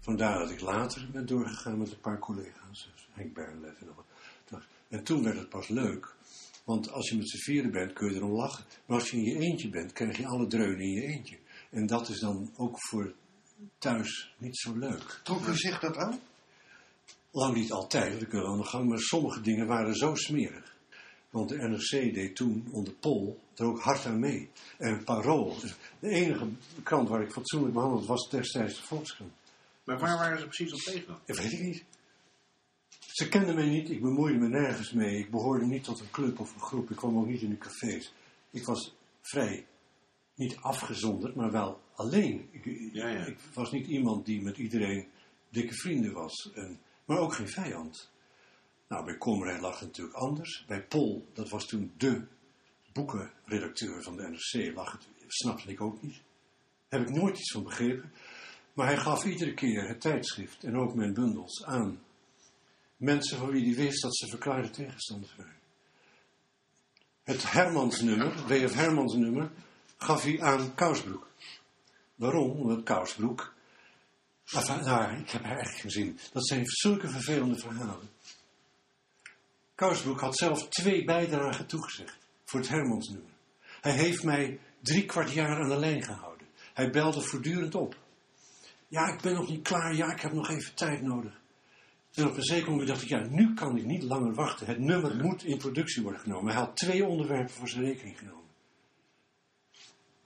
Vandaar 0.00 0.38
dat 0.38 0.50
ik 0.50 0.60
later 0.60 1.08
ben 1.12 1.26
doorgegaan 1.26 1.78
met 1.78 1.90
een 1.90 2.00
paar 2.00 2.18
collega's, 2.18 2.90
dus 2.92 3.08
Henk 3.12 3.34
Bernlef 3.34 3.80
en 3.80 3.86
wat. 3.96 4.62
En 4.88 5.04
toen 5.04 5.22
werd 5.22 5.38
het 5.38 5.48
pas 5.48 5.68
leuk, 5.68 6.14
want 6.64 6.90
als 6.90 7.08
je 7.08 7.16
met 7.16 7.28
z'n 7.28 7.36
vieren 7.36 7.70
bent 7.70 7.92
kun 7.92 8.10
je 8.10 8.16
erom 8.16 8.32
lachen. 8.32 8.64
Maar 8.86 8.98
als 8.98 9.10
je 9.10 9.16
in 9.16 9.24
je 9.24 9.38
eentje 9.38 9.68
bent, 9.68 9.92
krijg 9.92 10.16
je 10.16 10.26
alle 10.26 10.46
dreunen 10.46 10.80
in 10.80 10.92
je 10.92 11.02
eentje. 11.02 11.38
En 11.70 11.86
dat 11.86 12.08
is 12.08 12.20
dan 12.20 12.52
ook 12.56 12.76
voor 12.78 13.14
thuis 13.78 14.34
niet 14.38 14.58
zo 14.58 14.76
leuk. 14.76 15.20
Trok 15.24 15.46
u 15.46 15.56
zich 15.56 15.80
dat 15.80 15.96
aan? 15.96 16.20
Lang 17.34 17.54
niet 17.54 17.72
altijd, 17.72 18.20
dat 18.20 18.28
kunnen 18.28 18.46
we 18.46 18.52
aan 18.52 18.60
de 18.60 18.66
gang, 18.66 18.88
maar 18.88 18.98
sommige 18.98 19.40
dingen 19.40 19.66
waren 19.66 19.94
zo 19.94 20.14
smerig. 20.14 20.76
Want 21.30 21.48
de 21.48 21.56
NRC 21.56 22.14
deed 22.14 22.36
toen 22.36 22.68
onder 22.70 22.92
Pol 22.92 23.40
er 23.54 23.64
ook 23.64 23.80
hard 23.80 24.06
aan 24.06 24.18
mee. 24.18 24.50
En 24.78 25.04
Parool, 25.04 25.56
de 25.98 26.08
enige 26.08 26.48
krant 26.82 27.08
waar 27.08 27.22
ik 27.22 27.32
fatsoenlijk 27.32 27.74
behandeld 27.74 28.06
was 28.06 28.28
destijds 28.30 28.76
de 28.76 28.82
Volkskrant. 28.82 29.32
Maar 29.84 29.98
waar 29.98 30.16
waren 30.16 30.38
ze 30.38 30.46
precies 30.46 30.72
op 30.72 30.78
tegen? 30.78 31.18
Dat 31.24 31.36
weet 31.36 31.52
ik 31.52 31.60
niet. 31.60 31.84
Ze 33.12 33.28
kenden 33.28 33.54
mij 33.54 33.68
niet, 33.68 33.90
ik 33.90 34.00
bemoeide 34.00 34.38
me 34.38 34.48
nergens 34.48 34.92
mee. 34.92 35.18
Ik 35.18 35.30
behoorde 35.30 35.66
niet 35.66 35.84
tot 35.84 36.00
een 36.00 36.10
club 36.10 36.40
of 36.40 36.54
een 36.54 36.60
groep. 36.60 36.90
Ik 36.90 36.96
kwam 36.96 37.18
ook 37.18 37.26
niet 37.26 37.42
in 37.42 37.50
de 37.50 37.58
cafés. 37.58 38.12
Ik 38.50 38.64
was 38.64 38.94
vrij, 39.20 39.66
niet 40.34 40.56
afgezonderd, 40.56 41.34
maar 41.34 41.50
wel 41.50 41.80
alleen. 41.94 42.48
Ik, 42.50 42.64
Ja, 42.92 43.08
ja. 43.08 43.24
ik 43.24 43.38
was 43.54 43.72
niet 43.72 43.86
iemand 43.86 44.26
die 44.26 44.42
met 44.42 44.56
iedereen 44.58 45.08
dikke 45.48 45.74
vrienden 45.74 46.12
was. 46.12 46.50
En, 46.54 46.80
maar 47.04 47.18
ook 47.18 47.34
geen 47.34 47.48
vijand. 47.48 48.10
Nou, 48.88 49.04
bij 49.04 49.18
Komrij 49.18 49.60
lag 49.60 49.78
het 49.78 49.88
natuurlijk 49.88 50.16
anders. 50.16 50.64
Bij 50.66 50.86
Pol, 50.86 51.28
dat 51.32 51.48
was 51.48 51.66
toen 51.66 51.92
de 51.96 52.26
boekenredacteur 52.92 54.02
van 54.02 54.16
de 54.16 54.28
NRC, 54.28 54.74
lag 54.74 54.92
het, 54.92 55.08
snapte 55.26 55.70
ik 55.70 55.80
ook 55.80 56.02
niet. 56.02 56.20
Heb 56.88 57.00
ik 57.00 57.10
nooit 57.10 57.38
iets 57.38 57.52
van 57.52 57.62
begrepen. 57.62 58.12
Maar 58.72 58.86
hij 58.86 58.96
gaf 58.96 59.24
iedere 59.24 59.54
keer 59.54 59.88
het 59.88 60.00
tijdschrift 60.00 60.64
en 60.64 60.76
ook 60.76 60.94
mijn 60.94 61.14
bundels 61.14 61.64
aan 61.64 62.00
mensen 62.96 63.38
van 63.38 63.50
wie 63.50 63.64
hij 63.64 63.84
wist 63.84 64.02
dat 64.02 64.16
ze 64.16 64.26
verklaarde 64.26 64.70
tegenstanders 64.70 65.36
waren. 65.36 65.60
Het 67.22 67.52
Hermans-nummer, 67.52 68.46
W.F. 68.46 68.74
Hermans-nummer, 68.74 69.50
gaf 69.96 70.22
hij 70.22 70.40
aan 70.40 70.74
Kousbroek. 70.74 71.30
Waarom? 72.14 72.50
Omdat 72.50 72.82
Kousbroek. 72.82 73.54
Nou, 74.52 75.16
ik 75.16 75.30
heb 75.30 75.42
geen 75.44 75.90
zin 75.90 76.06
in. 76.06 76.18
Dat 76.32 76.46
zijn 76.46 76.66
zulke 76.66 77.08
vervelende 77.08 77.58
verhalen. 77.58 78.10
Kousbroek 79.74 80.20
had 80.20 80.36
zelf 80.36 80.68
twee 80.68 81.04
bijdragen 81.04 81.66
toegezegd 81.66 82.18
voor 82.44 82.60
het 82.60 82.68
Hermans-nummer. 82.68 83.30
Hij 83.80 83.92
heeft 83.92 84.22
mij 84.22 84.58
drie 84.80 85.06
kwart 85.06 85.32
jaar 85.32 85.62
aan 85.62 85.68
de 85.68 85.78
lijn 85.78 86.02
gehouden. 86.04 86.46
Hij 86.74 86.90
belde 86.90 87.20
voortdurend 87.20 87.74
op. 87.74 87.96
Ja, 88.88 89.12
ik 89.12 89.20
ben 89.20 89.34
nog 89.34 89.48
niet 89.48 89.62
klaar. 89.62 89.94
Ja, 89.94 90.12
ik 90.12 90.20
heb 90.20 90.32
nog 90.32 90.48
even 90.48 90.74
tijd 90.74 91.02
nodig. 91.02 91.40
En 92.14 92.26
op 92.26 92.36
een 92.36 92.42
zeker 92.42 92.70
moment 92.70 92.88
dacht 92.88 93.02
ik, 93.02 93.08
ja, 93.08 93.26
nu 93.30 93.54
kan 93.54 93.76
ik 93.76 93.84
niet 93.84 94.02
langer 94.02 94.34
wachten. 94.34 94.66
Het 94.66 94.78
nummer 94.78 95.16
moet 95.16 95.44
in 95.44 95.58
productie 95.58 96.02
worden 96.02 96.20
genomen. 96.20 96.52
Hij 96.52 96.62
had 96.62 96.76
twee 96.76 97.06
onderwerpen 97.06 97.54
voor 97.54 97.68
zijn 97.68 97.84
rekening 97.84 98.18
genomen. 98.18 98.50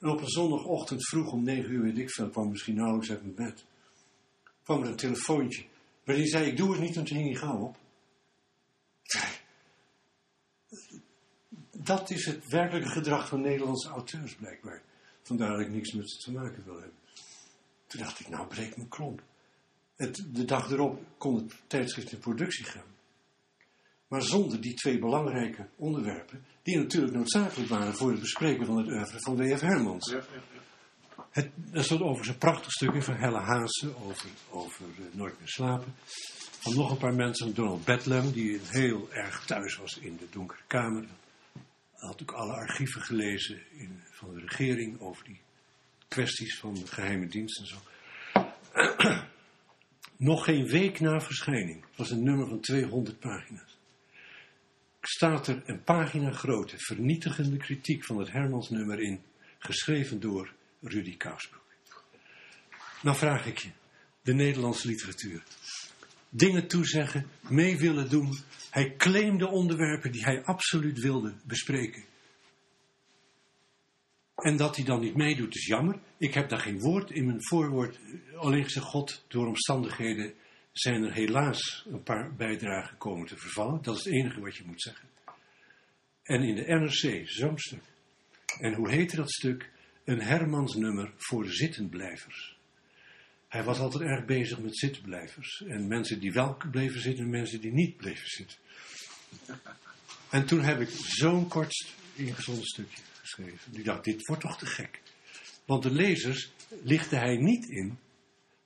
En 0.01 0.09
op 0.09 0.21
een 0.21 0.29
zondagochtend 0.29 1.09
vroeg 1.09 1.33
om 1.33 1.43
negen 1.43 1.71
uur, 1.71 1.83
weet 1.83 1.99
ik 1.99 2.11
veel, 2.11 2.29
kwam 2.29 2.49
misschien 2.49 2.75
nauwelijks 2.75 3.11
uit 3.11 3.23
mijn 3.23 3.35
bed. 3.35 3.65
Kwam 4.67 4.83
er 4.83 4.89
een 4.89 4.97
telefoontje. 4.97 5.65
Hij 6.05 6.27
zei, 6.27 6.47
ik 6.47 6.57
doe 6.57 6.73
het 6.73 6.81
niet, 6.81 6.95
want 6.95 7.07
toen 7.07 7.17
hing 7.17 7.31
hij 7.31 7.39
gauw 7.39 7.59
op. 7.59 7.77
Dat 11.71 12.11
is 12.11 12.27
het 12.27 12.49
werkelijke 12.49 12.89
gedrag 12.89 13.29
van 13.29 13.41
Nederlandse 13.41 13.89
auteurs 13.89 14.35
blijkbaar. 14.35 14.83
Vandaar 15.23 15.51
dat 15.51 15.61
ik 15.61 15.71
niks 15.71 15.93
met 15.93 16.11
ze 16.11 16.19
te 16.19 16.33
maken 16.33 16.65
wil 16.65 16.75
hebben. 16.75 16.99
Toen 17.87 18.01
dacht 18.01 18.21
ik, 18.21 18.29
nou 18.29 18.47
breek 18.47 18.77
mijn 18.77 18.89
klomp. 18.89 19.23
Het, 19.97 20.27
de 20.33 20.45
dag 20.45 20.71
erop 20.71 21.03
kon 21.19 21.35
het 21.35 21.55
tijdschrift 21.67 22.13
in 22.13 22.19
productie 22.19 22.65
gaan. 22.65 22.95
Maar 24.09 24.23
zonder 24.23 24.61
die 24.61 24.75
twee 24.75 24.99
belangrijke 24.99 25.69
onderwerpen, 25.77 26.45
die 26.63 26.77
natuurlijk 26.77 27.15
noodzakelijk 27.15 27.71
waren 27.71 27.95
voor 27.95 28.11
het 28.11 28.21
bespreken 28.21 28.67
van 28.67 28.77
het 28.77 28.87
oeuvre 28.87 29.21
van 29.21 29.37
W.F. 29.37 29.61
Hermans. 29.61 30.11
Ja. 30.11 30.23
Het, 31.37 31.51
er 31.73 31.85
stond 31.85 32.01
overigens 32.01 32.29
een 32.29 32.39
prachtig 32.39 32.73
stukje 32.73 33.03
van 33.03 33.15
Helle 33.15 33.39
Haase 33.39 33.97
over, 34.05 34.29
over 34.51 34.85
eh, 34.85 35.19
Nooit 35.19 35.39
meer 35.39 35.49
slapen. 35.49 35.95
Van 36.61 36.75
nog 36.75 36.91
een 36.91 36.97
paar 36.97 37.15
mensen, 37.15 37.55
Donald 37.55 37.85
Bedlam, 37.85 38.33
die 38.33 38.61
heel 38.63 39.13
erg 39.13 39.45
thuis 39.45 39.77
was 39.77 39.99
in 39.99 40.17
de 40.17 40.27
donkere 40.31 40.61
kamer. 40.67 41.05
Had 41.93 42.23
ook 42.23 42.31
alle 42.31 42.53
archieven 42.53 43.01
gelezen 43.01 43.63
in, 43.73 44.03
van 44.11 44.35
de 44.35 44.41
regering 44.41 45.01
over 45.01 45.25
die 45.25 45.41
kwesties 46.09 46.59
van 46.59 46.87
geheime 46.87 47.27
dienst 47.27 47.59
en 47.59 47.67
zo. 47.67 47.77
nog 50.31 50.45
geen 50.45 50.67
week 50.67 51.01
na 51.01 51.21
verschijning 51.21 51.85
was 51.97 52.11
een 52.11 52.23
nummer 52.23 52.49
van 52.49 52.61
200 52.61 53.19
pagina's. 53.21 53.79
Staat 55.01 55.47
er 55.47 55.63
een 55.67 55.83
pagina 55.83 56.31
grote, 56.31 56.79
vernietigende 56.79 57.57
kritiek 57.57 58.05
van 58.05 58.19
het 58.19 58.33
Hermans-nummer 58.33 59.01
in, 59.01 59.21
geschreven 59.59 60.21
door 60.21 60.55
Rudy 60.89 61.17
Kousbroek. 61.17 61.65
Nou 63.03 63.17
vraag 63.17 63.47
ik 63.47 63.59
je, 63.59 63.69
de 64.23 64.35
Nederlandse 64.35 64.87
literatuur. 64.89 65.43
Dingen 66.29 66.69
toezeggen, 66.69 67.27
mee 67.49 67.77
willen 67.77 68.11
doen. 68.11 68.39
Hij 68.71 68.97
claimde 68.97 69.49
onderwerpen 69.49 70.13
die 70.13 70.25
hij 70.25 70.45
absoluut 70.45 70.99
wilde 70.99 71.35
bespreken. 71.45 72.05
En 74.37 74.57
dat 74.57 74.77
hij 74.77 74.85
dan 74.85 75.01
niet 75.01 75.17
meedoet 75.17 75.55
is 75.55 75.67
jammer. 75.67 75.99
Ik 76.17 76.35
heb 76.35 76.49
daar 76.49 76.61
geen 76.61 76.81
woord 76.81 77.11
in 77.11 77.27
mijn 77.27 77.45
voorwoord. 77.45 77.99
Alleen 78.37 78.65
gezegd, 78.65 78.87
God, 78.87 79.25
door 79.29 79.47
omstandigheden 79.47 80.35
zijn 80.73 81.03
er 81.03 81.13
helaas 81.13 81.87
een 81.91 82.03
paar 82.03 82.35
bijdragen 82.35 82.99
komen 82.99 83.27
te 83.27 83.37
vervallen. 83.37 83.83
Dat 83.83 83.97
is 83.97 84.05
het 84.05 84.15
enige 84.15 84.41
wat 84.41 84.57
je 84.57 84.65
moet 84.67 84.83
zeggen. 84.83 85.09
En 86.23 86.43
in 86.43 86.55
de 86.55 86.63
NRC, 86.63 87.29
zo'n 87.29 87.59
stuk. 87.59 87.83
En 88.61 88.75
hoe 88.75 88.91
heette 88.91 89.17
dat 89.17 89.31
stuk? 89.31 89.71
Een 90.07 90.21
Hermansnummer 90.21 91.13
voor 91.17 91.47
zittenblijvers. 91.47 92.59
Hij 93.49 93.65
was 93.65 93.79
altijd 93.79 94.03
erg 94.03 94.25
bezig 94.25 94.59
met 94.59 94.79
zittenblijvers. 94.79 95.63
En 95.67 95.87
mensen 95.87 96.21
die 96.21 96.33
wel 96.33 96.57
bleven 96.71 97.01
zitten 97.01 97.25
en 97.25 97.31
mensen 97.31 97.61
die 97.61 97.73
niet 97.73 97.97
bleven 97.97 98.29
zitten. 98.29 98.59
En 100.31 100.47
toen 100.47 100.61
heb 100.61 100.81
ik 100.81 100.89
zo'n 101.07 101.49
kort 101.49 101.95
ingezonden 102.15 102.65
stukje 102.65 103.03
geschreven. 103.21 103.59
Ik 103.73 103.85
dacht, 103.85 104.05
dit 104.05 104.27
wordt 104.27 104.43
toch 104.43 104.59
te 104.59 104.67
gek. 104.67 105.03
Want 105.65 105.83
de 105.83 105.91
lezers 105.91 106.51
lichtte 106.83 107.17
hij 107.17 107.37
niet 107.37 107.69
in. 107.69 107.99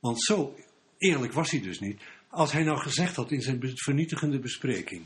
Want 0.01 0.23
zo 0.23 0.59
eerlijk 0.99 1.33
was 1.33 1.51
hij 1.51 1.61
dus 1.61 1.79
niet. 1.79 2.01
Als 2.29 2.53
hij 2.53 2.63
nou 2.63 2.79
gezegd 2.79 3.17
had 3.17 3.31
in 3.31 3.43
zijn 3.43 3.61
vernietigende 3.75 4.39
bespreking. 4.39 5.05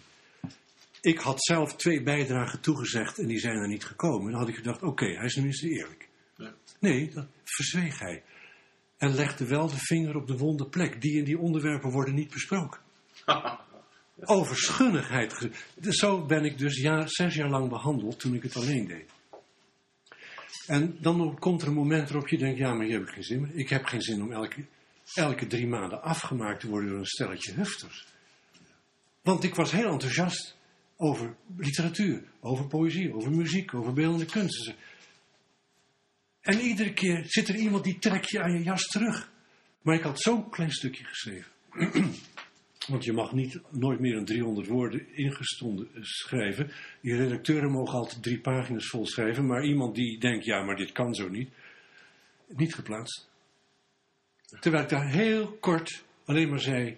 Ik 1.01 1.19
had 1.19 1.45
zelf 1.45 1.77
twee 1.77 2.03
bijdragen 2.03 2.61
toegezegd 2.61 3.19
en 3.19 3.27
die 3.27 3.39
zijn 3.39 3.57
er 3.57 3.69
niet 3.69 3.85
gekomen. 3.85 4.31
Dan 4.31 4.41
had 4.41 4.49
ik 4.49 4.57
gedacht, 4.57 4.83
oké, 4.83 5.07
hij 5.07 5.25
is 5.25 5.35
tenminste 5.35 5.69
eerlijk. 5.69 6.13
Nee, 6.79 7.11
dat 7.15 7.27
verzweeg 7.45 7.99
hij. 7.99 8.23
En 8.97 9.15
legde 9.15 9.47
wel 9.47 9.69
de 9.69 9.79
vinger 9.79 10.17
op 10.17 10.27
de 10.27 10.37
wonde 10.37 10.67
plek. 10.67 11.01
Die 11.01 11.19
en 11.19 11.25
die 11.25 11.39
onderwerpen 11.39 11.91
worden 11.91 12.15
niet 12.15 12.33
besproken. 12.33 12.81
Over 14.21 14.57
schunnigheid. 14.57 15.49
Zo 15.81 16.27
ben 16.27 16.45
ik 16.45 16.59
dus 16.59 16.77
ja, 16.77 17.07
zes 17.07 17.35
jaar 17.35 17.49
lang 17.49 17.69
behandeld 17.69 18.21
toen 18.21 18.35
ik 18.35 18.43
het 18.43 18.57
alleen 18.57 18.87
deed. 18.87 19.11
En 20.67 20.97
dan 21.01 21.39
komt 21.39 21.63
er 21.63 21.69
een 21.69 21.75
moment 21.75 22.11
waarop 22.11 22.29
je 22.29 22.39
denkt, 22.39 22.59
ja, 22.59 22.75
maar 22.75 22.87
hier 22.87 22.99
heb 22.99 23.09
ik 23.09 23.15
geen 23.15 23.23
zin 23.23 23.41
meer. 23.41 23.55
Ik 23.55 23.69
heb 23.69 23.85
geen 23.85 24.03
zin 24.03 24.23
om 24.23 24.33
elke, 24.33 24.65
elke 25.15 25.47
drie 25.47 25.67
maanden 25.67 26.03
afgemaakt 26.03 26.61
te 26.61 26.69
worden 26.69 26.89
door 26.89 26.99
een 26.99 27.07
stelletje 27.07 27.53
hufters. 27.53 28.07
Want 29.23 29.45
ik 29.45 29.55
was 29.55 29.73
heel 29.73 29.91
enthousiast 29.91 30.57
over 30.97 31.35
literatuur, 31.57 32.23
over 32.41 32.67
poëzie, 32.67 33.15
over 33.15 33.31
muziek, 33.31 33.75
over 33.75 33.93
beeldende 33.93 34.25
kunsten. 34.25 34.75
En 36.45 36.61
iedere 36.61 36.93
keer 36.93 37.25
zit 37.27 37.49
er 37.49 37.55
iemand 37.55 37.85
die 37.85 37.99
trekt 37.99 38.31
je 38.31 38.43
aan 38.43 38.53
je 38.53 38.63
jas 38.63 38.83
terug. 38.83 39.33
Maar 39.83 39.95
ik 39.95 40.03
had 40.03 40.21
zo'n 40.21 40.51
klein 40.51 40.71
stukje 40.71 41.05
geschreven. 41.05 41.51
Want 42.89 43.05
je 43.05 43.13
mag 43.13 43.33
niet, 43.33 43.61
nooit 43.71 44.01
meer 44.01 44.15
dan 44.15 44.25
300 44.25 44.67
woorden 44.67 45.17
ingestonden 45.17 45.89
eh, 45.95 46.03
schrijven. 46.03 46.71
Die 47.01 47.17
redacteuren 47.17 47.71
mogen 47.71 47.99
altijd 47.99 48.23
drie 48.23 48.41
pagina's 48.41 48.89
vol 48.89 49.07
schrijven. 49.07 49.47
Maar 49.47 49.65
iemand 49.65 49.95
die 49.95 50.19
denkt, 50.19 50.45
ja, 50.45 50.63
maar 50.63 50.77
dit 50.77 50.93
kan 50.93 51.15
zo 51.15 51.29
niet. 51.29 51.51
Niet 52.49 52.75
geplaatst. 52.75 53.29
Terwijl 54.61 54.83
ik 54.83 54.91
daar 54.91 55.11
heel 55.11 55.53
kort 55.53 56.05
alleen 56.25 56.49
maar 56.49 56.61
zei, 56.61 56.97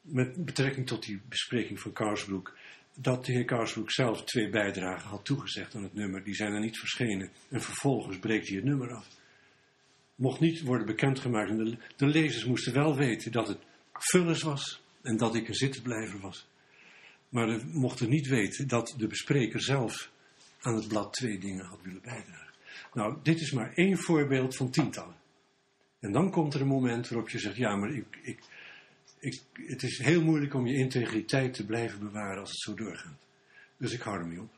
met 0.00 0.44
betrekking 0.44 0.86
tot 0.86 1.04
die 1.04 1.20
bespreking 1.28 1.80
van 1.80 1.92
Kousbroek, 1.92 2.56
dat 2.96 3.24
de 3.24 3.32
heer 3.32 3.44
Kousbroek 3.44 3.90
zelf 3.90 4.24
twee 4.24 4.50
bijdragen 4.50 5.08
had 5.08 5.24
toegezegd 5.24 5.74
aan 5.74 5.82
het 5.82 5.94
nummer. 5.94 6.24
Die 6.24 6.34
zijn 6.34 6.52
er 6.52 6.60
niet 6.60 6.78
verschenen. 6.78 7.30
En 7.48 7.62
vervolgens 7.62 8.18
breekt 8.18 8.46
hij 8.46 8.56
het 8.56 8.64
nummer 8.64 8.94
af. 8.94 9.06
Mocht 10.14 10.40
niet 10.40 10.62
worden 10.62 10.86
bekendgemaakt. 10.86 11.50
En 11.50 11.64
de, 11.64 11.76
de 11.96 12.06
lezers 12.06 12.44
moesten 12.44 12.72
wel 12.72 12.96
weten 12.96 13.32
dat 13.32 13.48
het 13.48 13.58
Vullis 13.92 14.42
was 14.42 14.82
en 15.02 15.16
dat 15.16 15.34
ik 15.34 15.48
een 15.48 15.54
zittenblijver 15.54 16.20
was. 16.20 16.48
Maar 17.28 17.48
ze 17.48 17.66
mochten 17.66 18.08
niet 18.08 18.26
weten 18.26 18.68
dat 18.68 18.94
de 18.98 19.06
bespreker 19.06 19.62
zelf 19.62 20.10
aan 20.60 20.74
het 20.74 20.88
blad 20.88 21.12
twee 21.12 21.38
dingen 21.38 21.64
had 21.64 21.78
willen 21.82 22.02
bijdragen. 22.02 22.54
Nou, 22.92 23.18
dit 23.22 23.40
is 23.40 23.52
maar 23.52 23.72
één 23.74 23.98
voorbeeld 23.98 24.56
van 24.56 24.70
tientallen. 24.70 25.16
En 26.00 26.12
dan 26.12 26.30
komt 26.30 26.54
er 26.54 26.60
een 26.60 26.66
moment 26.66 27.08
waarop 27.08 27.28
je 27.28 27.38
zegt, 27.38 27.56
ja, 27.56 27.76
maar 27.76 27.90
ik, 27.90 28.18
ik, 28.22 28.38
ik, 29.26 29.42
het 29.66 29.82
is 29.82 29.98
heel 29.98 30.22
moeilijk 30.22 30.54
om 30.54 30.66
je 30.66 30.76
integriteit 30.76 31.54
te 31.54 31.64
blijven 31.64 31.98
bewaren 31.98 32.40
als 32.40 32.50
het 32.50 32.58
zo 32.58 32.74
doorgaat. 32.74 33.18
Dus 33.76 33.92
ik 33.92 34.00
hou 34.00 34.18
ermee 34.18 34.40
op. 34.40 34.50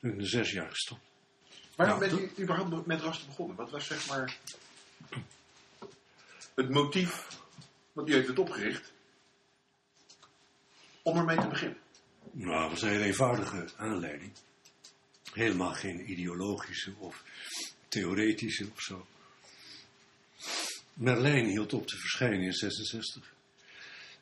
Ben 0.00 0.10
ik 0.10 0.16
na 0.16 0.24
zes 0.24 0.50
jaar 0.50 0.70
gestopt. 0.70 1.00
Waarom 1.76 1.98
Nou, 1.98 2.10
bent 2.10 2.38
u 2.38 2.42
überhaupt 2.42 2.86
met 2.86 3.00
Raster 3.00 3.26
begonnen? 3.26 3.56
Wat 3.56 3.70
was 3.70 3.86
zeg 3.86 4.08
maar 4.08 4.36
het 6.54 6.70
motief, 6.70 7.26
want 7.92 8.08
u 8.08 8.14
heeft 8.14 8.28
het 8.28 8.38
opgericht, 8.38 8.92
om 11.02 11.16
ermee 11.16 11.38
te 11.38 11.48
beginnen? 11.48 11.78
Nou, 12.32 12.60
dat 12.60 12.70
was 12.70 12.82
een 12.82 12.88
heel 12.88 13.00
eenvoudige 13.00 13.68
aanleiding. 13.76 14.32
Helemaal 15.32 15.72
geen 15.72 16.10
ideologische 16.10 16.94
of 16.98 17.24
theoretische 17.88 18.68
of 18.72 18.80
zo. 18.80 19.06
Merlijn 20.94 21.46
hield 21.46 21.72
op 21.72 21.86
te 21.86 21.96
verschijnen 21.96 22.40
in 22.40 22.52
66. 22.52 23.32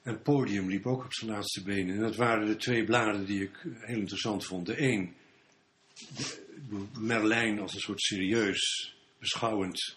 En 0.09 0.23
Podium 0.23 0.69
liep 0.69 0.87
ook 0.87 1.05
op 1.05 1.15
zijn 1.15 1.31
laatste 1.31 1.63
benen. 1.63 1.95
En 1.95 2.01
dat 2.01 2.17
waren 2.17 2.47
de 2.47 2.57
twee 2.57 2.85
bladen 2.85 3.27
die 3.27 3.43
ik 3.43 3.57
heel 3.63 3.99
interessant 3.99 4.45
vond. 4.45 4.67
De 4.67 4.81
een, 4.83 5.15
Merlijn 6.99 7.61
als 7.61 7.75
een 7.75 7.81
soort 7.81 8.01
serieus, 8.01 8.95
beschouwend 9.19 9.97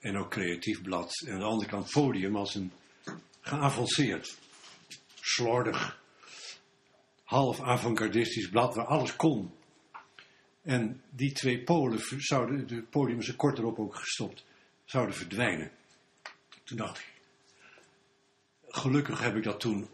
en 0.00 0.16
ook 0.16 0.30
creatief 0.30 0.82
blad. 0.82 1.22
En 1.26 1.32
aan 1.32 1.38
de 1.38 1.44
andere 1.44 1.70
kant 1.70 1.90
Podium 1.90 2.36
als 2.36 2.54
een 2.54 2.72
geavanceerd, 3.40 4.38
slordig, 5.20 6.00
half 7.24 7.60
avant-gardistisch 7.60 8.48
blad 8.48 8.74
waar 8.74 8.86
alles 8.86 9.16
kon. 9.16 9.54
En 10.62 11.02
die 11.10 11.32
twee 11.32 11.62
polen 11.62 12.00
zouden, 12.18 12.66
de 12.66 12.82
podium 12.82 13.18
is 13.18 13.28
er 13.28 13.36
kort 13.36 13.58
erop 13.58 13.78
ook 13.78 13.96
gestopt, 13.96 14.44
zouden 14.84 15.14
verdwijnen. 15.14 15.70
Toen 16.64 16.76
dacht 16.76 16.98
ik, 16.98 17.11
gelukkig 18.76 19.20
heb 19.20 19.36
ik 19.36 19.42
dat 19.42 19.60
toen, 19.60 19.88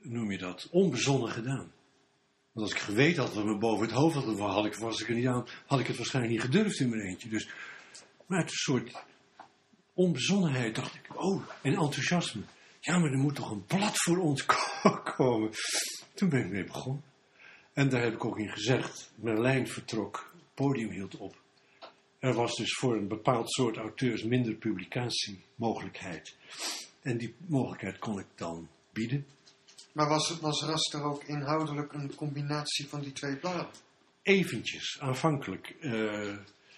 noem 0.00 0.30
je 0.30 0.38
dat, 0.38 0.68
onbezonnen 0.70 1.30
gedaan. 1.30 1.72
Want 2.52 2.66
als 2.66 2.72
ik 2.72 2.78
geweten 2.78 3.22
had 3.22 3.34
wat 3.34 3.44
me 3.44 3.58
boven 3.58 3.86
het 3.86 3.94
hoofd 3.94 4.14
had, 4.14 4.38
had 4.38 4.66
ik, 4.66 4.74
was 4.74 5.00
ik 5.00 5.08
er 5.08 5.14
niet 5.14 5.26
aan, 5.26 5.46
had 5.66 5.80
ik 5.80 5.86
het 5.86 5.96
waarschijnlijk 5.96 6.34
niet 6.34 6.44
gedurfd 6.44 6.80
in 6.80 6.88
mijn 6.88 7.02
eentje. 7.02 7.28
Dus, 7.28 7.48
maar 8.26 8.38
uit 8.38 8.50
een 8.50 8.56
soort 8.56 9.04
onbezonnenheid 9.94 10.74
dacht 10.74 10.94
ik, 10.94 11.22
oh, 11.22 11.42
en 11.62 11.72
enthousiasme. 11.74 12.42
Ja, 12.80 12.98
maar 12.98 13.10
er 13.10 13.18
moet 13.18 13.34
toch 13.34 13.50
een 13.50 13.64
blad 13.64 14.02
voor 14.02 14.18
ons 14.18 14.44
ko- 14.82 15.02
komen. 15.02 15.50
Toen 16.14 16.28
ben 16.28 16.44
ik 16.44 16.50
mee 16.50 16.64
begonnen. 16.64 17.02
En 17.72 17.88
daar 17.88 18.02
heb 18.02 18.12
ik 18.14 18.24
ook 18.24 18.38
in 18.38 18.48
gezegd. 18.50 19.12
Merlijn 19.14 19.68
vertrok, 19.68 20.34
podium 20.54 20.90
hield 20.90 21.16
op. 21.16 21.36
Er 22.18 22.34
was 22.34 22.54
dus 22.56 22.74
voor 22.74 22.96
een 22.96 23.08
bepaald 23.08 23.50
soort 23.52 23.76
auteurs 23.76 24.22
minder 24.22 24.54
publicatiemogelijkheid. 24.54 26.36
En 27.06 27.18
die 27.18 27.34
mogelijkheid 27.46 27.98
kon 27.98 28.18
ik 28.18 28.26
dan 28.34 28.68
bieden. 28.92 29.26
Maar 29.92 30.08
was, 30.08 30.38
was 30.40 30.62
Raster 30.62 31.02
ook 31.02 31.24
inhoudelijk 31.24 31.92
een 31.92 32.14
combinatie 32.14 32.88
van 32.88 33.00
die 33.00 33.12
twee 33.12 33.36
bladen? 33.36 33.68
Eventjes, 34.22 35.00
aanvankelijk. 35.00 35.76
eh, 35.80 36.36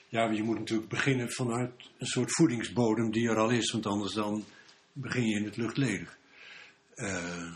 ja, 0.08 0.30
je 0.30 0.42
moet 0.42 0.58
natuurlijk 0.58 0.88
beginnen 0.88 1.32
vanuit 1.32 1.72
een 1.98 2.06
soort 2.06 2.32
voedingsbodem 2.32 3.10
die 3.10 3.28
er 3.28 3.36
al 3.36 3.50
is, 3.50 3.70
want 3.70 3.86
anders 3.86 4.14
dan 4.14 4.44
begin 4.92 5.26
je 5.26 5.36
in 5.36 5.44
het 5.44 5.56
luchtledig. 5.56 6.18
Eh, 6.94 7.52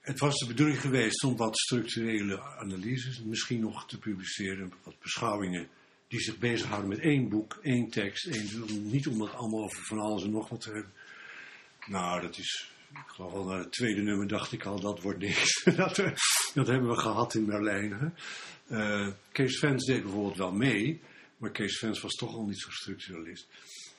het 0.00 0.18
was 0.18 0.38
de 0.38 0.46
bedoeling 0.46 0.80
geweest 0.80 1.24
om 1.24 1.36
wat 1.36 1.58
structurele 1.58 2.40
analyses, 2.40 3.22
misschien 3.22 3.60
nog 3.60 3.86
te 3.86 3.98
publiceren, 3.98 4.72
wat 4.84 5.00
beschouwingen 5.00 5.68
die 6.08 6.20
zich 6.20 6.38
bezighouden 6.38 6.88
met 6.88 6.98
één 6.98 7.28
boek, 7.28 7.58
één 7.62 7.90
tekst, 7.90 8.26
één, 8.26 8.90
niet 8.90 9.06
om 9.06 9.20
het 9.20 9.32
allemaal 9.32 9.62
over 9.62 9.84
van 9.84 9.98
alles 9.98 10.24
en 10.24 10.30
nog 10.30 10.48
wat 10.48 10.60
te 10.60 10.72
hebben. 10.72 10.92
Nou, 11.86 12.20
dat 12.20 12.38
is, 12.38 12.70
ik 12.90 12.98
geloof 13.06 13.32
al 13.32 13.48
het 13.48 13.72
tweede 13.72 14.02
nummer 14.02 14.28
dacht 14.28 14.52
ik 14.52 14.64
al, 14.64 14.80
dat 14.80 15.02
wordt 15.02 15.18
niks. 15.18 15.64
dat, 15.76 15.98
eh, 15.98 16.12
dat 16.54 16.66
hebben 16.66 16.90
we 16.90 16.96
gehad 16.96 17.34
in 17.34 17.46
Berlijn. 17.46 17.92
Hè? 17.92 18.08
Eh, 18.76 19.12
Kees 19.32 19.58
Vens 19.58 19.84
deed 19.86 20.02
bijvoorbeeld 20.02 20.36
wel 20.36 20.52
mee, 20.52 21.00
Maar 21.36 21.50
Kees 21.50 21.78
Vens 21.78 22.00
was 22.00 22.14
toch 22.14 22.34
al 22.34 22.44
niet 22.44 22.60
zo 22.60 22.70
structuralist. 22.70 23.48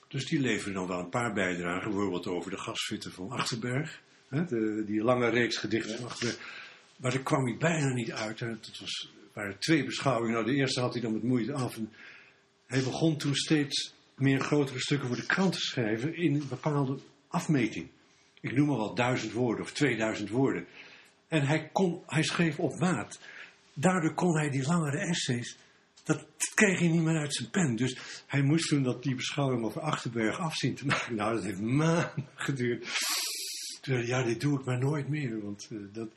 Dus 0.08 0.26
die 0.26 0.40
leverde 0.40 0.74
dan 0.74 0.88
wel 0.88 1.00
een 1.00 1.10
paar 1.10 1.34
bijdragen, 1.34 1.92
bijvoorbeeld 1.92 2.28
over 2.28 2.52
de 2.52 2.58
gasfitter 2.58 3.12
van 3.12 3.30
Achterberg. 3.30 4.02
Hè, 4.30 4.46
die 4.86 5.04
lange 5.04 5.30
reeks 5.30 5.58
gedichten 5.58 5.98
van 5.98 6.06
Achterberg. 6.06 6.40
Maar 6.98 7.12
daar 7.12 7.24
kwam 7.24 7.46
hij 7.46 7.58
bijna 7.58 7.94
niet 7.94 8.12
uit. 8.12 8.40
Hè. 8.40 8.56
Was, 8.80 9.12
waren 9.34 9.60
twee 9.60 9.84
beschouwingen. 9.84 10.34
Nou, 10.34 10.46
de 10.46 10.54
eerste 10.54 10.80
had 10.80 10.94
hij 10.94 11.02
dan 11.02 11.14
met 11.14 11.24
moeite 11.24 11.54
af. 11.54 11.76
En 11.76 11.94
hij 12.66 12.84
begon 12.84 13.18
toen 13.18 13.36
steeds 13.36 13.94
meer 14.16 14.40
grotere 14.40 14.80
stukken 14.80 15.08
voor 15.08 15.18
de 15.18 15.26
krant 15.26 15.54
te 15.54 15.60
schrijven 15.60 16.16
in 16.16 16.48
bepaalde 16.50 17.00
afmeting. 17.32 17.90
Ik 18.42 18.56
noem 18.56 18.68
maar 18.68 18.78
wat 18.78 18.96
duizend 18.96 19.32
woorden 19.32 19.64
of 19.64 19.72
2000 19.72 20.30
woorden. 20.30 20.66
En 21.28 21.46
hij, 21.46 21.70
kon, 21.72 22.04
hij 22.06 22.24
schreef 22.24 22.60
op 22.60 22.80
maat. 22.80 23.20
Daardoor 23.74 24.14
kon 24.14 24.38
hij 24.38 24.50
die 24.50 24.68
langere 24.68 24.98
essays, 24.98 25.58
dat 26.04 26.28
kreeg 26.56 26.80
hij 26.80 26.88
niet 26.88 27.02
meer 27.02 27.20
uit 27.20 27.36
zijn 27.36 27.50
pen. 27.50 27.76
Dus 27.76 28.24
hij 28.28 28.42
moest 28.42 28.68
toen 28.68 28.84
dat 28.84 29.04
die 29.04 29.16
beschouwing 29.16 29.64
over 29.64 29.82
Achterberg 29.82 30.40
afzien 30.40 30.76
te 30.76 30.86
maken. 30.92 31.16
Nou, 31.16 31.36
dat 31.36 31.44
heeft 31.44 31.62
maanden 31.62 32.28
geduurd. 32.36 32.88
Ja, 33.82 34.24
dit 34.24 34.42
doe 34.42 34.60
ik 34.60 34.66
maar 34.66 34.80
nooit 34.80 35.08
meer, 35.08 35.42
want 35.42 35.68
uh, 35.72 35.80
dat, 35.94 36.08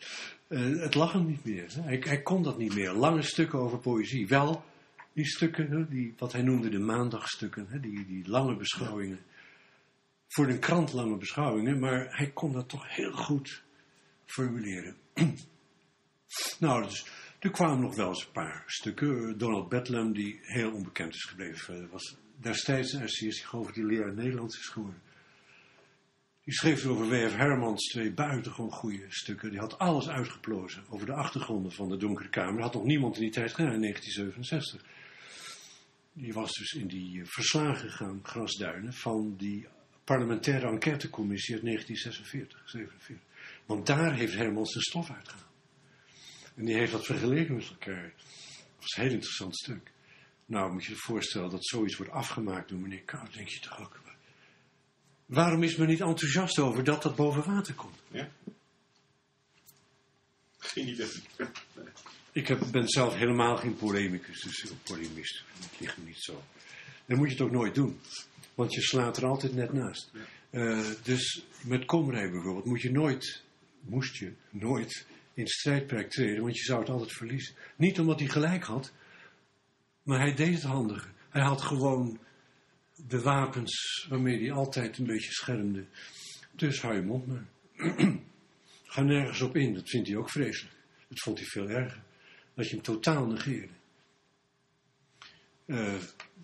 uh, 0.49 0.81
het 0.81 0.95
lag 0.95 1.13
hem 1.13 1.27
niet 1.27 1.45
meer. 1.45 1.73
Hij, 1.81 2.03
hij, 2.05 2.23
kon 2.23 2.43
dat 2.43 2.59
niet 2.59 2.75
meer. 2.75 2.93
Lange 2.93 3.23
stukken 3.23 3.59
over 3.59 3.79
poëzie. 3.79 4.29
Wel 4.29 4.65
die 5.13 5.27
stukken, 5.27 5.87
die, 5.91 6.15
wat 6.19 6.33
hij 6.33 6.43
noemde 6.43 6.69
de 6.69 6.79
maandagstukken, 6.79 7.81
die, 7.81 8.07
die 8.07 8.29
lange 8.29 8.57
beschouwingen. 8.57 9.19
Voor 10.35 10.49
een 10.49 10.59
krant 10.59 10.93
lange 10.93 11.17
beschouwingen, 11.17 11.79
maar 11.79 12.17
hij 12.17 12.31
kon 12.31 12.53
dat 12.53 12.69
toch 12.69 12.95
heel 12.95 13.13
goed 13.13 13.63
formuleren. 14.25 14.97
nou, 16.59 16.83
dus, 16.83 17.07
er 17.39 17.51
kwamen 17.51 17.81
nog 17.81 17.95
wel 17.97 18.09
eens 18.09 18.25
een 18.25 18.33
paar 18.33 18.63
stukken. 18.67 19.39
Donald 19.39 19.69
Bedlam, 19.69 20.13
die 20.13 20.39
heel 20.43 20.73
onbekend 20.73 21.15
is 21.15 21.25
gebleven, 21.25 21.89
was 21.91 22.17
destijds 22.37 22.93
een 22.93 23.03
essayist 23.03 23.47
die 23.73 23.85
leraar 23.85 24.15
Nederlands 24.15 24.59
is 24.59 24.69
geworden. 24.69 25.03
Die 26.45 26.55
schreef 26.55 26.87
over 26.87 27.09
W.F. 27.09 27.37
Hermans 27.37 27.89
twee 27.89 28.13
buitengewoon 28.13 28.73
goede 28.73 29.07
stukken. 29.09 29.51
Die 29.51 29.59
had 29.61 29.79
alles 29.79 30.09
uitgeplozen 30.09 30.85
over 30.89 31.07
de 31.07 31.15
achtergronden 31.15 31.73
van 31.73 31.89
de 31.89 31.97
Donkere 31.97 32.29
Kamer. 32.29 32.55
Dat 32.55 32.63
had 32.63 32.75
nog 32.75 32.85
niemand 32.85 33.17
in 33.17 33.23
die 33.23 33.31
tijd 33.31 33.55
gedaan, 33.55 33.73
in 33.73 33.81
1967. 33.81 34.93
Die 36.13 36.33
was 36.33 36.53
dus 36.53 36.73
in 36.73 36.87
die 36.87 37.25
verslagen 37.25 37.91
gegaan, 37.91 38.21
grasduinen, 38.23 38.93
van 38.93 39.37
die 39.37 39.67
parlementaire 40.05 40.67
enquêtecommissie 40.67 41.55
uit 41.55 41.65
1946, 41.65 42.71
47. 42.71 43.27
Want 43.67 43.87
daar 43.87 44.15
heeft 44.15 44.35
Hermans 44.35 44.73
zijn 44.73 44.85
stof 44.85 45.11
uitgehaald. 45.11 45.53
En 46.55 46.65
die 46.65 46.75
heeft 46.75 46.93
dat 46.93 47.07
vergeleken 47.07 47.55
met 47.55 47.69
elkaar. 47.69 48.13
Dat 48.17 48.81
was 48.81 48.97
een 48.97 49.03
heel 49.03 49.13
interessant 49.13 49.57
stuk. 49.57 49.93
Nou, 50.47 50.73
moet 50.73 50.85
je 50.85 50.93
je 50.93 50.99
voorstellen 50.99 51.51
dat 51.51 51.67
zoiets 51.67 51.97
wordt 51.97 52.13
afgemaakt 52.13 52.69
door 52.69 52.79
meneer 52.79 53.03
Koud. 53.03 53.35
denk 53.35 53.49
je 53.49 53.61
toch 53.61 53.81
ook. 53.81 54.03
Waarom 55.27 55.63
is 55.63 55.77
men 55.77 55.89
niet 55.89 56.01
enthousiast 56.01 56.59
over 56.59 56.85
dat 56.85 57.03
dat 57.03 57.17
boven 57.17 57.55
water 57.55 57.75
komt? 57.75 57.99
Ja. 58.11 58.29
Geen 60.59 60.89
idee. 60.89 61.09
Nee. 61.39 61.49
Ik 62.33 62.49
heb, 62.49 62.61
ben 62.71 62.89
zelf 62.89 63.15
helemaal 63.15 63.57
geen 63.57 63.77
polemicus, 63.77 64.43
dus 64.43 64.73
polemist. 64.83 65.45
Dat 65.61 65.81
ligt 65.81 65.97
me 65.97 66.05
niet 66.05 66.23
zo. 66.23 66.43
Dan 67.07 67.19
moet 67.19 67.27
je 67.27 67.33
het 67.33 67.43
ook 67.43 67.51
nooit 67.51 67.75
doen. 67.75 68.01
Want 68.55 68.75
je 68.75 68.81
slaat 68.81 69.17
er 69.17 69.27
altijd 69.27 69.55
net 69.55 69.73
naast. 69.73 70.11
Uh, 70.51 70.91
dus 71.03 71.45
met 71.63 71.85
Komrij 71.85 72.31
bijvoorbeeld 72.31 72.65
moet 72.65 72.81
je 72.81 72.91
nooit, 72.91 73.43
moest 73.81 74.17
je 74.17 74.33
nooit 74.51 75.07
in 75.35 75.47
strijdperk 75.47 76.11
treden, 76.11 76.43
want 76.43 76.57
je 76.57 76.65
zou 76.65 76.81
het 76.81 76.89
altijd 76.89 77.13
verliezen. 77.13 77.55
Niet 77.77 78.01
omdat 78.01 78.19
hij 78.19 78.29
gelijk 78.29 78.65
had, 78.65 78.93
maar 80.03 80.19
hij 80.19 80.35
deed 80.35 80.55
het 80.55 80.63
handiger. 80.63 81.13
Hij 81.29 81.43
had 81.43 81.63
gewoon 81.63 82.19
de 83.09 83.21
wapens 83.21 84.07
waarmee 84.09 84.41
hij 84.41 84.53
altijd 84.53 84.99
een 84.99 85.07
beetje 85.07 85.33
schermde. 85.33 85.85
Dus 86.53 86.81
hou 86.81 86.95
je 86.95 87.03
mond 87.03 87.27
maar. 87.27 87.47
Ga 88.85 89.03
nergens 89.03 89.41
op 89.41 89.57
in, 89.57 89.75
dat 89.75 89.89
vindt 89.89 90.09
hij 90.09 90.17
ook 90.17 90.31
vreselijk. 90.31 90.77
Dat 91.09 91.21
vond 91.21 91.39
hij 91.39 91.47
veel 91.47 91.69
erger. 91.69 92.03
Dat 92.55 92.69
je 92.69 92.75
hem 92.75 92.85
totaal 92.85 93.27
negeerde. 93.27 93.73
Uh, 95.67 95.95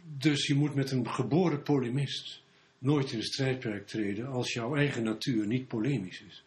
dus 0.02 0.46
je 0.46 0.54
moet 0.54 0.74
met 0.74 0.90
een 0.90 1.08
geboren 1.08 1.62
polemist 1.62 2.42
nooit 2.78 3.12
in 3.12 3.18
de 3.18 3.24
strijdperk 3.24 3.86
treden 3.86 4.26
als 4.26 4.52
jouw 4.52 4.76
eigen 4.76 5.02
natuur 5.02 5.46
niet 5.46 5.68
polemisch 5.68 6.20
is. 6.20 6.44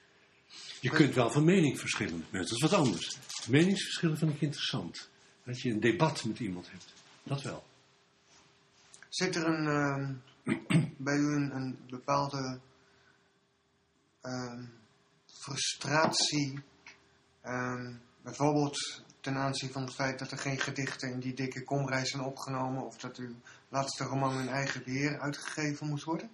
Je 0.80 0.90
kunt 0.90 1.14
wel 1.14 1.32
van 1.32 1.44
mening 1.44 1.80
verschillen 1.80 2.18
met 2.18 2.32
mensen, 2.32 2.60
dat 2.60 2.70
is 2.70 2.76
wat 2.76 2.86
anders. 2.86 3.18
Meningsverschillen 3.50 4.18
vind 4.18 4.34
ik 4.34 4.42
interessant. 4.42 5.10
Dat 5.44 5.62
je 5.62 5.70
een 5.70 5.80
debat 5.80 6.24
met 6.24 6.40
iemand 6.40 6.72
hebt, 6.72 6.94
dat 7.24 7.42
wel. 7.42 7.64
Zit 9.10 9.36
er 9.36 9.46
een, 9.46 9.66
uh, 9.66 10.10
bij 10.98 11.18
u 11.18 11.36
een, 11.36 11.56
een 11.56 11.78
bepaalde 11.90 12.60
uh, 14.24 14.64
frustratie, 15.26 16.60
uh, 17.46 17.90
bijvoorbeeld 18.22 19.04
ten 19.24 19.38
aanzien 19.38 19.72
van 19.72 19.84
het 19.84 19.94
feit 19.94 20.20
dat 20.20 20.32
er 20.32 20.38
geen 20.38 20.60
gedichten 20.60 21.12
in 21.12 21.20
die 21.20 21.34
dikke 21.34 21.64
komreis 21.64 22.10
zijn 22.10 22.24
opgenomen, 22.24 22.86
of 22.86 22.98
dat 22.98 23.18
uw 23.18 23.36
laatste 23.70 24.04
roman 24.04 24.40
in 24.40 24.48
eigen 24.48 24.84
beheer 24.84 25.20
uitgegeven 25.20 25.88
moest 25.88 26.04
worden? 26.04 26.30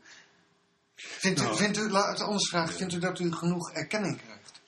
Vindt 0.96 1.40
u, 1.40 1.44
nou, 1.44 1.58
vindt 1.58 1.78
u, 1.78 1.90
laat 1.90 2.10
het 2.10 2.22
anders 2.22 2.50
vragen, 2.50 2.76
vindt 2.76 2.94
u 2.94 3.00
dat 3.00 3.20
u 3.20 3.32
genoeg 3.32 3.72
erkenning 3.72 4.22
krijgt? 4.22 4.62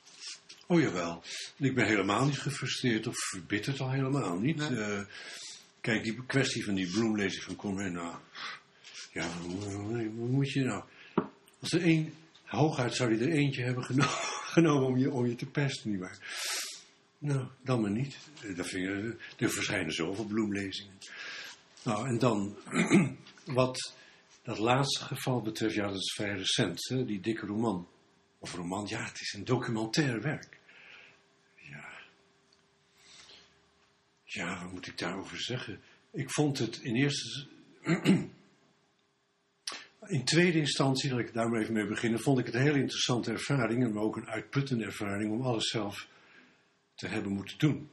Oh 0.67 0.81
jawel, 0.81 1.23
ik 1.57 1.75
ben 1.75 1.85
helemaal 1.85 2.25
niet 2.25 2.39
gefrustreerd 2.39 3.07
of 3.07 3.15
verbitterd 3.17 3.79
al 3.79 3.91
helemaal 3.91 4.39
niet. 4.39 4.57
Nee. 4.57 4.71
Uh, 4.71 5.01
kijk, 5.81 6.03
die 6.03 6.25
kwestie 6.25 6.65
van 6.65 6.73
die 6.73 6.91
bloemlezing 6.91 7.43
van 7.43 7.55
Conrad, 7.55 7.91
nou, 7.91 8.15
ja, 9.11 9.27
wat 10.15 10.29
moet 10.29 10.51
je 10.51 10.63
nou? 10.63 10.83
Als 11.59 11.71
er 11.71 11.81
één, 11.81 12.13
hooguit 12.43 12.95
zou 12.95 13.15
hij 13.15 13.27
er 13.27 13.33
eentje 13.33 13.63
hebben 13.63 13.83
geno 13.83 14.05
genomen 14.55 14.87
om 14.87 14.97
je, 14.97 15.11
om 15.11 15.25
je 15.25 15.35
te 15.35 15.45
pesten, 15.45 15.89
nietwaar? 15.89 16.17
Nou, 17.21 17.47
dan 17.63 17.81
maar 17.81 17.91
niet. 17.91 18.17
Dat 18.55 18.67
vind 18.67 18.83
je, 18.83 19.17
er 19.37 19.49
verschijnen 19.49 19.93
zoveel 19.93 20.25
bloemlezingen. 20.25 20.97
Nou, 21.83 22.07
en 22.07 22.17
dan, 22.17 22.57
wat 23.45 23.93
dat 24.43 24.57
laatste 24.57 25.03
geval 25.03 25.41
betreft, 25.41 25.73
ja, 25.73 25.87
dat 25.87 25.95
is 25.95 26.13
vrij 26.15 26.35
recent, 26.35 26.87
hè, 26.89 27.05
die 27.05 27.19
dikke 27.19 27.45
roman. 27.45 27.87
Of 28.39 28.53
roman, 28.53 28.87
ja, 28.87 29.03
het 29.03 29.19
is 29.19 29.33
een 29.33 29.45
documentair 29.45 30.21
werk. 30.21 30.59
Ja. 31.55 31.89
Ja, 34.23 34.63
wat 34.63 34.71
moet 34.71 34.87
ik 34.87 34.97
daarover 34.97 35.41
zeggen? 35.41 35.81
Ik 36.11 36.31
vond 36.31 36.57
het 36.57 36.79
in 36.81 36.95
eerste... 36.95 37.47
in 40.07 40.23
tweede 40.23 40.59
instantie, 40.59 41.09
dat 41.09 41.19
ik 41.19 41.33
daar 41.33 41.49
maar 41.49 41.61
even 41.61 41.73
mee 41.73 41.87
beginnen, 41.87 42.19
vond 42.19 42.39
ik 42.39 42.45
het 42.45 42.55
een 42.55 42.61
heel 42.61 42.75
interessante 42.75 43.31
ervaring, 43.31 43.83
en 43.83 43.97
ook 43.97 44.15
een 44.15 44.29
uitputtende 44.29 44.85
ervaring 44.85 45.31
om 45.31 45.41
alles 45.41 45.67
zelf 45.69 46.09
te 47.01 47.07
hebben 47.07 47.31
moeten 47.31 47.57
doen. 47.57 47.89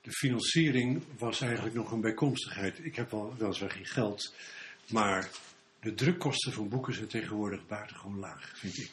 De 0.00 0.10
financiering 0.10 1.02
was 1.18 1.40
eigenlijk 1.40 1.74
nog 1.74 1.92
een 1.92 2.00
bijkomstigheid. 2.00 2.84
Ik 2.84 2.96
heb 2.96 3.10
wel 3.10 3.34
weliswaar 3.38 3.70
geen 3.70 3.86
geld, 3.86 4.34
maar 4.90 5.30
de 5.80 5.94
drukkosten 5.94 6.52
van 6.52 6.68
boeken 6.68 6.94
zijn 6.94 7.06
tegenwoordig 7.06 7.66
buitengewoon 7.66 8.18
laag, 8.18 8.58
vind 8.58 8.78
ik. 8.78 8.90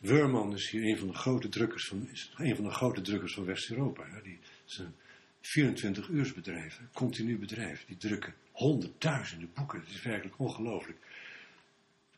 Wurman 0.00 0.54
is 0.54 0.70
hier 0.70 0.82
een 0.82 0.98
van 0.98 1.08
de 1.08 1.14
grote 1.14 1.48
drukkers 1.48 1.88
van, 1.88 2.08
is 2.12 2.32
een 2.36 2.54
van 2.56 2.64
de 2.64 2.70
grote 2.70 3.00
drukkers 3.00 3.34
van 3.34 3.44
West-Europa. 3.44 4.06
Ja, 4.06 4.20
die 4.20 4.38
is 4.66 4.78
een 4.78 4.94
24 5.40 6.08
uursbedrijf, 6.08 6.78
een 6.78 6.92
continu 6.92 7.38
bedrijf. 7.38 7.84
Die 7.86 7.96
drukken 7.96 8.34
honderdduizenden 8.52 9.50
boeken. 9.54 9.80
Dat 9.80 9.88
is 9.88 10.02
werkelijk 10.02 10.38
ongelooflijk. 10.38 10.98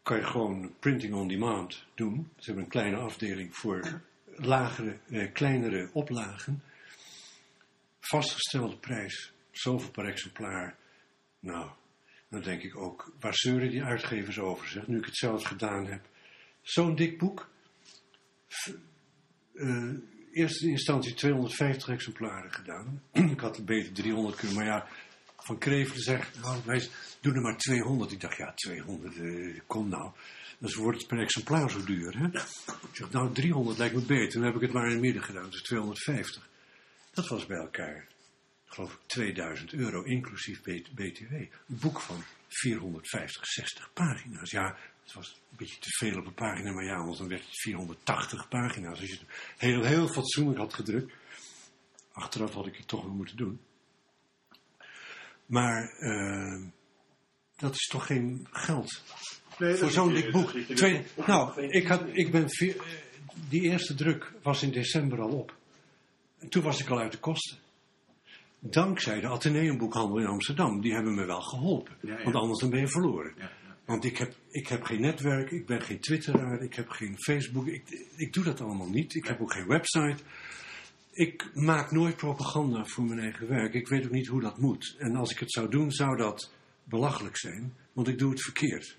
Kan 0.02 0.16
je 0.16 0.24
gewoon 0.24 0.74
printing 0.78 1.14
on 1.14 1.28
demand 1.28 1.84
doen. 1.94 2.30
Ze 2.36 2.44
hebben 2.44 2.64
een 2.64 2.70
kleine 2.70 2.96
afdeling 2.96 3.56
voor 3.56 4.02
lagere, 4.46 4.98
eh, 5.10 5.32
kleinere 5.32 5.90
oplagen. 5.92 6.62
Vastgestelde 8.00 8.76
prijs, 8.76 9.32
zoveel 9.50 9.90
per 9.90 10.04
exemplaar. 10.04 10.76
Nou, 11.40 11.70
dan 12.28 12.42
denk 12.42 12.62
ik 12.62 12.76
ook, 12.76 13.12
waar 13.20 13.34
zeuren 13.34 13.70
die 13.70 13.82
uitgevers 13.82 14.38
over, 14.38 14.68
zeg, 14.68 14.86
nu 14.86 14.98
ik 14.98 15.04
het 15.04 15.16
zelf 15.16 15.44
gedaan 15.44 15.86
heb. 15.86 16.08
Zo'n 16.62 16.94
dik 16.94 17.18
boek. 17.18 17.48
Uh, 19.54 19.94
eerste 20.32 20.68
instantie 20.68 21.14
250 21.14 21.88
exemplaren 21.88 22.52
gedaan. 22.52 23.02
ik 23.34 23.40
had 23.40 23.56
er 23.56 23.64
beter 23.64 23.92
300 23.92 24.36
kunnen, 24.36 24.56
maar 24.56 24.66
ja, 24.66 24.86
Van 25.36 25.58
Krevelen 25.58 26.02
zegt, 26.02 26.40
nou, 26.40 26.60
wij 26.64 26.88
doen 27.20 27.34
er 27.34 27.40
maar 27.40 27.56
200. 27.56 28.12
Ik 28.12 28.20
dacht, 28.20 28.36
ja, 28.36 28.52
200, 28.54 29.16
uh, 29.16 29.58
kom 29.66 29.88
nou. 29.88 30.12
Dus 30.60 30.74
wordt 30.74 30.98
het 30.98 31.06
per 31.06 31.20
exemplaar 31.20 31.70
zo 31.70 31.84
duur, 31.84 32.18
hè? 32.18 32.26
Ik 32.26 32.96
zeg, 32.96 33.10
nou, 33.10 33.32
300 33.32 33.78
lijkt 33.78 33.94
me 33.94 34.00
beter. 34.00 34.32
Dan 34.32 34.42
heb 34.42 34.54
ik 34.54 34.60
het 34.60 34.72
maar 34.72 34.86
in 34.86 34.92
het 34.92 35.00
midden 35.00 35.22
gedaan, 35.22 35.50
dus 35.50 35.62
250. 35.62 36.48
Dat 37.10 37.28
was 37.28 37.46
bij 37.46 37.58
elkaar 37.58 38.08
geloof 38.70 38.92
ik 38.92 39.00
2000 39.06 39.72
euro, 39.72 40.02
inclusief 40.02 40.62
BTW. 40.94 41.32
Een 41.32 41.50
boek 41.66 42.00
van 42.00 42.22
450, 42.48 43.46
60 43.46 43.92
pagina's. 43.92 44.50
Ja, 44.50 44.76
het 45.02 45.12
was 45.12 45.40
een 45.50 45.56
beetje 45.56 45.78
te 45.78 45.90
veel 45.90 46.18
op 46.18 46.26
een 46.26 46.34
pagina, 46.34 46.72
maar 46.72 46.84
ja, 46.84 46.96
anders 46.96 47.18
dan 47.18 47.28
werd 47.28 47.44
het 47.44 47.60
480 47.60 48.48
pagina's. 48.48 49.00
Als 49.00 49.08
je 49.08 49.18
het 49.18 49.24
heel, 49.56 49.82
heel 49.82 50.08
fatsoenlijk 50.08 50.58
had 50.58 50.74
gedrukt. 50.74 51.12
Achteraf 52.12 52.54
had 52.54 52.66
ik 52.66 52.76
het 52.76 52.88
toch 52.88 53.02
wel 53.02 53.14
moeten 53.14 53.36
doen. 53.36 53.60
Maar 55.46 55.88
eh, 55.98 56.62
dat 57.56 57.74
is 57.74 57.86
toch 57.86 58.06
geen 58.06 58.48
geld 58.50 59.02
Nee, 59.60 59.74
voor 59.74 59.90
zo'n 59.90 60.12
dik 60.12 60.30
boek. 60.32 60.52
is- 60.52 60.80
nou, 61.26 61.62
ik, 61.62 61.86
had, 61.86 62.02
ik 62.12 62.30
ben 62.30 62.50
vier- 62.50 62.76
eh, 62.76 62.82
die 63.48 63.60
eerste 63.62 63.94
druk 63.94 64.32
was 64.42 64.62
in 64.62 64.70
december 64.70 65.20
al 65.20 65.30
op. 65.30 65.54
En 66.38 66.48
toen 66.48 66.62
was 66.62 66.80
ik 66.80 66.88
al 66.88 66.98
uit 66.98 67.12
de 67.12 67.18
kosten. 67.18 67.58
Dankzij 68.58 69.20
de 69.20 69.26
Atheneumboekhandel 69.28 70.18
in 70.18 70.26
Amsterdam. 70.26 70.80
Die 70.80 70.92
hebben 70.94 71.14
me 71.14 71.24
wel 71.24 71.40
geholpen. 71.40 71.96
Ja, 72.00 72.18
ja. 72.18 72.22
Want 72.24 72.36
anders 72.36 72.60
dan 72.60 72.70
ben 72.70 72.80
je 72.80 72.88
verloren. 72.88 73.32
Ja. 73.38 73.50
Want 73.84 74.04
ik 74.04 74.16
heb, 74.18 74.34
ik 74.50 74.66
heb 74.68 74.82
geen 74.82 75.00
netwerk, 75.00 75.50
ik 75.50 75.66
ben 75.66 75.82
geen 75.82 76.00
twitteraar, 76.00 76.62
ik 76.62 76.74
heb 76.74 76.88
geen 76.88 77.14
Facebook. 77.18 77.66
Ik, 77.66 78.06
ik 78.16 78.32
doe 78.32 78.44
dat 78.44 78.60
allemaal 78.60 78.88
niet. 78.88 79.14
Ik 79.14 79.26
heb 79.26 79.40
ook 79.40 79.52
geen 79.52 79.66
website. 79.66 80.22
Ik 81.12 81.50
maak 81.54 81.90
nooit 81.90 82.16
propaganda 82.16 82.84
voor 82.84 83.04
mijn 83.04 83.20
eigen 83.20 83.48
werk. 83.48 83.74
Ik 83.74 83.88
weet 83.88 84.04
ook 84.04 84.10
niet 84.10 84.26
hoe 84.26 84.40
dat 84.40 84.58
moet. 84.58 84.94
En 84.98 85.16
als 85.16 85.30
ik 85.30 85.38
het 85.38 85.52
zou 85.52 85.70
doen, 85.70 85.90
zou 85.92 86.16
dat 86.16 86.50
belachelijk 86.84 87.36
zijn. 87.38 87.74
Want 87.92 88.08
ik 88.08 88.18
doe 88.18 88.30
het 88.30 88.42
verkeerd. 88.42 88.96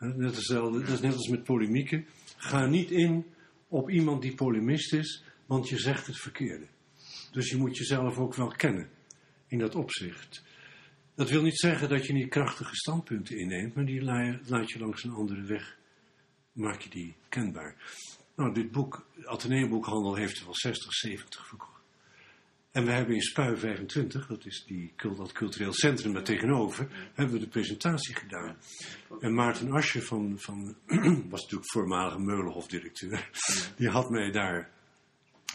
Net 0.00 1.14
als 1.14 1.28
met 1.28 1.44
polemieken. 1.44 2.06
Ga 2.36 2.66
niet 2.66 2.90
in 2.90 3.24
op 3.68 3.90
iemand 3.90 4.22
die 4.22 4.34
polemist 4.34 4.92
is, 4.92 5.24
want 5.46 5.68
je 5.68 5.78
zegt 5.78 6.06
het 6.06 6.16
verkeerde. 6.16 6.66
Dus 7.32 7.50
je 7.50 7.56
moet 7.56 7.76
jezelf 7.76 8.18
ook 8.18 8.34
wel 8.34 8.48
kennen 8.48 8.88
in 9.46 9.58
dat 9.58 9.74
opzicht. 9.74 10.42
Dat 11.14 11.30
wil 11.30 11.42
niet 11.42 11.58
zeggen 11.58 11.88
dat 11.88 12.06
je 12.06 12.12
niet 12.12 12.28
krachtige 12.28 12.74
standpunten 12.76 13.38
inneemt, 13.38 13.74
maar 13.74 13.84
die 13.86 14.02
la- 14.02 14.40
laat 14.46 14.70
je 14.70 14.78
langs 14.78 15.04
een 15.04 15.10
andere 15.10 15.42
weg, 15.42 15.78
maak 16.52 16.80
je 16.80 16.90
die 16.90 17.16
kenbaar. 17.28 17.76
Nou, 18.36 18.54
dit 18.54 18.70
boek, 18.70 19.06
Atheneumboekhandel, 19.24 20.14
heeft 20.14 20.38
er 20.38 20.44
wel 20.44 20.54
60, 20.56 20.92
70 20.94 21.46
verkocht. 21.46 21.79
En 22.70 22.84
we 22.84 22.90
hebben 22.90 23.14
in 23.14 23.22
Spui 23.22 23.56
25, 23.56 24.26
dat 24.26 24.44
is 24.46 24.64
die, 24.66 24.92
dat 25.16 25.32
cultureel 25.32 25.72
centrum 25.72 26.12
daar 26.12 26.24
tegenover, 26.24 27.10
hebben 27.14 27.34
we 27.34 27.40
de 27.40 27.48
presentatie 27.48 28.14
gedaan. 28.14 28.56
En 29.20 29.34
Maarten 29.34 29.72
Asje 29.72 30.02
van, 30.02 30.38
van 30.38 30.76
was 31.30 31.40
natuurlijk 31.42 31.70
voormalige 31.70 32.18
Meulenhof-directeur, 32.18 33.30
die 33.76 33.88
had 33.88 34.10
mij 34.10 34.30
daar 34.30 34.70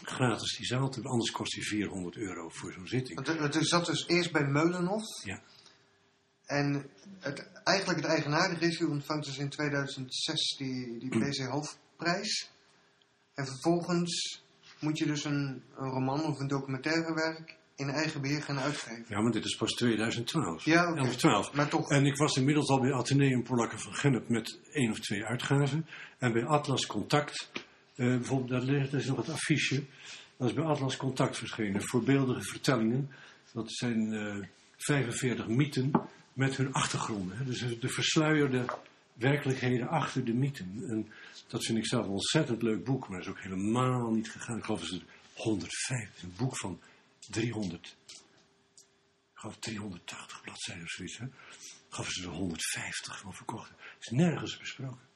gratis 0.03 0.57
die 0.57 0.65
zaal, 0.65 0.89
te- 0.89 1.01
anders 1.03 1.31
kost 1.31 1.53
die 1.53 1.67
400 1.67 2.15
euro 2.17 2.49
voor 2.49 2.71
zo'n 2.73 2.87
zitting. 2.87 3.27
Het- 3.27 3.53
het 3.55 3.67
zat 3.67 3.85
dus 3.85 4.07
eerst 4.07 4.31
bij 4.31 4.43
Meulenhof. 4.47 5.23
Ja. 5.23 5.41
En 6.45 6.89
het, 7.19 7.47
eigenlijk 7.63 7.99
het 8.01 8.09
eigenaardige 8.09 8.65
is, 8.65 8.79
u 8.79 8.85
ontvangt 8.85 9.25
dus 9.25 9.37
in 9.37 9.49
2006 9.49 10.55
die, 10.57 10.97
die 10.99 11.09
PC 11.29 11.37
Hoofdprijs. 11.47 12.51
En 13.33 13.45
vervolgens 13.45 14.43
moet 14.85 14.97
je 14.97 15.05
dus 15.05 15.23
een, 15.23 15.63
een 15.77 15.89
roman 15.89 16.23
of 16.23 16.39
een 16.39 16.47
documentaire 16.47 17.13
werk 17.13 17.57
in 17.75 17.89
eigen 17.89 18.21
beheer 18.21 18.41
gaan 18.41 18.59
uitgeven. 18.59 19.05
Ja, 19.07 19.21
maar 19.21 19.31
dit 19.31 19.45
is 19.45 19.55
pas 19.55 19.71
2012. 19.71 20.65
Ja, 20.65 20.89
oké. 20.89 20.99
11, 20.99 21.15
12. 21.15 21.53
Maar 21.53 21.67
toch. 21.67 21.89
En 21.89 22.05
ik 22.05 22.17
was 22.17 22.37
inmiddels 22.37 22.69
al 22.69 22.79
bij 22.79 22.93
Atheneum 22.93 23.43
Polakken 23.43 23.79
van 23.79 23.93
Gennep 23.93 24.29
met 24.29 24.59
één 24.71 24.91
of 24.91 24.99
twee 24.99 25.25
uitgaven. 25.25 25.87
En 26.17 26.33
bij 26.33 26.45
Atlas 26.45 26.85
Contact, 26.85 27.51
eh, 27.95 28.07
bijvoorbeeld, 28.07 28.49
daar, 28.49 28.61
ligt, 28.61 29.07
nog 29.07 29.17
het 29.17 29.29
affiche. 29.29 29.83
Dat 30.37 30.47
is 30.47 30.53
bij 30.53 30.63
Atlas 30.63 30.97
Contact 30.97 31.37
verschenen. 31.37 31.81
Voorbeeldige 31.81 32.41
vertellingen. 32.41 33.09
Dat 33.53 33.71
zijn 33.71 34.13
eh 34.13 34.47
45 34.77 35.47
mythen 35.47 35.91
met 36.33 36.57
hun 36.57 36.73
achtergronden. 36.73 37.45
Dus 37.45 37.79
de 37.79 37.89
versluierde 37.89 38.65
werkelijkheden 39.13 39.87
achter 39.87 40.25
de 40.25 40.33
mythen. 40.33 40.83
En 40.87 41.07
dat 41.47 41.65
vind 41.65 41.77
ik 41.77 41.85
zelf 41.85 42.05
een 42.05 42.11
ontzettend 42.11 42.61
leuk 42.61 42.83
boek, 42.83 43.07
maar 43.07 43.17
dat 43.17 43.27
is 43.27 43.33
ook 43.33 43.41
helemaal 43.41 44.11
niet 44.11 44.31
gegaan. 44.31 44.57
Ik 44.57 44.63
geloof 44.63 44.81
dat 44.81 44.89
het 44.89 45.03
105 45.33 46.09
is. 46.15 46.23
Een 46.23 46.33
boek 46.37 46.57
van 46.57 46.79
300 47.29 47.95
ik 49.35 49.41
geloof 49.41 49.57
380 49.59 50.41
bladzijden 50.41 50.83
of 50.83 50.89
zoiets. 50.89 51.17
Hè? 51.17 51.25
Gaven 51.89 52.13
ze 52.13 52.23
er 52.23 52.29
150 52.29 53.19
van 53.19 53.33
verkocht. 53.33 53.71
Is 53.99 54.09
nergens 54.09 54.57
besproken. 54.57 55.07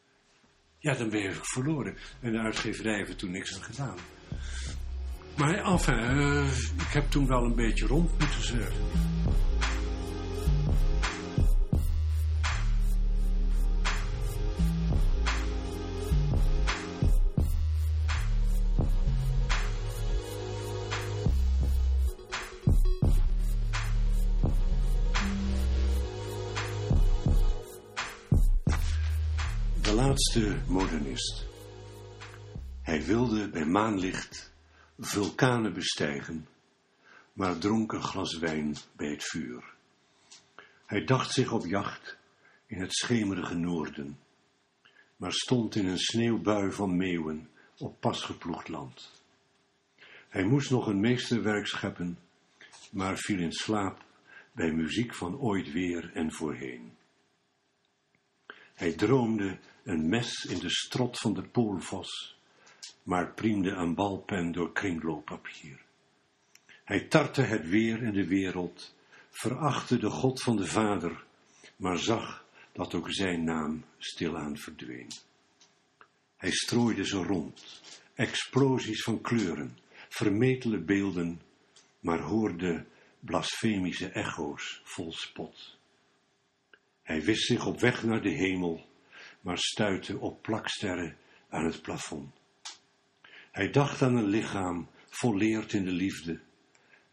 Ja, 0.80 0.94
dan 0.94 1.10
ben 1.10 1.22
je 1.22 1.34
verloren. 1.42 1.98
En 2.20 2.32
de 2.32 2.40
uitgeverij 2.40 2.96
heeft 2.96 3.18
toen 3.18 3.32
niks 3.32 3.56
aan 3.56 3.64
gedaan. 3.64 3.98
Maar 5.38 5.54
enfin, 5.54 5.98
eh, 5.98 6.58
ik 6.58 6.94
heb 6.94 7.10
toen 7.10 7.28
wel 7.28 7.44
een 7.44 7.56
beetje 7.56 7.88
rond 7.88 8.10
moeten 8.20 8.44
zeuren. 8.44 9.49
Laatste 30.20 30.72
modernist. 30.72 31.46
Hij 32.82 33.04
wilde 33.04 33.50
bij 33.50 33.66
maanlicht 33.66 34.54
vulkanen 34.98 35.74
bestijgen, 35.74 36.48
maar 37.34 37.58
dronk 37.58 37.92
een 37.92 38.04
glas 38.04 38.38
wijn 38.38 38.76
bij 38.96 39.10
het 39.10 39.24
vuur. 39.24 39.74
Hij 40.86 41.06
dacht 41.06 41.32
zich 41.32 41.52
op 41.52 41.66
jacht 41.66 42.18
in 42.66 42.82
het 42.82 42.94
schemerige 42.94 43.56
noorden, 43.56 44.20
maar 45.16 45.34
stond 45.34 45.76
in 45.76 45.88
een 45.88 46.00
sneeuwbui 46.00 46.72
van 46.72 46.98
meeuwen 46.98 47.50
op 47.78 48.00
pasgeploegd 48.00 48.68
land. 48.68 49.24
Hij 50.30 50.44
moest 50.44 50.70
nog 50.72 50.88
een 50.88 51.00
meesterwerk 51.00 51.68
scheppen, 51.68 52.20
maar 52.92 53.18
viel 53.18 53.40
in 53.40 53.54
slaap 53.54 54.06
bij 54.52 54.72
muziek 54.72 55.16
van 55.16 55.38
ooit 55.38 55.72
weer 55.72 56.12
en 56.14 56.32
voorheen. 56.32 56.98
Hij 58.74 58.94
droomde 58.94 59.60
een 59.90 60.10
mes 60.10 60.46
in 60.46 60.60
de 60.60 60.70
strot 60.70 61.20
van 61.20 61.34
de 61.34 61.44
poolvos, 61.44 62.38
maar 63.04 63.34
priemde 63.34 63.70
een 63.70 63.96
balpen 63.96 64.52
door 64.52 64.72
kringlooppapier. 64.72 65.82
Hij 66.84 67.00
tartte 67.00 67.42
het 67.42 67.70
weer 67.70 68.04
en 68.04 68.14
de 68.14 68.28
wereld, 68.28 68.96
verachtte 69.30 69.98
de 69.98 70.10
God 70.10 70.42
van 70.42 70.56
de 70.56 70.66
Vader, 70.66 71.24
maar 71.76 71.98
zag 71.98 72.46
dat 72.72 72.94
ook 72.94 73.12
zijn 73.12 73.44
naam 73.44 73.84
stilaan 73.98 74.58
verdween. 74.58 75.08
Hij 76.38 76.52
strooide 76.52 77.06
ze 77.06 77.18
rond, 77.18 77.82
explosies 78.14 79.04
van 79.04 79.22
kleuren, 79.22 79.78
vermetele 80.10 80.80
beelden, 80.80 81.42
maar 82.00 82.20
hoorde 82.20 82.86
blasfemische 83.20 84.08
echo's 84.08 84.82
vol 84.84 85.14
spot. 85.14 85.78
Hij 87.02 87.24
wist 87.24 87.46
zich 87.46 87.66
op 87.66 87.80
weg 87.80 88.04
naar 88.04 88.22
de 88.22 88.32
hemel, 88.32 88.89
maar 89.42 89.58
stuitte 89.58 90.20
op 90.20 90.42
plaksterren 90.42 91.18
aan 91.50 91.66
het 91.66 91.82
plafond. 91.82 92.34
Hij 93.52 93.70
dacht 93.70 94.02
aan 94.02 94.16
een 94.16 94.30
lichaam 94.30 94.90
volleerd 95.10 95.74
in 95.74 95.86
de 95.86 95.92
liefde, 95.92 96.40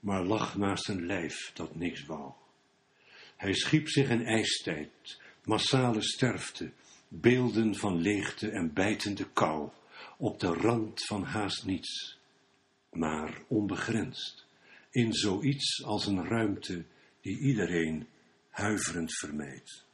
maar 0.01 0.25
lag 0.25 0.57
naast 0.57 0.89
een 0.89 1.07
lijf 1.07 1.51
dat 1.55 1.75
niks 1.75 2.05
wou. 2.05 2.33
Hij 3.37 3.55
schiep 3.55 3.89
zich 3.89 4.09
een 4.09 4.25
ijstijd, 4.25 5.21
massale 5.45 6.03
sterfte, 6.03 6.73
beelden 7.09 7.75
van 7.75 8.01
leegte 8.01 8.51
en 8.51 8.73
bijtende 8.73 9.31
kou, 9.33 9.71
op 10.19 10.41
de 10.41 10.47
rand 10.47 11.05
van 11.05 11.23
haast 11.23 11.65
niets, 11.65 12.19
maar 12.91 13.43
onbegrensd, 13.49 14.47
in 14.91 15.13
zoiets 15.13 15.85
als 15.85 16.07
een 16.07 16.25
ruimte 16.25 16.85
die 17.21 17.39
iedereen 17.39 18.07
huiverend 18.51 19.19
vermijdt. 19.19 19.86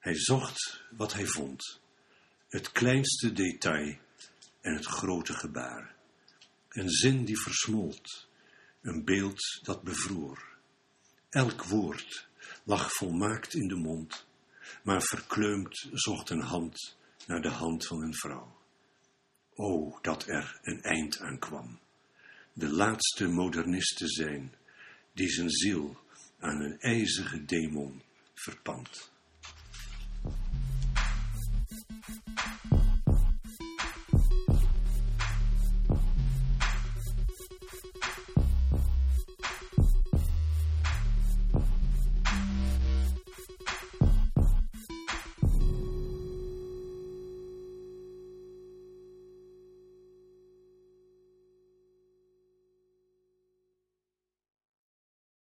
Hij 0.00 0.14
zocht 0.14 0.82
wat 0.90 1.12
hij 1.12 1.26
vond, 1.26 1.80
het 2.48 2.72
kleinste 2.72 3.32
detail 3.32 3.98
en 4.60 4.74
het 4.74 4.86
grote 4.86 5.32
gebaar. 5.32 5.94
Een 6.68 6.90
zin 6.90 7.24
die 7.24 7.40
versmolt, 7.40 8.28
een 8.82 9.04
beeld 9.04 9.60
dat 9.62 9.82
bevroor. 9.82 10.48
Elk 11.30 11.64
woord 11.64 12.28
lag 12.64 12.92
volmaakt 12.92 13.54
in 13.54 13.68
de 13.68 13.74
mond, 13.74 14.26
maar 14.82 15.02
verkleumd 15.02 15.88
zocht 15.92 16.30
een 16.30 16.42
hand 16.42 16.96
naar 17.26 17.42
de 17.42 17.48
hand 17.48 17.86
van 17.86 18.02
een 18.02 18.14
vrouw. 18.14 18.58
O, 19.54 19.98
dat 20.02 20.26
er 20.26 20.58
een 20.62 20.82
eind 20.82 21.18
aan 21.18 21.38
kwam. 21.38 21.78
De 22.52 22.68
laatste 22.68 23.28
modernist 23.28 23.96
te 23.96 24.08
zijn, 24.08 24.54
die 25.12 25.28
zijn 25.28 25.50
ziel 25.50 25.96
aan 26.38 26.60
een 26.60 26.80
ijzige 26.80 27.44
demon 27.44 28.02
verpand. 28.34 29.09